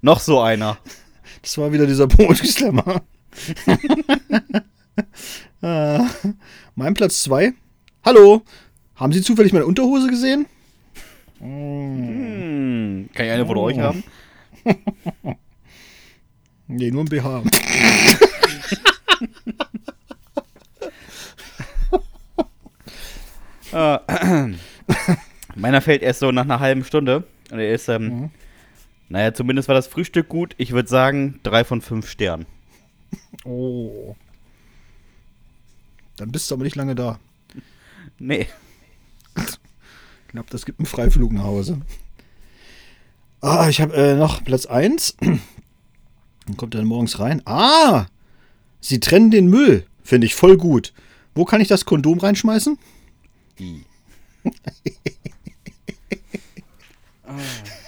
Noch 0.00 0.18
so 0.18 0.40
einer. 0.40 0.76
Das 1.42 1.56
war 1.58 1.72
wieder 1.72 1.86
dieser 1.86 2.06
Poetry 2.06 2.46
Slammer. 2.46 3.02
äh, 5.62 5.98
mein 6.74 6.94
Platz 6.94 7.22
2. 7.22 7.52
Hallo, 8.04 8.42
haben 8.96 9.12
Sie 9.12 9.22
zufällig 9.22 9.52
meine 9.52 9.66
Unterhose 9.66 10.08
gesehen? 10.08 10.46
Hm, 11.38 13.08
kann 13.14 13.26
ich 13.26 13.32
eine 13.32 13.46
von 13.46 13.56
euch 13.58 13.78
haben? 13.78 14.02
Nee, 16.72 16.92
nur 16.92 17.02
ein 17.02 17.08
BH. 17.08 17.42
Äh, 23.72 23.98
meiner 25.56 25.80
fällt 25.80 26.02
erst 26.02 26.20
so 26.20 26.30
nach 26.32 26.44
einer 26.44 26.60
halben 26.60 26.84
Stunde. 26.84 27.24
Und 27.50 27.58
er 27.58 27.72
ist, 27.72 27.88
ähm, 27.88 28.04
Mhm. 28.04 28.30
Naja, 29.10 29.34
zumindest 29.34 29.66
war 29.66 29.74
das 29.74 29.88
Frühstück 29.88 30.28
gut. 30.28 30.54
Ich 30.56 30.70
würde 30.70 30.88
sagen, 30.88 31.40
drei 31.42 31.64
von 31.64 31.80
fünf 31.80 32.08
Sternen. 32.08 32.46
Oh. 33.44 34.14
Dann 36.16 36.30
bist 36.30 36.48
du 36.48 36.54
aber 36.54 36.62
nicht 36.62 36.76
lange 36.76 36.94
da. 36.94 37.18
Nee. 38.20 38.46
Knapp, 40.28 40.48
das 40.50 40.64
gibt 40.64 40.78
einen 40.78 40.86
Freiflug 40.86 41.32
nach 41.32 41.42
Hause. 41.42 41.80
Ah, 43.40 43.68
ich 43.68 43.80
habe 43.80 43.94
äh, 43.94 44.14
noch 44.14 44.44
Platz 44.44 44.66
1. 44.66 45.16
Dann 45.20 46.56
kommt 46.56 46.74
er 46.74 46.78
dann 46.78 46.88
morgens 46.88 47.18
rein. 47.18 47.42
Ah! 47.46 48.06
Sie 48.80 49.00
trennen 49.00 49.32
den 49.32 49.48
Müll. 49.48 49.86
Finde 50.04 50.26
ich 50.26 50.34
voll 50.34 50.56
gut. 50.56 50.92
Wo 51.34 51.44
kann 51.44 51.60
ich 51.60 51.68
das 51.68 51.84
Kondom 51.84 52.18
reinschmeißen? 52.18 52.78
I. 53.58 53.84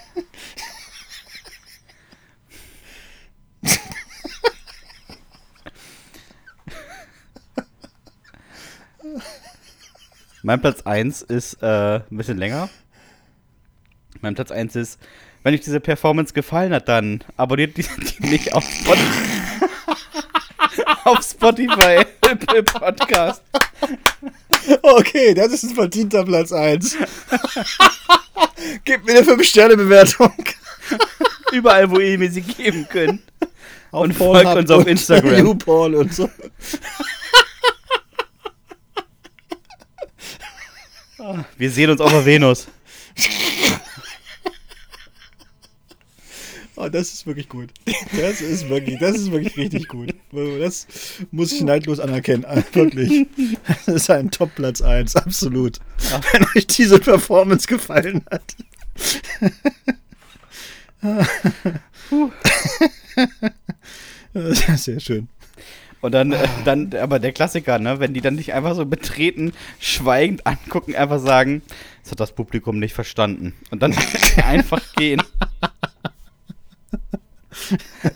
Mein 10.43 10.61
Platz 10.61 10.83
1 10.83 11.23
ist 11.23 11.63
äh, 11.63 12.01
ein 12.01 12.17
bisschen 12.17 12.37
länger. 12.37 12.69
Mein 14.21 14.35
Platz 14.35 14.51
1 14.51 14.75
ist, 14.75 14.99
wenn 15.45 15.55
euch 15.55 15.61
diese 15.61 15.79
Performance 15.79 16.35
gefallen 16.35 16.75
hat, 16.75 16.89
dann 16.89 17.23
abonniert 17.37 17.77
die, 17.77 17.85
die 17.85 18.27
nicht 18.27 18.53
auf 18.53 18.65
Spotify. 18.65 19.67
auf 21.05 21.23
Spotify 21.23 22.05
Apple 22.23 22.63
Podcast. 22.65 23.43
Okay, 24.83 25.35
das 25.35 25.53
ist 25.53 25.65
ein 25.65 25.75
verdienter 25.75 26.25
Platz 26.25 26.53
1. 26.53 26.97
Gib 28.85 29.05
mir 29.05 29.19
eine 29.19 29.23
5-Sterne-Bewertung. 29.23 30.33
Überall, 31.53 31.91
wo 31.91 31.99
ihr 31.99 32.19
mir 32.19 32.31
sie 32.31 32.43
geben 32.43 32.87
könnt. 32.89 33.23
Auf 33.93 34.05
Und 34.05 34.15
folgt 34.15 34.57
uns 34.57 34.71
auf 34.71 34.87
Instagram. 34.87 35.47
Und 35.67 36.15
so. 36.15 36.29
Wir 41.57 41.71
sehen 41.71 41.91
uns 41.91 42.01
auf 42.01 42.11
der 42.11 42.25
Venus. 42.25 42.69
Oh, 46.75 46.89
das 46.89 47.13
ist 47.13 47.27
wirklich 47.27 47.49
gut. 47.51 47.69
Das 48.19 48.41
ist 48.41 48.69
wirklich, 48.69 48.99
das 48.99 49.17
ist 49.17 49.31
wirklich 49.31 49.57
richtig 49.57 49.89
gut. 49.89 50.15
Das 50.59 50.87
muss 51.31 51.53
ich 51.53 51.61
neidlos 51.61 52.01
anerkennen. 52.01 52.45
Ah, 52.47 52.63
Wirklich. 52.73 53.27
Das 53.87 53.95
ist 53.95 54.11
ein 54.11 54.31
Top-Platz 54.31 54.81
1, 54.81 55.15
absolut. 55.17 55.79
Wenn 56.33 56.45
euch 56.57 56.67
diese 56.67 56.99
Performance 56.99 57.67
gefallen 57.67 58.25
hat. 58.31 58.57
Ja, 64.35 64.77
Sehr 64.77 64.99
schön. 64.99 65.29
Und 66.03 66.13
dann, 66.13 66.33
äh, 66.33 66.49
dann, 66.65 66.93
aber 66.95 67.19
der 67.21 67.33
Klassiker, 67.33 67.79
ne, 67.79 68.01
wenn 68.01 68.13
die 68.13 68.21
dann 68.21 68.35
nicht 68.35 68.53
einfach 68.53 68.75
so 68.75 68.85
betreten, 68.85 69.53
schweigend 69.79 70.47
angucken, 70.47 70.95
einfach 70.95 71.21
sagen, 71.21 71.63
das 72.03 72.11
hat 72.11 72.21
das 72.21 72.33
Publikum 72.33 72.79
nicht 72.79 72.93
verstanden. 72.93 73.55
Und 73.71 73.83
dann 73.83 73.95
einfach 74.45 74.83
gehen. 74.95 75.23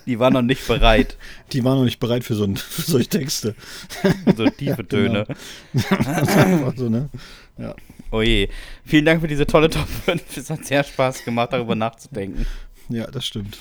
Die 0.05 0.19
waren 0.19 0.33
noch 0.33 0.41
nicht 0.41 0.67
bereit. 0.67 1.17
Die 1.53 1.63
waren 1.63 1.77
noch 1.77 1.85
nicht 1.85 1.99
bereit 1.99 2.23
für, 2.23 2.35
so 2.35 2.43
ein, 2.43 2.57
für 2.57 2.81
solche 2.81 3.09
Texte. 3.09 3.55
So 4.35 4.49
tiefe 4.49 4.85
Töne. 4.87 5.25
Einfach 5.89 6.73
so, 6.75 6.89
ne? 6.89 7.09
Ja. 7.57 7.73
Oh 8.11 8.21
je. 8.21 8.49
Vielen 8.85 9.05
Dank 9.05 9.21
für 9.21 9.27
diese 9.27 9.47
tolle 9.47 9.69
Top 9.69 9.87
5. 9.87 10.37
Es 10.37 10.49
hat 10.49 10.65
sehr 10.65 10.83
Spaß 10.83 11.23
gemacht, 11.23 11.53
darüber 11.53 11.75
nachzudenken. 11.75 12.45
ja, 12.89 13.07
das 13.07 13.25
stimmt. 13.25 13.57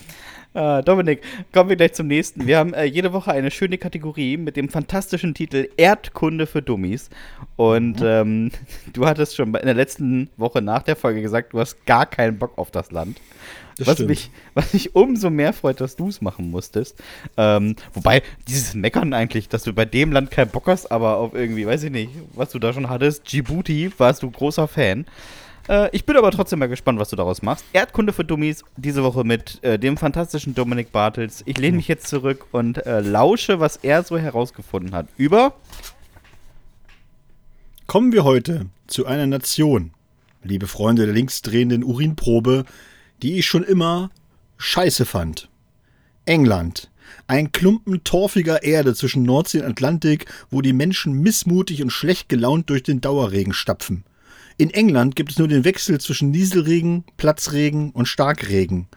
Äh, 0.57 0.83
Dominik, 0.85 1.21
kommen 1.53 1.69
wir 1.69 1.77
gleich 1.77 1.93
zum 1.93 2.07
nächsten. 2.07 2.47
Wir 2.47 2.57
haben 2.57 2.73
äh, 2.73 2.85
jede 2.85 3.13
Woche 3.13 3.31
eine 3.31 3.51
schöne 3.51 3.77
Kategorie 3.77 4.39
mit 4.39 4.57
dem 4.57 4.71
fantastischen 4.71 5.35
Titel 5.35 5.69
Erdkunde 5.77 6.47
für 6.47 6.63
Dummies. 6.63 7.11
Und 7.57 8.01
ähm, 8.03 8.51
du 8.95 9.05
hattest 9.05 9.37
schon 9.37 9.55
in 9.55 9.67
der 9.67 9.75
letzten 9.75 10.31
Woche 10.39 10.63
nach 10.63 10.83
der 10.83 10.97
Folge 10.97 11.21
gesagt, 11.21 11.53
du 11.53 11.61
hast 11.61 11.85
gar 11.85 12.07
keinen 12.07 12.39
Bock 12.39 12.57
auf 12.57 12.71
das 12.71 12.91
Land. 12.91 13.21
Das 13.77 13.87
was, 13.87 13.95
stimmt. 13.97 14.09
mich, 14.09 14.31
was 14.55 14.73
mich 14.73 14.95
umso 14.95 15.29
mehr 15.29 15.53
freut, 15.53 15.83
dass 15.83 15.95
du 15.95 16.09
es 16.09 16.23
machen 16.23 16.51
musstest. 16.51 17.03
Ähm, 17.37 17.77
wobei, 17.93 18.23
dieses 18.49 18.73
Meckern 18.73 19.13
eigentlich, 19.13 19.51
dass 19.51 19.65
du 19.65 19.75
bei 19.75 19.85
dem 19.85 20.11
Land 20.11 20.31
keinen 20.31 20.51
Bock 20.51 20.69
hast, 20.69 20.91
aber 20.91 21.19
auf 21.19 21.35
irgendwie, 21.35 21.67
weiß 21.67 21.83
ich 21.83 21.91
nicht, 21.91 22.13
was 22.35 22.51
du 22.53 22.59
da 22.59 22.73
schon 22.73 22.89
hattest, 22.89 23.31
Djibouti, 23.31 23.91
warst 23.99 24.23
du 24.23 24.31
großer 24.31 24.69
Fan. 24.69 25.05
Äh, 25.69 25.89
ich 25.93 26.05
bin 26.05 26.17
aber 26.17 26.31
trotzdem 26.31 26.59
mal 26.59 26.69
gespannt, 26.69 26.99
was 26.99 27.11
du 27.11 27.17
daraus 27.17 27.43
machst. 27.43 27.65
Erdkunde 27.73 28.13
für 28.13 28.25
Dummies, 28.25 28.65
diese 28.77 29.03
Woche 29.03 29.25
mit 29.25 29.63
äh, 29.63 29.79
dem 29.79 29.97
fantastischen 29.97 30.55
Dominik 30.55 30.93
Bartels. 30.93 31.43
Ich 31.47 31.59
lehne 31.59 31.77
mich 31.77 31.89
jetzt 31.89 32.09
zurück 32.09 32.47
und 32.53 32.85
äh, 32.87 33.01
lausche, 33.01 33.61
was 33.61 33.77
er 33.77 34.03
so 34.03 34.19
herausgefunden 34.19 34.95
hat. 34.95 35.09
Über 35.17 35.55
Kommen 37.87 38.13
wir 38.13 38.25
heute 38.25 38.67
zu 38.89 39.07
einer 39.07 39.27
Nation, 39.29 39.93
liebe 40.43 40.67
Freunde 40.67 41.07
der 41.07 41.15
linksdrehenden 41.15 41.85
Urinprobe, 41.85 42.65
die 43.23 43.39
ich 43.39 43.47
schon 43.47 43.63
immer 43.63 44.11
scheiße 44.59 45.05
fand. 45.05 45.49
England. 46.25 46.91
Ein 47.29 47.53
Klumpen 47.53 48.03
torfiger 48.03 48.65
Erde 48.65 48.95
zwischen 48.95 49.23
Nordsee 49.23 49.61
und 49.61 49.71
Atlantik, 49.71 50.27
wo 50.51 50.61
die 50.61 50.73
Menschen 50.73 51.21
missmutig 51.21 51.81
und 51.81 51.91
schlecht 51.91 52.29
gelaunt 52.29 52.69
durch 52.71 52.83
den 52.83 53.01
Dauerregen 53.01 53.53
stapfen. 53.53 54.05
In 54.59 54.71
England 54.71 55.17
gibt 55.17 55.33
es 55.33 55.39
nur 55.39 55.49
den 55.49 55.65
Wechsel 55.65 56.01
zwischen 56.01 56.31
Nieselregen, 56.31 57.05
Platzregen 57.19 57.91
und 57.91 58.07
Starkregen. 58.07 58.89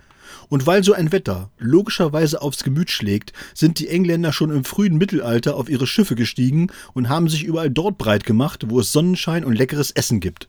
Und 0.47 0.65
weil 0.65 0.85
so 0.85 0.93
ein 0.93 1.11
Wetter 1.11 1.51
logischerweise 1.57 2.41
aufs 2.41 2.63
Gemüt 2.63 2.89
schlägt, 2.91 3.33
sind 3.53 3.79
die 3.79 3.89
Engländer 3.89 4.31
schon 4.31 4.51
im 4.51 4.63
frühen 4.63 4.97
Mittelalter 4.97 5.57
auf 5.57 5.69
ihre 5.69 5.85
Schiffe 5.85 6.15
gestiegen 6.15 6.67
und 6.93 7.09
haben 7.09 7.27
sich 7.27 7.43
überall 7.43 7.69
dort 7.69 7.97
breit 7.97 8.23
gemacht, 8.23 8.65
wo 8.69 8.79
es 8.79 8.93
Sonnenschein 8.93 9.43
und 9.43 9.53
leckeres 9.53 9.91
Essen 9.91 10.21
gibt. 10.21 10.47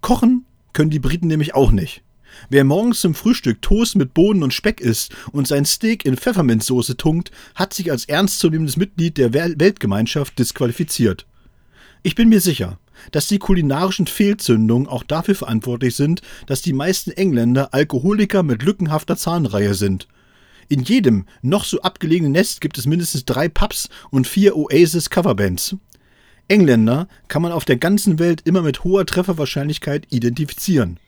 Kochen 0.00 0.46
können 0.72 0.90
die 0.90 0.98
Briten 0.98 1.26
nämlich 1.26 1.54
auch 1.54 1.70
nicht. 1.70 2.02
Wer 2.48 2.64
morgens 2.64 3.00
zum 3.00 3.14
Frühstück 3.14 3.60
Toast 3.60 3.96
mit 3.96 4.14
Bohnen 4.14 4.42
und 4.42 4.54
Speck 4.54 4.80
isst 4.80 5.14
und 5.32 5.46
sein 5.46 5.66
Steak 5.66 6.06
in 6.06 6.16
Pfefferminzsoße 6.16 6.96
tunkt, 6.96 7.30
hat 7.54 7.74
sich 7.74 7.90
als 7.90 8.06
ernstzunehmendes 8.06 8.78
Mitglied 8.78 9.18
der 9.18 9.34
Weltgemeinschaft 9.34 10.38
disqualifiziert. 10.38 11.26
Ich 12.02 12.14
bin 12.14 12.30
mir 12.30 12.40
sicher, 12.40 12.78
dass 13.10 13.26
die 13.26 13.38
kulinarischen 13.38 14.06
Fehlzündungen 14.06 14.88
auch 14.88 15.02
dafür 15.02 15.34
verantwortlich 15.34 15.96
sind, 15.96 16.22
dass 16.46 16.62
die 16.62 16.72
meisten 16.72 17.10
Engländer 17.10 17.72
Alkoholiker 17.74 18.42
mit 18.42 18.62
lückenhafter 18.62 19.16
Zahnreihe 19.16 19.74
sind. 19.74 20.08
In 20.68 20.82
jedem 20.82 21.26
noch 21.42 21.64
so 21.64 21.82
abgelegenen 21.82 22.32
Nest 22.32 22.60
gibt 22.60 22.78
es 22.78 22.86
mindestens 22.86 23.24
drei 23.24 23.48
Pubs 23.48 23.88
und 24.10 24.26
vier 24.26 24.56
Oasis-Coverbands. 24.56 25.76
Engländer 26.48 27.08
kann 27.28 27.42
man 27.42 27.52
auf 27.52 27.64
der 27.64 27.76
ganzen 27.76 28.18
Welt 28.18 28.42
immer 28.44 28.62
mit 28.62 28.84
hoher 28.84 29.06
Trefferwahrscheinlichkeit 29.06 30.06
identifizieren. 30.10 30.98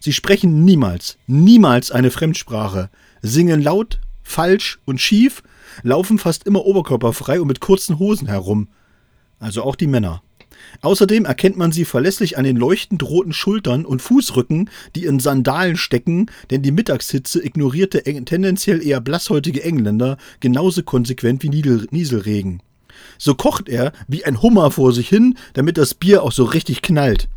Sie 0.00 0.12
sprechen 0.12 0.64
niemals, 0.64 1.18
niemals 1.26 1.90
eine 1.90 2.10
Fremdsprache, 2.10 2.90
singen 3.20 3.62
laut, 3.62 4.00
falsch 4.22 4.80
und 4.84 5.00
schief, 5.00 5.42
laufen 5.82 6.18
fast 6.18 6.46
immer 6.46 6.64
oberkörperfrei 6.64 7.40
und 7.40 7.46
mit 7.46 7.60
kurzen 7.60 7.98
Hosen 7.98 8.26
herum. 8.26 8.68
Also 9.38 9.62
auch 9.62 9.76
die 9.76 9.86
Männer. 9.86 10.22
Außerdem 10.80 11.24
erkennt 11.24 11.56
man 11.56 11.72
sie 11.72 11.84
verlässlich 11.84 12.38
an 12.38 12.44
den 12.44 12.56
leuchtend 12.56 13.02
roten 13.02 13.32
Schultern 13.32 13.84
und 13.84 14.02
Fußrücken, 14.02 14.70
die 14.96 15.04
in 15.04 15.20
Sandalen 15.20 15.76
stecken, 15.76 16.26
denn 16.50 16.62
die 16.62 16.72
Mittagshitze 16.72 17.44
ignorierte 17.44 18.02
tendenziell 18.02 18.84
eher 18.84 19.00
blasshäutige 19.00 19.62
Engländer 19.62 20.16
genauso 20.40 20.82
konsequent 20.82 21.42
wie 21.42 21.50
Nieselregen. 21.50 22.62
So 23.18 23.34
kocht 23.34 23.68
er 23.68 23.92
wie 24.08 24.24
ein 24.24 24.42
Hummer 24.42 24.70
vor 24.70 24.92
sich 24.92 25.08
hin, 25.08 25.36
damit 25.54 25.78
das 25.78 25.94
Bier 25.94 26.22
auch 26.22 26.32
so 26.32 26.44
richtig 26.44 26.82
knallt. 26.82 27.28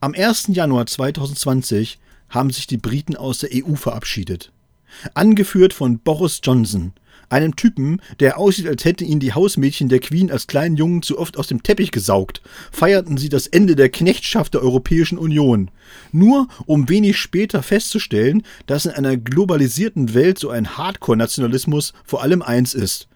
Am 0.00 0.14
1. 0.14 0.48
Januar 0.48 0.86
2020 0.86 1.98
haben 2.28 2.50
sich 2.50 2.66
die 2.66 2.76
Briten 2.76 3.16
aus 3.16 3.38
der 3.38 3.50
EU 3.54 3.74
verabschiedet. 3.74 4.52
Angeführt 5.14 5.72
von 5.72 5.98
Boris 5.98 6.40
Johnson, 6.42 6.92
einem 7.28 7.56
Typen, 7.56 8.00
der 8.20 8.38
aussieht, 8.38 8.66
als 8.66 8.84
hätte 8.84 9.04
ihn 9.04 9.20
die 9.20 9.32
Hausmädchen 9.32 9.88
der 9.88 10.00
Queen 10.00 10.30
als 10.30 10.46
kleinen 10.46 10.76
Jungen 10.76 11.02
zu 11.02 11.18
oft 11.18 11.36
aus 11.36 11.46
dem 11.46 11.62
Teppich 11.62 11.90
gesaugt, 11.90 12.42
feierten 12.72 13.16
sie 13.16 13.28
das 13.28 13.46
Ende 13.46 13.76
der 13.76 13.88
Knechtschaft 13.88 14.54
der 14.54 14.62
Europäischen 14.62 15.18
Union. 15.18 15.70
Nur 16.12 16.48
um 16.66 16.88
wenig 16.88 17.18
später 17.18 17.62
festzustellen, 17.62 18.42
dass 18.66 18.86
in 18.86 18.92
einer 18.92 19.16
globalisierten 19.16 20.14
Welt 20.14 20.38
so 20.38 20.50
ein 20.50 20.76
Hardcore-Nationalismus 20.76 21.92
vor 22.04 22.22
allem 22.22 22.42
eins 22.42 22.74
ist. 22.74 23.08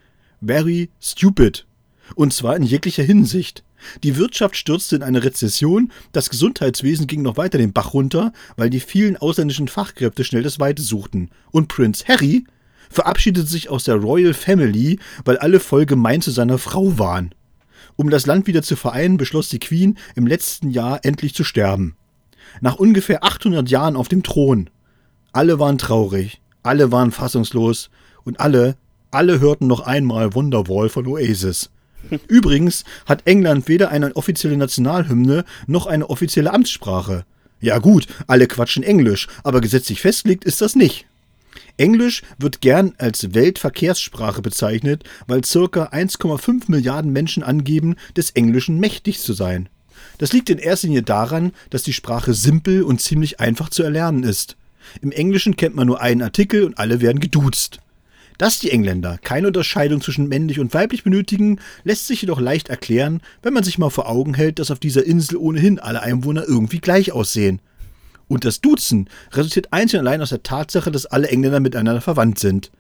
Very 0.45 0.91
stupid. 1.01 1.67
Und 2.15 2.33
zwar 2.33 2.57
in 2.57 2.63
jeglicher 2.63 3.03
Hinsicht. 3.03 3.65
Die 4.03 4.17
Wirtschaft 4.17 4.57
stürzte 4.57 4.97
in 4.97 5.03
eine 5.03 5.23
Rezession, 5.23 5.93
das 6.13 6.31
Gesundheitswesen 6.31 7.07
ging 7.07 7.23
noch 7.23 7.37
weiter 7.37 7.59
den 7.59 7.73
Bach 7.73 7.95
runter, 7.95 8.33
weil 8.57 8.71
die 8.71 8.81
vielen 8.81 9.17
ausländischen 9.17 9.69
Fachkräfte 9.69 10.25
schnell 10.25 10.43
das 10.43 10.59
Weite 10.59 10.83
suchten. 10.83 11.31
Und 11.51 11.69
Prinz 11.69 12.07
Harry 12.07 12.45
verabschiedete 12.91 13.47
sich 13.47 13.69
aus 13.69 13.85
der 13.85 13.97
Royal 13.97 14.35
Family, 14.35 14.99
weil 15.25 15.39
alle 15.39 15.61
voll 15.61 15.87
gemein 15.87 16.21
zu 16.21 16.31
seiner 16.31 16.59
Frau 16.59 16.99
waren. 16.99 17.35
Um 17.97 18.11
das 18.11 18.27
Land 18.27 18.47
wieder 18.47 18.63
zu 18.63 18.77
vereinen, 18.77 19.17
beschloss 19.17 19.49
die 19.49 19.59
Queen 19.59 19.99
im 20.15 20.27
letzten 20.27 20.71
Jahr 20.71 21.05
endlich 21.05 21.35
zu 21.35 21.45
sterben. 21.45 21.97
Nach 22.61 22.77
ungefähr 22.77 23.25
800 23.25 23.69
Jahren 23.69 23.97
auf 23.97 24.09
dem 24.09 24.23
Thron. 24.23 24.71
Alle 25.33 25.59
waren 25.59 25.79
traurig, 25.79 26.41
alle 26.63 26.93
waren 26.93 27.13
fassungslos 27.13 27.91
und 28.25 28.41
alle, 28.41 28.77
alle 29.11 29.41
hörten 29.41 29.67
noch 29.67 29.81
einmal 29.81 30.35
Wonderwall 30.35 30.89
von 30.89 31.07
Oasis. 31.07 31.71
Übrigens 32.29 32.85
hat 33.07 33.27
England 33.27 33.69
weder 33.69 33.91
eine 33.91 34.15
offizielle 34.17 34.57
Nationalhymne 34.57 35.45
noch 35.67 35.87
eine 35.87 36.09
offizielle 36.09 36.53
Amtssprache. 36.53 37.25
Ja 37.61 37.79
gut, 37.79 38.07
alle 38.29 38.47
quatschen 38.47 38.85
Englisch, 38.85 39.27
aber 39.43 39.61
gesetzlich 39.61 40.01
festgelegt 40.01 40.45
ist 40.45 40.61
das 40.61 40.77
nicht. 40.77 41.07
Englisch 41.79 42.23
wird 42.39 42.61
gern 42.61 42.95
als 42.99 43.35
Weltverkehrssprache 43.35 44.43
bezeichnet, 44.43 45.05
weil 45.27 45.43
ca. 45.43 45.85
1,5 45.85 46.65
Milliarden 46.67 47.13
Menschen 47.13 47.43
angeben, 47.43 47.97
des 48.17 48.31
Englischen 48.31 48.79
mächtig 48.79 49.21
zu 49.21 49.33
sein. 49.33 49.69
Das 50.19 50.33
liegt 50.33 50.51
in 50.51 50.59
erster 50.59 50.89
Linie 50.89 51.03
daran, 51.03 51.53
dass 51.71 51.85
die 51.85 51.93
Sprache 51.93 52.35
simpel 52.35 52.83
und 52.83 53.01
ziemlich 53.01 53.41
einfach 53.41 53.71
zu 53.71 53.83
erlernen 53.83 54.25
ist. 54.25 54.57
Im 55.01 55.13
Englischen 55.13 55.57
kennt 55.57 55.77
man 55.77 55.87
nur 55.87 56.01
einen 56.01 56.23
Artikel 56.23 56.65
und 56.65 56.79
alle 56.79 57.01
werden 57.01 57.21
geduzt. 57.21 57.79
Dass 58.39 58.59
die 58.59 58.71
Engländer 58.71 59.19
keine 59.19 59.49
Unterscheidung 59.49 60.01
zwischen 60.01 60.29
männlich 60.29 60.61
und 60.61 60.73
weiblich 60.73 61.03
benötigen, 61.03 61.61
lässt 61.83 62.07
sich 62.07 62.23
jedoch 62.23 62.41
leicht 62.41 62.69
erklären, 62.69 63.21
wenn 63.43 63.53
man 63.53 63.65
sich 63.65 63.79
mal 63.79 63.91
vor 63.91 64.09
Augen 64.09 64.35
hält, 64.35 64.59
dass 64.61 64.71
auf 64.71 64.79
dieser 64.79 65.05
Insel 65.05 65.37
ohnehin 65.37 65.79
alle 65.81 66.03
Einwohner 66.03 66.45
irgendwie 66.47 66.79
gleich 66.79 67.11
aussehen. 67.13 67.61
Und 68.29 68.45
das 68.45 68.61
Duzen 68.61 69.09
resultiert 69.33 69.73
einzig 69.73 69.99
und 69.99 70.07
allein 70.07 70.23
aus 70.23 70.31
der 70.31 70.43
Tatsache, 70.43 70.91
dass 70.91 71.07
alle 71.07 71.29
Engländer 71.29 71.61
miteinander 71.61 72.01
verwandt 72.01 72.39
sind. 72.39 72.71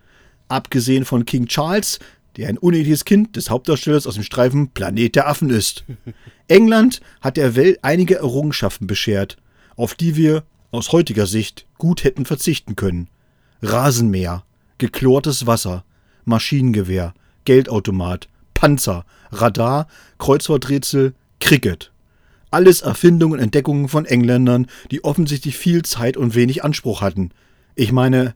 Abgesehen 0.48 1.04
von 1.04 1.24
King 1.24 1.46
Charles, 1.46 1.98
der 2.36 2.48
ein 2.48 2.58
uneheliches 2.58 3.04
Kind 3.04 3.34
des 3.34 3.50
Hauptdarstellers 3.50 4.06
aus 4.06 4.14
dem 4.14 4.22
Streifen 4.22 4.68
Planet 4.68 5.16
der 5.16 5.28
Affen 5.28 5.50
ist. 5.50 5.84
England 6.48 7.00
hat 7.20 7.36
der 7.36 7.56
Welt 7.56 7.80
einige 7.82 8.16
Errungenschaften 8.16 8.86
beschert, 8.86 9.36
auf 9.76 9.94
die 9.94 10.16
wir 10.16 10.44
aus 10.70 10.92
heutiger 10.92 11.26
Sicht 11.26 11.66
gut 11.78 12.04
hätten 12.04 12.26
verzichten 12.26 12.76
können. 12.76 13.08
Rasenmäher, 13.62 14.44
geklortes 14.78 15.46
Wasser, 15.46 15.84
Maschinengewehr, 16.24 17.14
Geldautomat, 17.44 18.28
Panzer, 18.54 19.04
Radar, 19.30 19.88
Kreuzworträtsel, 20.18 21.14
Cricket. 21.40 21.90
Alles 22.50 22.80
Erfindungen 22.80 23.34
und 23.34 23.44
Entdeckungen 23.44 23.88
von 23.88 24.06
Engländern, 24.06 24.66
die 24.90 25.04
offensichtlich 25.04 25.56
viel 25.56 25.82
Zeit 25.82 26.16
und 26.16 26.34
wenig 26.34 26.64
Anspruch 26.64 27.02
hatten. 27.02 27.30
Ich 27.74 27.92
meine, 27.92 28.34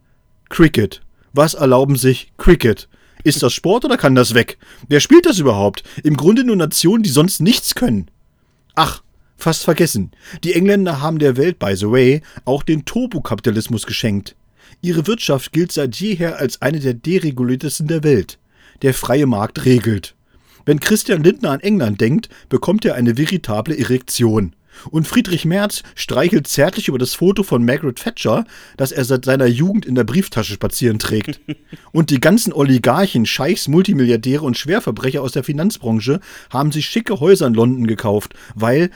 Cricket. 0.51 1.03
Was 1.33 1.55
erlauben 1.55 1.97
sich 1.97 2.33
Cricket? 2.37 2.89
Ist 3.25 3.43
das 3.43 3.55
Sport 3.55 3.85
oder 3.85 3.97
kann 3.97 4.15
das 4.15 4.35
weg? 4.35 4.59
Wer 4.89 5.01
spielt 5.01 5.27
das 5.27 5.39
überhaupt? 5.39 5.83
Im 6.03 6.17
Grunde 6.17 6.45
nur 6.45 6.57
Nationen, 6.57 7.03
die 7.03 7.11
sonst 7.11 7.41
nichts 7.41 7.75
können. 7.75 8.11
Ach, 8.75 9.03
fast 9.37 9.65
vergessen. 9.65 10.11
Die 10.45 10.53
Engländer 10.53 11.01
haben 11.01 11.19
der 11.19 11.37
Welt, 11.37 11.59
by 11.59 11.75
the 11.75 11.91
way, 11.91 12.23
auch 12.45 12.63
den 12.63 12.85
Turbokapitalismus 12.85 13.87
geschenkt. 13.87 14.37
Ihre 14.83 15.07
Wirtschaft 15.07 15.53
gilt 15.53 15.73
seit 15.73 15.97
jeher 15.97 16.37
als 16.37 16.61
eine 16.61 16.81
der 16.81 16.95
dereguliertesten 16.95 17.87
der 17.87 18.03
Welt. 18.03 18.39
Der 18.83 18.93
freie 18.93 19.27
Markt 19.27 19.65
regelt. 19.65 20.17
Wenn 20.65 20.81
Christian 20.81 21.23
Lindner 21.23 21.51
an 21.51 21.61
England 21.61 22.01
denkt, 22.01 22.29
bekommt 22.49 22.85
er 22.85 22.95
eine 22.95 23.17
veritable 23.19 23.79
Erektion. 23.79 24.55
Und 24.91 25.07
Friedrich 25.07 25.45
Merz 25.45 25.83
streichelt 25.95 26.47
zärtlich 26.47 26.89
über 26.89 26.99
das 26.99 27.15
Foto 27.15 27.43
von 27.43 27.65
Margaret 27.65 27.97
Thatcher, 27.97 28.45
das 28.77 28.93
er 28.93 29.05
seit 29.05 29.25
seiner 29.25 29.47
Jugend 29.47 29.85
in 29.87 29.95
der 29.95 30.05
Brieftasche 30.05 30.55
spazieren 30.55 30.99
trägt. 30.99 31.41
Und 31.93 32.11
die 32.11 32.21
ganzen 32.21 32.53
Oligarchen, 32.53 33.27
Scheichs, 33.27 33.69
Multimilliardäre 33.69 34.45
und 34.45 34.57
Schwerverbrecher 34.57 35.23
aus 35.23 35.33
der 35.33 35.45
Finanzbranche 35.45 36.21
haben 36.51 36.73
sich 36.73 36.87
schicke 36.87 37.21
Häuser 37.21 37.47
in 37.47 37.55
London 37.55 37.87
gekauft, 37.87 38.35
weil 38.55 38.91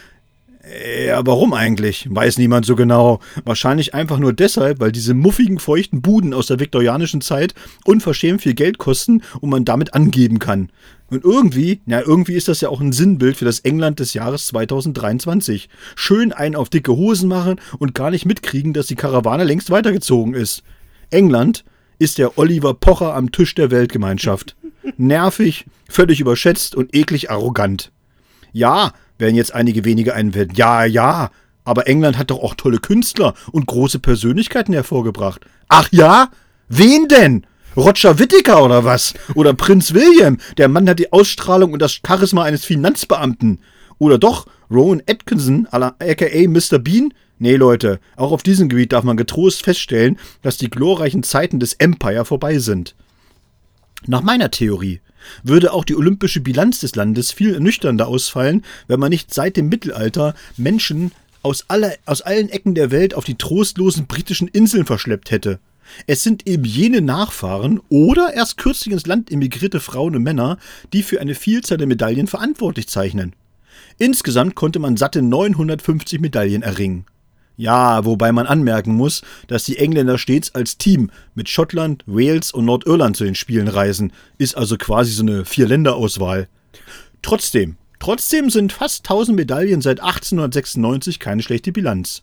ja, 1.06 1.24
warum 1.24 1.52
eigentlich? 1.52 2.08
Weiß 2.10 2.38
niemand 2.38 2.66
so 2.66 2.74
genau. 2.74 3.20
Wahrscheinlich 3.44 3.94
einfach 3.94 4.18
nur 4.18 4.32
deshalb, 4.32 4.80
weil 4.80 4.90
diese 4.90 5.14
muffigen, 5.14 5.58
feuchten 5.58 6.02
Buden 6.02 6.34
aus 6.34 6.46
der 6.48 6.58
viktorianischen 6.58 7.20
Zeit 7.20 7.54
unverschämt 7.84 8.42
viel 8.42 8.54
Geld 8.54 8.78
kosten 8.78 9.22
und 9.40 9.50
man 9.50 9.64
damit 9.64 9.94
angeben 9.94 10.38
kann. 10.38 10.70
Und 11.08 11.24
irgendwie, 11.24 11.80
na, 11.86 12.00
irgendwie 12.00 12.34
ist 12.34 12.48
das 12.48 12.60
ja 12.60 12.68
auch 12.68 12.80
ein 12.80 12.92
Sinnbild 12.92 13.36
für 13.36 13.44
das 13.44 13.60
England 13.60 14.00
des 14.00 14.12
Jahres 14.14 14.48
2023. 14.48 15.68
Schön 15.94 16.32
einen 16.32 16.56
auf 16.56 16.68
dicke 16.68 16.96
Hosen 16.96 17.28
machen 17.28 17.60
und 17.78 17.94
gar 17.94 18.10
nicht 18.10 18.26
mitkriegen, 18.26 18.72
dass 18.72 18.88
die 18.88 18.96
Karawane 18.96 19.44
längst 19.44 19.70
weitergezogen 19.70 20.34
ist. 20.34 20.64
England 21.10 21.64
ist 22.00 22.18
der 22.18 22.38
Oliver 22.38 22.74
Pocher 22.74 23.14
am 23.14 23.30
Tisch 23.30 23.54
der 23.54 23.70
Weltgemeinschaft. 23.70 24.56
Nervig, 24.96 25.66
völlig 25.88 26.20
überschätzt 26.20 26.74
und 26.74 26.94
eklig 26.94 27.30
arrogant. 27.30 27.92
Ja, 28.52 28.92
werden 29.18 29.36
jetzt 29.36 29.54
einige 29.54 29.84
wenige 29.84 30.14
einwenden. 30.14 30.54
Ja, 30.56 30.84
ja, 30.84 31.30
aber 31.64 31.88
England 31.88 32.16
hat 32.16 32.30
doch 32.30 32.42
auch 32.42 32.54
tolle 32.54 32.78
Künstler 32.78 33.34
und 33.52 33.66
große 33.66 33.98
Persönlichkeiten 33.98 34.72
hervorgebracht. 34.72 35.44
Ach 35.68 35.88
ja? 35.90 36.30
Wen 36.68 37.08
denn? 37.08 37.46
Roger 37.76 38.18
Whittaker 38.18 38.64
oder 38.64 38.84
was? 38.84 39.14
Oder 39.34 39.52
Prinz 39.52 39.92
William? 39.92 40.38
Der 40.56 40.68
Mann 40.68 40.88
hat 40.88 40.98
die 40.98 41.12
Ausstrahlung 41.12 41.72
und 41.72 41.82
das 41.82 42.00
Charisma 42.06 42.44
eines 42.44 42.64
Finanzbeamten. 42.64 43.60
Oder 43.98 44.18
doch 44.18 44.46
Rowan 44.70 45.02
Atkinson, 45.08 45.66
aka 45.70 46.48
Mr. 46.48 46.78
Bean? 46.78 47.12
Nee, 47.38 47.56
Leute, 47.56 48.00
auch 48.16 48.32
auf 48.32 48.42
diesem 48.42 48.68
Gebiet 48.68 48.92
darf 48.92 49.04
man 49.04 49.16
getrost 49.16 49.62
feststellen, 49.62 50.18
dass 50.40 50.56
die 50.56 50.70
glorreichen 50.70 51.22
Zeiten 51.22 51.60
des 51.60 51.74
Empire 51.74 52.24
vorbei 52.24 52.58
sind. 52.58 52.94
Nach 54.06 54.22
meiner 54.22 54.50
Theorie 54.50 55.00
würde 55.42 55.72
auch 55.72 55.84
die 55.84 55.96
olympische 55.96 56.40
Bilanz 56.40 56.80
des 56.80 56.94
Landes 56.94 57.32
viel 57.32 57.54
ernüchternder 57.54 58.08
ausfallen, 58.08 58.64
wenn 58.88 59.00
man 59.00 59.10
nicht 59.10 59.32
seit 59.32 59.56
dem 59.56 59.68
Mittelalter 59.68 60.34
Menschen 60.56 61.12
aus, 61.42 61.64
aller, 61.68 61.94
aus 62.06 62.22
allen 62.22 62.48
Ecken 62.48 62.74
der 62.74 62.90
Welt 62.90 63.14
auf 63.14 63.24
die 63.24 63.36
trostlosen 63.36 64.06
britischen 64.06 64.48
Inseln 64.48 64.84
verschleppt 64.84 65.30
hätte. 65.30 65.60
Es 66.06 66.22
sind 66.22 66.46
eben 66.46 66.64
jene 66.64 67.00
Nachfahren 67.00 67.80
oder 67.88 68.34
erst 68.34 68.56
kürzlich 68.56 68.92
ins 68.92 69.06
Land 69.06 69.30
emigrierte 69.30 69.80
Frauen 69.80 70.16
und 70.16 70.22
Männer, 70.22 70.58
die 70.92 71.02
für 71.02 71.20
eine 71.20 71.34
Vielzahl 71.34 71.78
der 71.78 71.86
Medaillen 71.86 72.26
verantwortlich 72.26 72.88
zeichnen. 72.88 73.34
Insgesamt 73.98 74.54
konnte 74.54 74.78
man 74.78 74.96
satte 74.96 75.22
950 75.22 76.20
Medaillen 76.20 76.62
erringen. 76.62 77.06
Ja, 77.56 78.04
wobei 78.04 78.32
man 78.32 78.46
anmerken 78.46 78.94
muss, 78.94 79.22
dass 79.48 79.64
die 79.64 79.78
Engländer 79.78 80.18
stets 80.18 80.54
als 80.54 80.76
Team 80.76 81.10
mit 81.34 81.48
Schottland, 81.48 82.04
Wales 82.06 82.52
und 82.52 82.66
Nordirland 82.66 83.16
zu 83.16 83.24
den 83.24 83.34
Spielen 83.34 83.68
reisen, 83.68 84.12
ist 84.36 84.56
also 84.56 84.76
quasi 84.76 85.12
so 85.12 85.22
eine 85.22 85.44
Vier-Länder-Auswahl. 85.46 86.48
Trotzdem, 87.22 87.76
trotzdem 87.98 88.50
sind 88.50 88.72
fast 88.72 89.04
1000 89.06 89.36
Medaillen 89.36 89.80
seit 89.80 90.00
1896 90.00 91.18
keine 91.18 91.42
schlechte 91.42 91.72
Bilanz. 91.72 92.22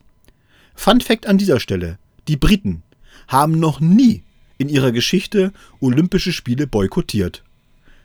Fun 0.75 1.01
Fact 1.01 1.25
an 1.25 1.39
dieser 1.39 1.59
Stelle: 1.59 1.97
Die 2.27 2.37
Briten 2.37 2.83
haben 3.27 3.59
noch 3.59 3.79
nie 3.79 4.23
in 4.59 4.69
ihrer 4.69 4.91
Geschichte 4.91 5.51
Olympische 5.79 6.31
Spiele 6.31 6.67
boykottiert. 6.67 7.43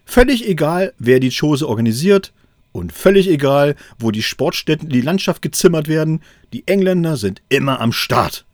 Völlig 0.07 0.49
egal, 0.49 0.95
wer 0.99 1.21
die 1.21 1.31
Chose 1.31 1.69
organisiert, 1.69 2.33
und 2.73 2.93
völlig 2.93 3.29
egal, 3.29 3.75
wo 3.99 4.11
die 4.11 4.23
Sportstätten 4.23 4.89
in 4.89 4.93
die 4.93 5.01
Landschaft 5.01 5.43
gezimmert 5.43 5.89
werden, 5.89 6.23
die 6.53 6.67
Engländer 6.67 7.17
sind 7.17 7.43
immer 7.49 7.81
am 7.81 7.93
Start. 7.93 8.45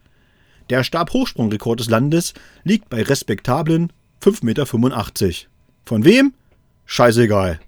Der 0.71 0.83
Stabhochsprungrekord 0.83 1.81
des 1.81 1.91
Landes 1.91 2.35
liegt 2.63 2.89
bei 2.89 3.03
respektablen 3.03 3.93
5,85 4.23 4.43
Meter. 4.45 5.49
Von 5.85 6.05
wem? 6.05 6.33
Scheißegal. 6.87 7.61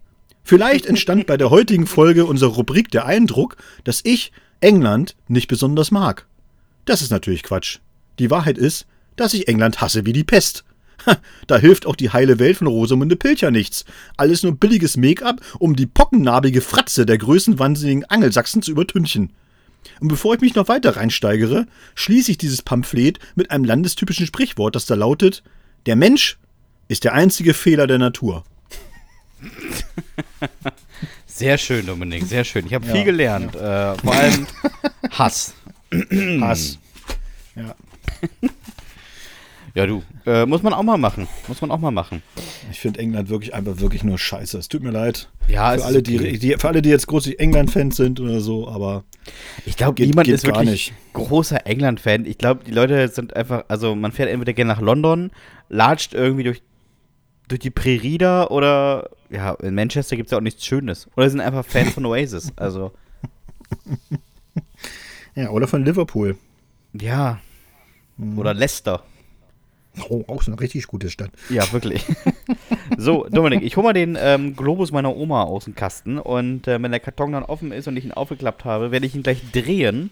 Vielleicht 0.42 0.86
entstand 0.86 1.26
bei 1.26 1.36
der 1.36 1.51
heutigen 1.51 1.86
Folge 1.86 2.24
unserer 2.24 2.55
Rubrik 2.55 2.90
der 2.90 3.05
Eindruck, 3.05 3.57
dass 3.84 4.01
ich 4.05 4.32
England 4.61 5.16
nicht 5.28 5.49
besonders 5.49 5.90
mag. 5.90 6.26
Das 6.84 7.03
ist 7.03 7.11
natürlich 7.11 7.42
Quatsch. 7.42 7.80
Die 8.18 8.30
Wahrheit 8.30 8.57
ist, 8.57 8.86
dass 9.16 9.34
ich 9.34 9.49
England 9.49 9.80
hasse 9.80 10.07
wie 10.07 10.12
die 10.12 10.24
Pest. 10.24 10.64
Da 11.46 11.59
hilft 11.59 11.86
auch 11.86 11.96
die 11.96 12.11
heile 12.11 12.38
Welt 12.38 12.57
von 12.57 12.66
Rosamunde 12.66 13.16
Pilcher 13.16 13.50
nichts. 13.50 13.84
Alles 14.16 14.42
nur 14.42 14.57
billiges 14.57 14.96
Make-up, 14.96 15.40
um 15.59 15.76
die 15.76 15.86
pockennarbige 15.86 16.61
Fratze 16.61 17.07
der 17.07 17.18
größenwahnsinnigen 17.18 18.04
Angelsachsen 18.04 18.62
zu 18.62 18.72
übertünchen. 18.72 19.32
Und 20.00 20.09
bevor 20.09 20.34
ich 20.34 20.40
mich 20.40 20.54
noch 20.54 20.68
weiter 20.68 20.96
reinsteigere, 20.96 21.66
schließe 21.94 22.32
ich 22.32 22.38
dieses 22.38 22.62
Pamphlet 22.62 23.18
mit 23.34 23.50
einem 23.50 23.64
landestypischen 23.64 24.26
Sprichwort, 24.26 24.74
das 24.74 24.86
da 24.86 24.94
lautet: 24.94 25.42
Der 25.86 25.96
Mensch 25.96 26.38
ist 26.88 27.04
der 27.04 27.14
einzige 27.14 27.54
Fehler 27.54 27.86
der 27.86 27.98
Natur. 27.98 28.44
Sehr 31.26 31.59
schön, 31.59 31.84
Dominik, 31.84 32.24
sehr 32.24 32.44
schön. 32.44 32.64
Ich 32.64 32.72
habe 32.72 32.86
ja, 32.86 32.94
viel 32.94 33.04
gelernt. 33.04 33.54
Ja. 33.54 33.92
Äh, 33.92 33.98
vor 33.98 34.14
allem 34.14 34.46
Hass. 35.11 35.52
Hass. 36.40 36.78
Ja. 37.54 37.74
Ja, 39.76 39.86
du. 39.86 40.02
Äh, 40.24 40.46
muss 40.46 40.62
man 40.62 40.72
auch 40.72 40.82
mal 40.82 40.96
machen. 40.96 41.28
Muss 41.48 41.60
man 41.60 41.70
auch 41.70 41.78
mal 41.78 41.90
machen. 41.90 42.22
Ich 42.70 42.80
finde 42.80 42.98
England 42.98 43.28
wirklich 43.28 43.52
einfach 43.52 43.78
wirklich 43.78 44.02
nur 44.04 44.16
scheiße. 44.16 44.56
Es 44.56 44.68
tut 44.68 44.82
mir 44.82 44.90
leid. 44.90 45.28
Ja, 45.48 45.72
für 45.76 45.84
alle, 45.84 45.98
okay. 45.98 46.32
die, 46.32 46.38
die, 46.38 46.54
für 46.54 46.68
alle, 46.68 46.80
die 46.80 46.88
jetzt 46.88 47.06
große 47.06 47.38
England-Fans 47.38 47.94
sind 47.94 48.18
oder 48.18 48.40
so, 48.40 48.68
aber. 48.68 49.04
Ich 49.66 49.76
glaube, 49.76 50.02
niemand 50.02 50.24
geht 50.24 50.36
ist 50.36 50.46
wirklich 50.46 50.70
nicht. 50.70 50.92
großer 51.12 51.66
England-Fan. 51.66 52.24
Ich 52.24 52.38
glaube, 52.38 52.64
die 52.64 52.70
Leute 52.70 53.06
sind 53.08 53.36
einfach, 53.36 53.66
also 53.68 53.94
man 53.94 54.12
fährt 54.12 54.30
entweder 54.30 54.54
gerne 54.54 54.72
nach 54.72 54.80
London, 54.80 55.30
latscht 55.68 56.14
irgendwie 56.14 56.44
durch, 56.44 56.62
durch 57.48 57.60
die 57.60 57.70
Prärie 57.70 58.16
da 58.16 58.46
oder 58.46 59.10
ja, 59.28 59.52
in 59.56 59.74
Manchester 59.74 60.16
gibt 60.16 60.28
es 60.28 60.30
ja 60.30 60.38
auch 60.38 60.42
nichts 60.42 60.64
Schönes. 60.64 61.06
Oder 61.16 61.28
sind 61.28 61.40
einfach 61.40 61.66
Fans 61.66 61.92
von 61.92 62.06
Oasis. 62.06 62.50
Also. 62.56 62.92
ja, 65.34 65.50
oder 65.50 65.68
von 65.68 65.84
Liverpool. 65.84 66.38
Ja. 66.94 67.40
Mhm. 68.16 68.38
Oder 68.38 68.54
Leicester. 68.54 69.02
Oh, 70.09 70.24
auch 70.26 70.42
so 70.42 70.53
eine 70.53 70.61
richtig 70.61 70.86
gute 70.86 71.11
Stadt. 71.11 71.30
Ja, 71.49 71.70
wirklich. 71.72 72.05
so, 72.99 73.26
Dominik, 73.30 73.62
ich 73.62 73.76
hole 73.76 73.84
mal 73.84 73.92
den 73.92 74.16
ähm, 74.20 74.55
Globus 74.55 74.92
meiner 74.92 75.14
Oma 75.16 75.44
aus 75.44 75.64
dem 75.64 75.74
Kasten 75.74 76.18
und 76.18 76.68
äh, 76.68 76.82
wenn 76.82 76.90
der 76.90 77.01
Karton 77.01 77.32
dann 77.32 77.44
offen 77.44 77.72
ist 77.72 77.88
und 77.88 77.97
ich 77.97 78.05
ihn 78.05 78.12
aufgeklappt 78.12 78.64
habe, 78.64 78.90
werde 78.90 79.07
ich 79.07 79.14
ihn 79.14 79.22
gleich 79.22 79.40
drehen. 79.53 80.11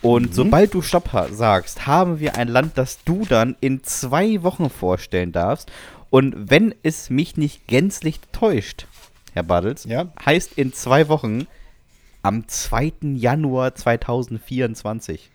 Und 0.00 0.30
mhm. 0.30 0.32
sobald 0.32 0.74
du 0.74 0.82
Stopp 0.82 1.10
sagst, 1.30 1.86
haben 1.86 2.20
wir 2.20 2.36
ein 2.36 2.48
Land, 2.48 2.78
das 2.78 3.04
du 3.04 3.24
dann 3.28 3.56
in 3.60 3.82
zwei 3.82 4.42
Wochen 4.42 4.70
vorstellen 4.70 5.32
darfst. 5.32 5.70
Und 6.10 6.50
wenn 6.50 6.74
es 6.82 7.10
mich 7.10 7.36
nicht 7.36 7.66
gänzlich 7.66 8.20
täuscht, 8.32 8.86
Herr 9.34 9.42
Baddels, 9.42 9.84
ja? 9.84 10.12
heißt 10.24 10.52
in 10.56 10.72
zwei 10.72 11.08
Wochen 11.08 11.46
am 12.22 12.48
2. 12.48 12.92
Januar 13.14 13.74
2024. 13.74 15.30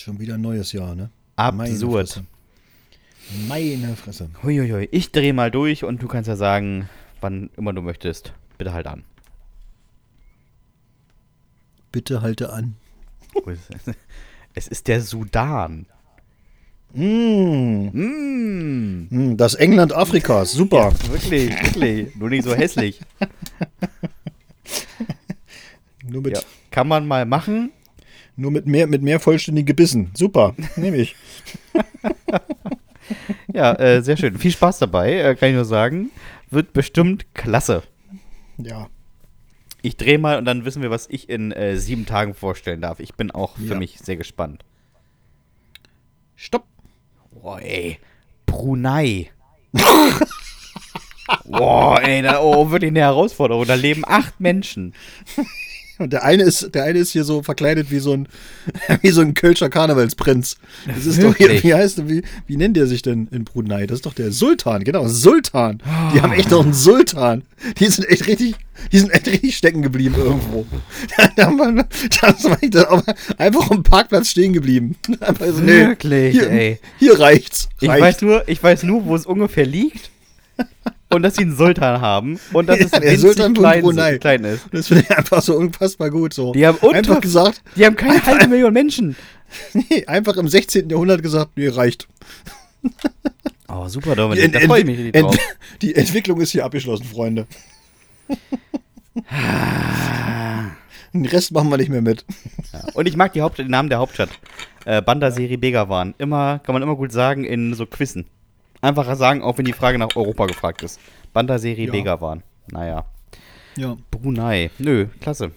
Schon 0.00 0.18
wieder 0.18 0.34
ein 0.34 0.40
neues 0.40 0.72
Jahr, 0.72 0.94
ne? 0.94 1.10
Absurd. 1.36 2.22
Meine 3.48 3.96
Fresse. 3.96 4.30
Huiuiui. 4.42 4.88
Ich 4.92 5.12
drehe 5.12 5.32
mal 5.32 5.50
durch 5.50 5.84
und 5.84 6.02
du 6.02 6.08
kannst 6.08 6.28
ja 6.28 6.36
sagen, 6.36 6.88
wann 7.20 7.50
immer 7.56 7.72
du 7.72 7.82
möchtest. 7.82 8.32
Bitte 8.58 8.72
halt 8.72 8.86
an. 8.86 9.04
Bitte 11.92 12.22
halte 12.22 12.52
an. 12.52 12.76
Es 14.54 14.68
ist 14.68 14.88
der 14.88 15.02
Sudan. 15.02 15.86
Mm. 16.94 17.88
Mm. 19.10 19.36
Das 19.36 19.54
England 19.54 19.92
Afrikas, 19.92 20.52
super. 20.52 20.92
Ja, 20.92 21.12
wirklich, 21.12 21.50
wirklich. 21.50 22.16
Nur 22.16 22.30
nicht 22.30 22.44
so 22.44 22.54
hässlich. 22.54 23.00
Nur 26.08 26.22
mit 26.22 26.36
ja, 26.36 26.42
kann 26.70 26.88
man 26.88 27.06
mal 27.06 27.26
machen. 27.26 27.72
Nur 28.36 28.50
mit 28.50 28.66
mehr, 28.66 28.86
mit 28.86 29.02
mehr 29.02 29.18
vollständigen 29.18 29.66
Gebissen. 29.66 30.10
Super, 30.14 30.54
nehme 30.76 30.98
ich. 30.98 31.16
Ja, 33.52 33.72
äh, 33.74 34.02
sehr 34.02 34.16
schön. 34.16 34.36
Viel 34.38 34.50
Spaß 34.50 34.78
dabei, 34.78 35.14
äh, 35.14 35.34
kann 35.34 35.50
ich 35.50 35.54
nur 35.54 35.64
sagen. 35.64 36.10
Wird 36.50 36.72
bestimmt 36.72 37.32
klasse. 37.34 37.82
Ja. 38.58 38.88
Ich 39.82 39.96
drehe 39.96 40.18
mal 40.18 40.38
und 40.38 40.44
dann 40.44 40.64
wissen 40.64 40.82
wir, 40.82 40.90
was 40.90 41.08
ich 41.08 41.28
in 41.28 41.52
äh, 41.52 41.76
sieben 41.76 42.06
Tagen 42.06 42.34
vorstellen 42.34 42.80
darf. 42.80 43.00
Ich 43.00 43.14
bin 43.14 43.30
auch 43.30 43.56
für 43.56 43.74
ja. 43.74 43.78
mich 43.78 43.98
sehr 43.98 44.16
gespannt. 44.16 44.64
Stopp. 46.34 46.66
Boah, 47.30 47.60
ey. 47.60 47.98
Brunei. 48.46 49.30
Boah, 51.44 52.02
ey, 52.04 52.22
da, 52.22 52.40
oh, 52.40 52.70
wirklich 52.70 52.90
eine 52.90 53.00
Herausforderung. 53.00 53.66
Da 53.66 53.74
leben 53.74 54.04
acht 54.06 54.40
Menschen. 54.40 54.94
Und 55.98 56.12
der 56.12 56.24
eine 56.24 56.42
ist, 56.42 56.74
der 56.74 56.84
eine 56.84 56.98
ist 56.98 57.12
hier 57.12 57.24
so 57.24 57.42
verkleidet 57.42 57.90
wie 57.90 58.00
so 58.00 58.12
ein, 58.12 58.28
wie 59.02 59.10
so 59.10 59.22
ein 59.22 59.34
Kölscher 59.34 59.70
Karnevalsprinz. 59.70 60.56
Das 60.86 61.06
ist 61.06 61.20
Wirklich? 61.20 61.48
doch 61.48 61.54
hier, 61.54 61.62
wie 61.62 61.74
heißt 61.74 62.08
wie, 62.08 62.22
wie 62.46 62.56
nennt 62.56 62.76
der 62.76 62.86
sich 62.86 63.02
denn 63.02 63.28
in 63.30 63.44
Brunei? 63.44 63.86
Das 63.86 63.96
ist 63.96 64.06
doch 64.06 64.14
der 64.14 64.30
Sultan, 64.32 64.84
genau, 64.84 65.08
Sultan. 65.08 65.82
Die 66.14 66.20
haben 66.20 66.32
echt 66.32 66.50
noch 66.50 66.62
einen 66.62 66.74
Sultan. 66.74 67.42
Die 67.78 67.86
sind 67.86 68.08
echt 68.08 68.26
richtig, 68.26 68.56
die 68.92 68.98
sind 68.98 69.10
echt 69.10 69.26
richtig 69.26 69.56
stecken 69.56 69.82
geblieben 69.82 70.16
irgendwo. 70.16 70.66
Da 71.36 71.46
haben 71.46 71.56
wir, 71.56 71.86
da 72.70 72.88
haben 72.90 73.02
einfach 73.38 73.70
am 73.70 73.82
Parkplatz 73.82 74.30
stehen 74.30 74.52
geblieben. 74.52 74.96
Also, 75.20 75.60
nee, 75.60 75.86
Wirklich, 75.86 76.32
hier, 76.32 76.50
ey. 76.50 76.80
Hier 76.98 77.18
reicht's. 77.18 77.68
Ich 77.80 77.88
weiß 77.88 78.22
nur, 78.22 78.48
ich 78.48 78.62
weiß 78.62 78.82
nur, 78.84 79.04
wo 79.06 79.14
es 79.14 79.26
ungefähr 79.26 79.66
liegt 79.66 80.10
und 81.16 81.22
dass 81.22 81.36
sie 81.36 81.42
einen 81.42 81.56
Sultan 81.56 82.00
haben 82.00 82.38
und 82.52 82.68
dass 82.68 82.78
es 82.78 82.92
ja, 82.92 83.00
der 83.00 83.18
Sultan 83.18 83.54
klein, 83.54 83.82
Brunei. 83.82 84.18
klein 84.18 84.44
ist. 84.44 84.66
Das 84.70 84.88
finde 84.88 85.04
ich 85.08 85.16
einfach 85.16 85.42
so 85.42 85.56
unfassbar 85.56 86.10
gut. 86.10 86.32
So. 86.32 86.52
Die 86.52 86.66
haben 86.66 86.78
einfach 86.92 87.20
gesagt, 87.20 87.62
die 87.74 87.84
haben 87.84 87.96
keine 87.96 88.24
halbe 88.24 88.48
Million 88.48 88.72
Menschen. 88.72 89.16
Nee, 89.72 90.04
einfach 90.06 90.36
im 90.38 90.48
16. 90.48 90.90
Jahrhundert 90.90 91.22
gesagt, 91.22 91.52
nee, 91.56 91.68
reicht. 91.68 92.08
Oh, 93.68 93.88
super, 93.88 94.14
Dominik, 94.14 94.52
da 94.52 94.60
freue 94.60 94.80
ich 94.80 94.86
mich 94.86 95.12
drauf. 95.12 95.34
Ent 95.34 95.40
die 95.82 95.94
Entwicklung 95.96 96.40
ist 96.40 96.52
hier 96.52 96.64
abgeschlossen, 96.64 97.04
Freunde. 97.04 97.46
Den 101.12 101.26
Rest 101.26 101.50
machen 101.52 101.68
wir 101.68 101.76
nicht 101.76 101.88
mehr 101.88 102.00
mit. 102.00 102.24
Ja. 102.72 102.84
Und 102.94 103.08
ich 103.08 103.16
mag 103.16 103.32
die 103.32 103.42
Haupt 103.42 103.58
den 103.58 103.68
Namen 103.68 103.88
der 103.88 103.98
Hauptstadt. 103.98 104.30
Äh, 104.84 105.02
Bandaseri 105.02 105.56
Begawan. 105.56 106.14
Immer, 106.18 106.60
kann 106.60 106.74
man 106.74 106.82
immer 106.82 106.94
gut 106.94 107.10
sagen 107.10 107.44
in 107.44 107.74
so 107.74 107.86
Quizzen. 107.86 108.26
Einfach 108.80 109.14
sagen, 109.16 109.42
auch 109.42 109.58
wenn 109.58 109.64
die 109.64 109.72
Frage 109.72 109.98
nach 109.98 110.14
Europa 110.16 110.46
gefragt 110.46 110.82
ist. 110.82 111.00
Banda-Serie 111.32 111.86
ja. 111.86 111.92
Begawan. 111.92 112.42
Naja. 112.70 113.06
Ja. 113.76 113.96
Brunei. 114.10 114.70
Nö, 114.78 115.06
klasse. 115.20 115.52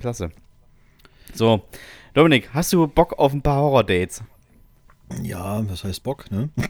Klasse. 0.00 0.30
So, 1.34 1.62
Dominik, 2.14 2.50
hast 2.52 2.72
du 2.72 2.86
Bock 2.86 3.18
auf 3.18 3.32
ein 3.32 3.42
paar 3.42 3.56
Horror-Dates? 3.56 4.22
Ja, 5.22 5.68
was 5.68 5.84
heißt 5.84 6.02
Bock, 6.02 6.30
ne? 6.30 6.50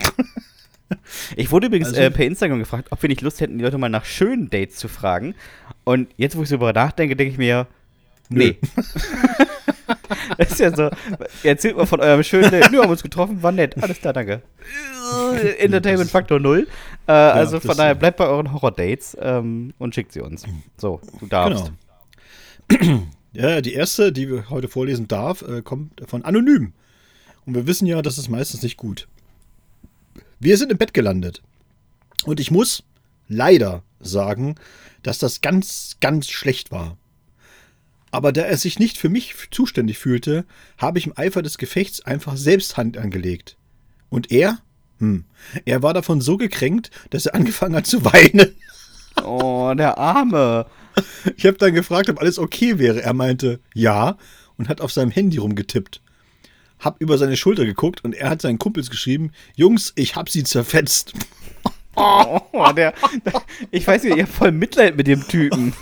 Ich 1.37 1.51
wurde 1.51 1.69
übrigens 1.69 1.89
also, 1.89 2.01
äh, 2.01 2.11
per 2.11 2.27
Instagram 2.27 2.59
gefragt, 2.59 2.89
ob 2.91 3.03
wir 3.03 3.09
nicht 3.09 3.23
Lust 3.23 3.41
hätten, 3.41 3.59
die 3.59 3.65
Leute 3.65 3.79
mal 3.79 3.89
nach 3.89 4.05
schönen 4.05 4.51
Dates 4.51 4.77
zu 4.77 4.89
fragen. 4.89 5.35
Und 5.85 6.09
jetzt, 6.17 6.37
wo 6.37 6.43
ich 6.43 6.49
so 6.49 6.57
darüber 6.57 6.73
nachdenke, 6.73 7.17
denke 7.17 7.33
ich 7.33 7.39
mir, 7.39 7.67
nee. 8.29 8.59
das 10.39 10.53
ist 10.53 10.61
ja 10.61 10.75
so, 10.75 10.91
erzählt 11.43 11.77
mal 11.77 11.87
von 11.87 12.01
eurem 12.01 12.23
schönen 12.23 12.51
Date. 12.51 12.71
Nö, 12.71 12.83
haben 12.83 12.91
uns 12.91 13.03
getroffen, 13.03 13.43
war 13.43 13.53
nett. 13.53 13.81
Alles 13.83 13.99
klar, 13.99 14.13
danke. 14.13 14.43
Entertainment 15.59 16.11
Faktor 16.11 16.41
0. 16.41 16.67
Äh, 17.07 17.13
ja, 17.13 17.31
also 17.33 17.61
von 17.61 17.77
daher 17.77 17.95
bleibt 17.95 18.17
bei 18.17 18.27
euren 18.27 18.53
Horror-Dates 18.53 19.17
ähm, 19.21 19.75
und 19.79 19.95
schickt 19.95 20.13
sie 20.13 20.21
uns. 20.21 20.45
So, 20.77 21.01
du 21.21 21.27
darfst. 21.27 21.73
Genau. 22.69 23.03
Ja, 23.35 23.63
die 23.63 23.73
erste, 23.73 24.13
die 24.13 24.29
wir 24.29 24.51
heute 24.51 24.69
vorlesen 24.69 25.09
darf, 25.09 25.41
äh, 25.41 25.63
kommt 25.63 26.03
von 26.07 26.23
Anonym. 26.23 26.75
Und 27.47 27.55
wir 27.55 27.67
wissen 27.67 27.87
ja, 27.87 28.03
das 28.03 28.19
ist 28.19 28.29
meistens 28.29 28.63
nicht 28.63 28.77
gut. 28.77 29.09
Wir 30.39 30.59
sind 30.59 30.71
im 30.71 30.77
Bett 30.77 30.93
gelandet. 30.93 31.43
Und 32.25 32.41
ich 32.41 32.51
muss 32.51 32.85
leider 33.29 33.83
sagen, 34.01 34.57
dass 35.03 35.19
das 35.19 35.41
ganz, 35.41 35.97
ganz 36.01 36.29
schlecht 36.29 36.71
war. 36.71 36.99
Aber 38.13 38.31
da 38.31 38.43
er 38.43 38.59
sich 38.59 38.79
nicht 38.79 38.99
für 38.99 39.09
mich 39.09 39.35
zuständig 39.51 39.99
fühlte, 39.99 40.45
habe 40.79 40.99
ich 40.99 41.07
im 41.07 41.15
Eifer 41.17 41.43
des 41.43 41.59
Gefechts 41.59 42.05
einfach 42.05 42.37
selbst 42.37 42.77
Hand 42.77 42.99
angelegt. 42.99 43.57
Und 44.11 44.31
er? 44.31 44.59
Hm. 44.99 45.25
Er 45.65 45.83
war 45.83 45.95
davon 45.95 46.21
so 46.21 46.37
gekränkt, 46.37 46.91
dass 47.11 47.27
er 47.27 47.35
angefangen 47.35 47.75
hat 47.75 47.87
zu 47.87 48.05
weinen. 48.05 48.55
Oh, 49.25 49.73
der 49.77 49.99
Arme. 49.99 50.67
Ich 51.37 51.47
habe 51.47 51.57
dann 51.57 51.73
gefragt, 51.75 52.11
ob 52.11 52.21
alles 52.21 52.39
okay 52.39 52.79
wäre. 52.79 53.03
Er 53.03 53.15
meinte, 53.15 53.61
ja, 53.75 54.19
und 54.59 54.69
hat 54.69 54.83
auf 54.83 54.93
seinem 54.93 55.11
Handy 55.11 55.39
rumgetippt. 55.39 56.03
Hab 56.81 57.01
über 57.01 57.17
seine 57.17 57.39
Schulter 57.39 57.65
geguckt 57.65 58.05
und 58.05 58.15
er 58.15 58.29
hat 58.29 58.43
seinen 58.43 58.59
Kumpels 58.59 58.91
geschrieben, 58.91 59.31
Jungs, 59.57 59.93
ich 59.97 60.17
hab 60.17 60.29
sie 60.29 60.45
zerfetzt. 60.45 61.15
Oh, 61.95 62.73
der, 62.77 62.93
der, 63.25 63.43
ich 63.71 63.87
weiß 63.87 64.03
nicht, 64.03 64.17
ihr 64.17 64.25
habt 64.25 64.33
voll 64.33 64.53
Mitleid 64.53 64.97
mit 64.97 65.07
dem 65.07 65.27
Typen. 65.29 65.73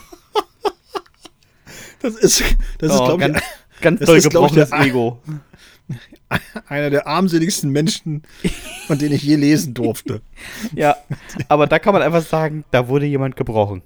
Das 2.00 2.14
ist, 2.14 2.42
das 2.78 2.92
ist 2.92 3.00
Oh, 3.00 3.04
glaube 3.06 3.18
ganz, 3.20 3.38
ich, 3.38 3.80
ganz 3.80 3.98
das 4.00 4.06
doll 4.06 4.16
ist, 4.18 4.30
glaub 4.30 4.44
ich, 4.50 4.54
gebrochenes 4.56 4.70
der- 4.70 4.80
Ego. 4.86 5.22
einer 6.68 6.90
der 6.90 7.06
armseligsten 7.08 7.70
Menschen, 7.70 8.22
von 8.86 8.98
denen 8.98 9.14
ich 9.14 9.22
je 9.22 9.34
lesen 9.36 9.74
durfte. 9.74 10.22
Ja, 10.74 10.96
aber 11.48 11.66
da 11.66 11.78
kann 11.80 11.92
man 11.92 12.02
einfach 12.02 12.22
sagen, 12.22 12.64
da 12.70 12.86
wurde 12.88 13.06
jemand 13.06 13.36
gebrochen. 13.36 13.82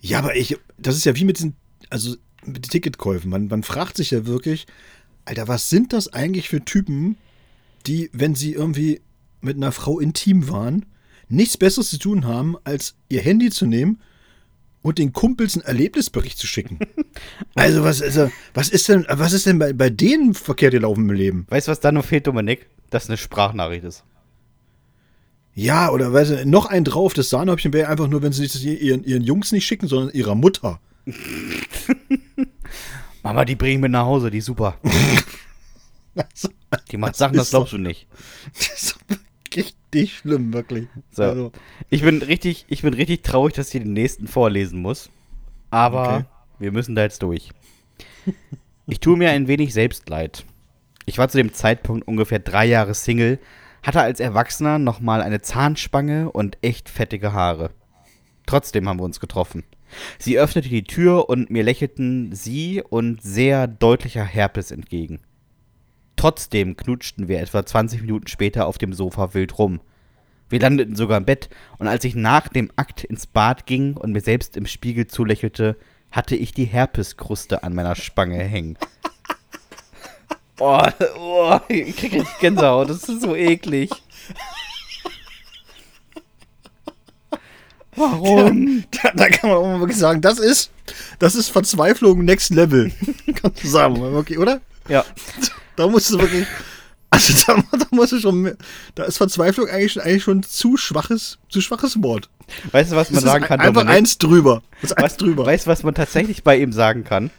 Ja, 0.00 0.18
aber 0.18 0.36
ich, 0.36 0.56
das 0.78 0.96
ist 0.96 1.04
ja 1.04 1.14
wie 1.16 1.24
mit 1.24 1.38
diesen, 1.38 1.56
also 1.90 2.16
mit 2.44 2.66
den 2.66 2.70
Ticketkäufen. 2.70 3.30
Man, 3.30 3.46
man 3.46 3.62
fragt 3.62 3.96
sich 3.96 4.10
ja 4.10 4.26
wirklich, 4.26 4.66
Alter, 5.24 5.48
was 5.48 5.70
sind 5.70 5.92
das 5.92 6.12
eigentlich 6.12 6.48
für 6.48 6.64
Typen, 6.64 7.16
die, 7.86 8.10
wenn 8.12 8.34
sie 8.34 8.52
irgendwie 8.52 9.00
mit 9.40 9.56
einer 9.56 9.72
Frau 9.72 9.98
intim 10.00 10.48
waren, 10.50 10.84
nichts 11.28 11.56
Besseres 11.56 11.90
zu 11.90 11.98
tun 11.98 12.26
haben, 12.26 12.56
als 12.64 12.96
ihr 13.08 13.22
Handy 13.22 13.50
zu 13.50 13.64
nehmen 13.64 14.00
und 14.82 14.98
den 14.98 15.12
Kumpels 15.12 15.54
einen 15.54 15.64
Erlebnisbericht 15.64 16.38
zu 16.38 16.46
schicken. 16.46 16.78
Also 17.54 17.84
was, 17.84 18.00
also, 18.00 18.30
was 18.54 18.70
ist 18.70 18.88
denn, 18.88 19.04
was 19.08 19.34
ist 19.34 19.44
denn 19.44 19.58
bei, 19.58 19.74
bei 19.74 19.90
denen 19.90 20.32
verkehrt 20.32 20.72
gelaufen 20.72 21.10
im 21.10 21.14
Leben? 21.14 21.46
Weißt 21.50 21.68
du, 21.68 21.70
was 21.70 21.80
da 21.80 21.92
noch 21.92 22.04
fehlt, 22.04 22.26
Dominik? 22.26 22.66
Dass 22.88 23.08
eine 23.08 23.18
Sprachnachricht 23.18 23.84
ist. 23.84 24.04
Ja, 25.54 25.90
oder 25.90 26.12
weißt 26.12 26.30
du, 26.30 26.48
noch 26.48 26.64
ein 26.66 26.84
drauf, 26.84 27.12
das 27.12 27.28
Sahnehäubchen 27.28 27.74
wäre 27.74 27.90
einfach 27.90 28.08
nur, 28.08 28.22
wenn 28.22 28.32
sie 28.32 28.46
das 28.46 28.62
ihren, 28.62 29.04
ihren 29.04 29.22
Jungs 29.22 29.52
nicht 29.52 29.66
schicken, 29.66 29.86
sondern 29.86 30.14
ihrer 30.14 30.34
Mutter. 30.34 30.80
Mama, 33.22 33.44
die 33.44 33.56
bringen 33.56 33.82
mit 33.82 33.92
nach 33.92 34.06
Hause, 34.06 34.30
die 34.30 34.38
ist 34.38 34.46
super. 34.46 34.78
Die 36.90 36.98
macht 36.98 37.16
Sachen, 37.16 37.36
das 37.36 37.50
glaubst 37.50 37.72
du 37.72 37.78
nicht. 37.78 38.06
Das 38.54 38.82
ist 38.82 38.98
richtig 39.94 40.16
schlimm, 40.18 40.52
wirklich. 40.52 40.86
So. 41.10 41.22
Also, 41.22 41.52
Ich 41.90 42.02
bin 42.02 42.22
richtig, 42.22 42.64
ich 42.68 42.82
bin 42.82 42.94
richtig 42.94 43.22
traurig, 43.22 43.54
dass 43.54 43.72
ich 43.74 43.82
den 43.82 43.92
nächsten 43.92 44.26
vorlesen 44.28 44.80
muss. 44.80 45.10
Aber 45.70 46.02
Okay. 46.16 46.24
wir 46.58 46.72
müssen 46.72 46.94
da 46.94 47.02
jetzt 47.02 47.22
durch. 47.22 47.50
Ich 48.86 49.00
tue 49.00 49.16
mir 49.16 49.30
ein 49.30 49.48
wenig 49.48 49.72
selbst 49.72 50.08
leid. 50.08 50.44
Ich 51.06 51.18
war 51.18 51.28
zu 51.28 51.38
dem 51.38 51.52
Zeitpunkt 51.52 52.06
ungefähr 52.06 52.38
drei 52.38 52.66
Jahre 52.66 52.94
Single, 52.94 53.38
hatte 53.82 54.00
als 54.00 54.20
Erwachsener 54.20 54.78
nochmal 54.78 55.22
eine 55.22 55.40
Zahnspange 55.40 56.30
und 56.30 56.58
echt 56.62 56.88
fettige 56.88 57.32
Haare. 57.32 57.70
Trotzdem 58.46 58.88
haben 58.88 58.98
wir 59.00 59.04
uns 59.04 59.18
getroffen. 59.20 59.64
Sie 60.18 60.38
öffnete 60.38 60.68
die 60.68 60.84
Tür 60.84 61.28
und 61.28 61.50
mir 61.50 61.62
lächelten 61.64 62.32
sie 62.34 62.82
und 62.82 63.22
sehr 63.22 63.66
deutlicher 63.66 64.24
Herpes 64.24 64.70
entgegen. 64.70 65.20
Trotzdem 66.22 66.76
knutschten 66.76 67.26
wir 67.26 67.40
etwa 67.40 67.66
20 67.66 68.02
Minuten 68.02 68.28
später 68.28 68.66
auf 68.66 68.78
dem 68.78 68.92
Sofa 68.92 69.34
wild 69.34 69.58
rum. 69.58 69.80
Wir 70.48 70.60
landeten 70.60 70.94
sogar 70.94 71.18
im 71.18 71.24
Bett 71.24 71.50
und 71.78 71.88
als 71.88 72.04
ich 72.04 72.14
nach 72.14 72.46
dem 72.46 72.70
Akt 72.76 73.02
ins 73.02 73.26
Bad 73.26 73.66
ging 73.66 73.96
und 73.96 74.12
mir 74.12 74.20
selbst 74.20 74.56
im 74.56 74.66
Spiegel 74.66 75.08
zulächelte, 75.08 75.76
hatte 76.12 76.36
ich 76.36 76.54
die 76.54 76.66
Herpeskruste 76.66 77.64
an 77.64 77.74
meiner 77.74 77.96
Spange 77.96 78.36
hängen. 78.38 78.78
Oh, 80.60 80.80
oh, 81.18 81.58
ich 81.66 81.96
krieg 81.96 82.12
richtig 82.12 82.38
Gänsehaut, 82.38 82.88
das 82.88 83.08
ist 83.08 83.22
so 83.22 83.34
eklig. 83.34 83.90
Warum? 87.96 88.84
da, 88.92 89.10
da 89.12 89.28
kann 89.28 89.50
man 89.50 89.58
auch 89.58 89.64
mal 89.64 89.80
wirklich 89.80 89.98
sagen, 89.98 90.20
das 90.20 90.38
ist, 90.38 90.70
das 91.18 91.34
ist 91.34 91.48
Verzweiflung 91.48 92.24
Next 92.24 92.50
Level. 92.50 92.92
Kannst 93.34 93.64
du 93.64 93.66
sagen, 93.66 94.00
okay, 94.14 94.38
oder? 94.38 94.60
Ja, 94.88 95.04
Da 95.76 95.86
musst 95.86 96.10
du 96.10 96.18
wirklich, 96.18 96.46
also 97.10 97.32
da, 97.46 97.62
da 97.78 97.86
musst 97.92 98.12
du 98.12 98.20
schon, 98.20 98.42
mehr- 98.42 98.56
da 98.94 99.04
ist 99.04 99.16
Verzweiflung 99.16 99.68
eigentlich, 99.68 99.92
schon- 99.92 100.02
eigentlich 100.02 100.22
schon 100.24 100.42
zu 100.42 100.76
schwaches, 100.76 101.38
zu 101.48 101.60
schwaches 101.60 102.02
Wort. 102.02 102.28
weißt 102.72 102.92
du, 102.92 102.96
was 102.96 103.10
man 103.10 103.22
Das 103.22 103.32
sagen 103.32 103.44
kann, 103.44 103.60
einfach 103.60 103.80
Dominik? 103.82 103.96
eins 103.98 104.18
drüber. 104.18 104.62
Das 104.82 104.92
eins 104.92 105.04
Weißt, 105.04 105.20
drüber. 105.22 105.46
weißt 105.46 105.66
du, 105.66 105.70
was 105.70 105.82
man 105.82 105.94
tatsächlich 105.94 106.42
bei 106.44 106.56
ihm 106.58 106.72
sagen 106.72 107.04
kann? 107.04 107.30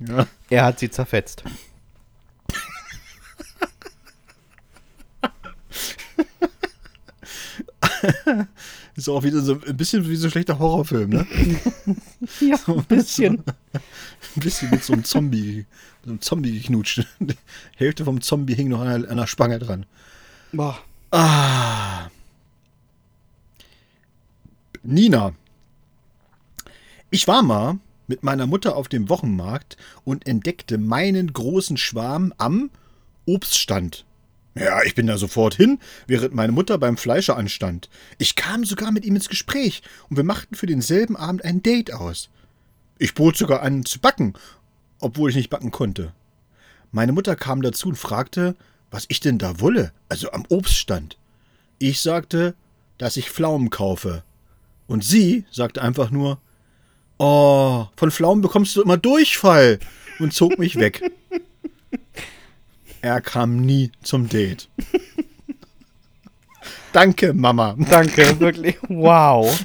Ja. 0.00 0.26
Er 0.50 0.64
hat 0.64 0.78
sie 0.78 0.90
zerfetzt. 0.90 1.42
Ist 8.96 9.10
auch 9.10 9.22
wieder 9.22 9.40
so 9.42 9.60
ein 9.60 9.76
bisschen 9.76 10.08
wie 10.08 10.16
so 10.16 10.26
ein 10.28 10.30
schlechter 10.30 10.58
Horrorfilm, 10.58 11.10
ne? 11.10 11.26
Ja, 12.40 12.58
ein 12.66 12.84
bisschen. 12.84 13.42
Ein 14.36 14.40
bisschen 14.40 14.70
mit 14.70 14.82
so 14.82 14.94
einem 14.94 15.04
Zombie, 15.04 15.58
mit 15.58 15.66
so 16.04 16.10
einem 16.10 16.20
Zombie 16.20 16.58
geknutscht. 16.58 17.06
Die 17.20 17.34
Hälfte 17.76 18.04
vom 18.04 18.20
Zombie 18.20 18.54
hing 18.54 18.68
noch 18.68 18.80
an 18.80 18.88
einer, 18.88 19.04
an 19.04 19.10
einer 19.10 19.26
Spange 19.26 19.58
dran. 19.58 19.86
Boah. 20.52 20.78
Ah. 21.10 22.08
Nina. 24.82 25.34
Ich 27.10 27.28
war 27.28 27.42
mal 27.42 27.78
mit 28.06 28.22
meiner 28.22 28.46
Mutter 28.46 28.76
auf 28.76 28.88
dem 28.88 29.08
Wochenmarkt 29.08 29.76
und 30.04 30.26
entdeckte 30.26 30.78
meinen 30.78 31.32
großen 31.32 31.76
Schwarm 31.76 32.32
am 32.38 32.70
Obststand. 33.26 34.04
Ja, 34.58 34.82
ich 34.84 34.94
bin 34.94 35.06
da 35.06 35.18
sofort 35.18 35.54
hin, 35.54 35.78
während 36.06 36.34
meine 36.34 36.52
Mutter 36.52 36.78
beim 36.78 36.96
Fleischer 36.96 37.36
anstand. 37.36 37.90
Ich 38.16 38.36
kam 38.36 38.64
sogar 38.64 38.90
mit 38.90 39.04
ihm 39.04 39.14
ins 39.14 39.28
Gespräch 39.28 39.82
und 40.08 40.16
wir 40.16 40.24
machten 40.24 40.54
für 40.54 40.66
denselben 40.66 41.14
Abend 41.14 41.44
ein 41.44 41.62
Date 41.62 41.92
aus. 41.92 42.30
Ich 42.98 43.12
bot 43.12 43.36
sogar 43.36 43.60
an 43.60 43.84
zu 43.84 44.00
backen, 44.00 44.32
obwohl 44.98 45.28
ich 45.28 45.36
nicht 45.36 45.50
backen 45.50 45.70
konnte. 45.72 46.14
Meine 46.90 47.12
Mutter 47.12 47.36
kam 47.36 47.60
dazu 47.60 47.88
und 47.88 47.96
fragte, 47.96 48.56
was 48.90 49.04
ich 49.08 49.20
denn 49.20 49.36
da 49.36 49.60
wolle, 49.60 49.92
also 50.08 50.32
am 50.32 50.44
Obststand. 50.48 51.18
Ich 51.78 52.00
sagte, 52.00 52.54
dass 52.96 53.18
ich 53.18 53.30
Pflaumen 53.30 53.68
kaufe. 53.68 54.22
Und 54.86 55.04
sie 55.04 55.44
sagte 55.50 55.82
einfach 55.82 56.10
nur, 56.10 56.40
oh, 57.18 57.86
von 57.94 58.10
Pflaumen 58.10 58.40
bekommst 58.40 58.74
du 58.74 58.82
immer 58.82 58.96
Durchfall 58.96 59.80
und 60.18 60.32
zog 60.32 60.58
mich 60.58 60.76
weg. 60.76 61.02
Er 63.06 63.20
kam 63.20 63.60
nie 63.60 63.92
zum 64.02 64.28
Date. 64.28 64.68
Danke, 66.92 67.32
Mama. 67.34 67.76
Danke, 67.88 68.40
wirklich. 68.40 68.78
Wow. 68.88 69.56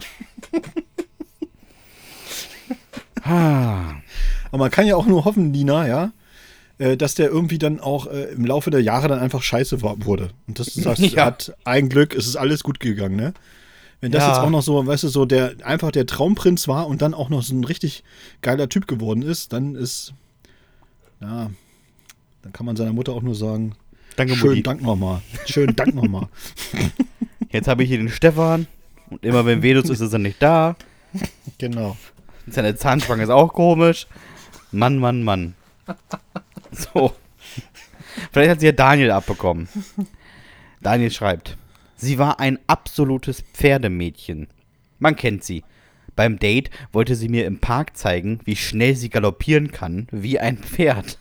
Ah. 3.23 3.95
Aber 4.51 4.57
man 4.59 4.69
kann 4.69 4.85
ja 4.85 4.95
auch 4.95 5.07
nur 5.07 5.25
hoffen, 5.25 5.49
Nina, 5.49 5.87
ja, 5.87 6.11
äh, 6.77 6.95
dass 6.97 7.15
der 7.15 7.29
irgendwie 7.29 7.57
dann 7.57 7.79
auch 7.79 8.05
äh, 8.05 8.25
im 8.25 8.45
Laufe 8.45 8.69
der 8.69 8.83
Jahre 8.83 9.07
dann 9.07 9.17
einfach 9.17 9.41
scheiße 9.41 9.81
wurde. 9.81 10.29
Und 10.47 10.59
das, 10.59 10.73
das 10.75 10.99
Ja. 10.99 11.25
hat 11.25 11.55
ein 11.63 11.89
Glück, 11.89 12.13
es 12.13 12.27
ist 12.27 12.35
alles 12.35 12.61
gut 12.61 12.79
gegangen, 12.79 13.15
ne? 13.15 13.33
Wenn 14.01 14.11
das 14.11 14.21
Ja. 14.21 14.27
jetzt 14.29 14.39
auch 14.41 14.51
noch 14.51 14.61
so, 14.61 14.85
weißt 14.85 15.01
du, 15.05 15.07
so 15.07 15.25
der 15.25 15.55
einfach 15.63 15.89
der 15.91 16.05
Traumprinz 16.05 16.67
war 16.67 16.85
und 16.85 17.01
dann 17.01 17.15
auch 17.15 17.29
noch 17.29 17.41
so 17.41 17.55
ein 17.55 17.63
richtig 17.63 18.03
geiler 18.43 18.69
Typ 18.69 18.85
geworden 18.87 19.23
ist, 19.23 19.51
dann 19.51 19.73
ist, 19.73 20.13
ja, 21.21 21.49
dann 22.41 22.53
kann 22.53 22.65
man 22.65 22.75
seiner 22.75 22.93
Mutter 22.93 23.13
auch 23.13 23.21
nur 23.21 23.35
sagen, 23.35 23.75
Danke, 24.15 24.35
schönen 24.35 24.49
Mutti. 24.49 24.63
Dank 24.63 24.81
nochmal. 24.81 25.21
Schönen 25.45 25.75
Dank 25.75 25.95
nochmal. 25.95 26.27
Jetzt 27.51 27.67
habe 27.67 27.83
ich 27.83 27.89
hier 27.89 27.97
den 27.97 28.09
Stefan. 28.09 28.67
Und 29.09 29.23
immer 29.25 29.45
wenn 29.45 29.61
Vedus 29.61 29.89
ist, 29.89 29.99
ist 29.99 30.13
er 30.13 30.19
nicht 30.19 30.41
da. 30.41 30.75
Genau. 31.57 31.97
Seine 32.47 32.75
Zahnspange 32.75 33.23
ist 33.23 33.29
auch 33.29 33.53
komisch. 33.53 34.07
Mann, 34.71 34.97
Mann, 34.97 35.23
Mann. 35.23 35.55
So. 36.71 37.13
Vielleicht 38.31 38.49
hat 38.51 38.59
sie 38.61 38.67
ja 38.67 38.71
Daniel 38.71 39.11
abbekommen. 39.11 39.67
Daniel 40.81 41.11
schreibt: 41.11 41.57
Sie 41.95 42.17
war 42.17 42.39
ein 42.39 42.59
absolutes 42.67 43.43
Pferdemädchen. 43.53 44.47
Man 44.99 45.15
kennt 45.15 45.43
sie. 45.43 45.63
Beim 46.15 46.39
Date 46.39 46.69
wollte 46.91 47.15
sie 47.15 47.29
mir 47.29 47.45
im 47.45 47.59
Park 47.59 47.97
zeigen, 47.97 48.39
wie 48.45 48.55
schnell 48.55 48.95
sie 48.95 49.09
galoppieren 49.09 49.71
kann, 49.71 50.07
wie 50.11 50.39
ein 50.39 50.57
Pferd. 50.57 51.17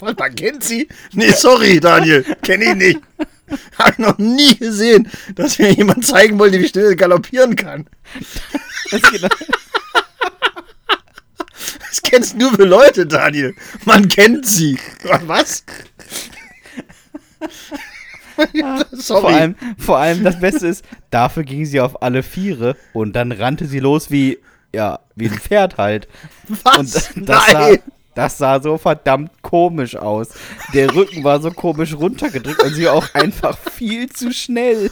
Man 0.00 0.34
kennt 0.34 0.64
sie? 0.64 0.88
Nee, 1.12 1.30
sorry, 1.32 1.80
Daniel. 1.80 2.24
Kenne 2.42 2.64
ich 2.64 2.74
nicht. 2.74 3.00
Habe 3.78 3.90
ich 3.92 3.98
noch 3.98 4.18
nie 4.18 4.56
gesehen, 4.56 5.10
dass 5.34 5.58
mir 5.58 5.70
jemand 5.72 6.06
zeigen 6.06 6.38
wollte, 6.38 6.58
wie 6.60 6.68
schnell 6.68 6.86
er 6.86 6.96
galoppieren 6.96 7.56
kann. 7.56 7.86
Das 8.90 9.02
geht- 9.10 9.22
Das 11.80 12.02
kennst 12.02 12.36
nur 12.36 12.52
für 12.52 12.64
Leute, 12.64 13.06
Daniel. 13.06 13.54
Man 13.84 14.08
kennt 14.08 14.46
sie. 14.46 14.78
Was? 15.26 15.64
Sorry. 18.92 19.20
Vor 19.20 19.28
allem, 19.30 19.54
vor 19.78 19.98
allem 19.98 20.24
das 20.24 20.40
Beste 20.40 20.66
ist, 20.66 20.84
dafür 21.10 21.44
ging 21.44 21.64
sie 21.66 21.80
auf 21.80 22.02
alle 22.02 22.22
Viere 22.24 22.76
und 22.92 23.14
dann 23.14 23.30
rannte 23.30 23.66
sie 23.66 23.78
los 23.78 24.10
wie 24.10 24.38
Ja, 24.74 25.00
wie 25.14 25.28
ein 25.28 25.38
Pferd 25.38 25.76
halt. 25.78 26.08
Was? 26.64 27.10
Und 27.14 27.28
das 27.28 27.52
Nein! 27.52 27.78
Das 28.14 28.38
sah 28.38 28.60
so 28.60 28.78
verdammt 28.78 29.42
komisch 29.42 29.96
aus. 29.96 30.28
Der 30.72 30.94
Rücken 30.94 31.24
war 31.24 31.40
so 31.40 31.50
komisch 31.50 31.94
runtergedrückt 31.94 32.62
und 32.62 32.74
sie 32.74 32.88
auch 32.88 33.14
einfach 33.14 33.58
viel 33.58 34.08
zu 34.08 34.32
schnell. 34.32 34.90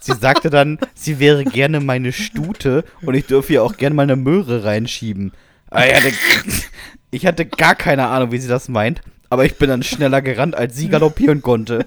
Sie 0.00 0.14
sagte 0.14 0.50
dann, 0.50 0.78
sie 0.94 1.18
wäre 1.18 1.44
gerne 1.44 1.80
meine 1.80 2.12
Stute 2.12 2.84
und 3.02 3.14
ich 3.14 3.26
dürfe 3.26 3.54
ihr 3.54 3.64
auch 3.64 3.76
gerne 3.76 3.94
mal 3.94 4.04
eine 4.04 4.16
Möhre 4.16 4.64
reinschieben. 4.64 5.32
Ich 5.74 5.94
hatte, 5.94 6.12
ich 7.10 7.26
hatte 7.26 7.46
gar 7.46 7.74
keine 7.74 8.06
Ahnung, 8.06 8.30
wie 8.30 8.38
sie 8.38 8.48
das 8.48 8.68
meint, 8.68 9.00
aber 9.30 9.44
ich 9.44 9.56
bin 9.56 9.68
dann 9.68 9.82
schneller 9.82 10.22
gerannt, 10.22 10.54
als 10.54 10.76
sie 10.76 10.88
galoppieren 10.88 11.42
konnte. 11.42 11.86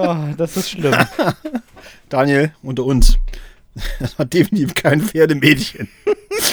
Oh, 0.00 0.34
das 0.36 0.56
ist 0.56 0.70
schlimm. 0.70 0.94
Daniel, 2.08 2.52
unter 2.62 2.84
uns. 2.84 3.18
Das 3.98 4.18
war 4.18 4.26
definitiv 4.26 4.74
kein 4.74 5.00
Pferdemädchen. 5.00 5.88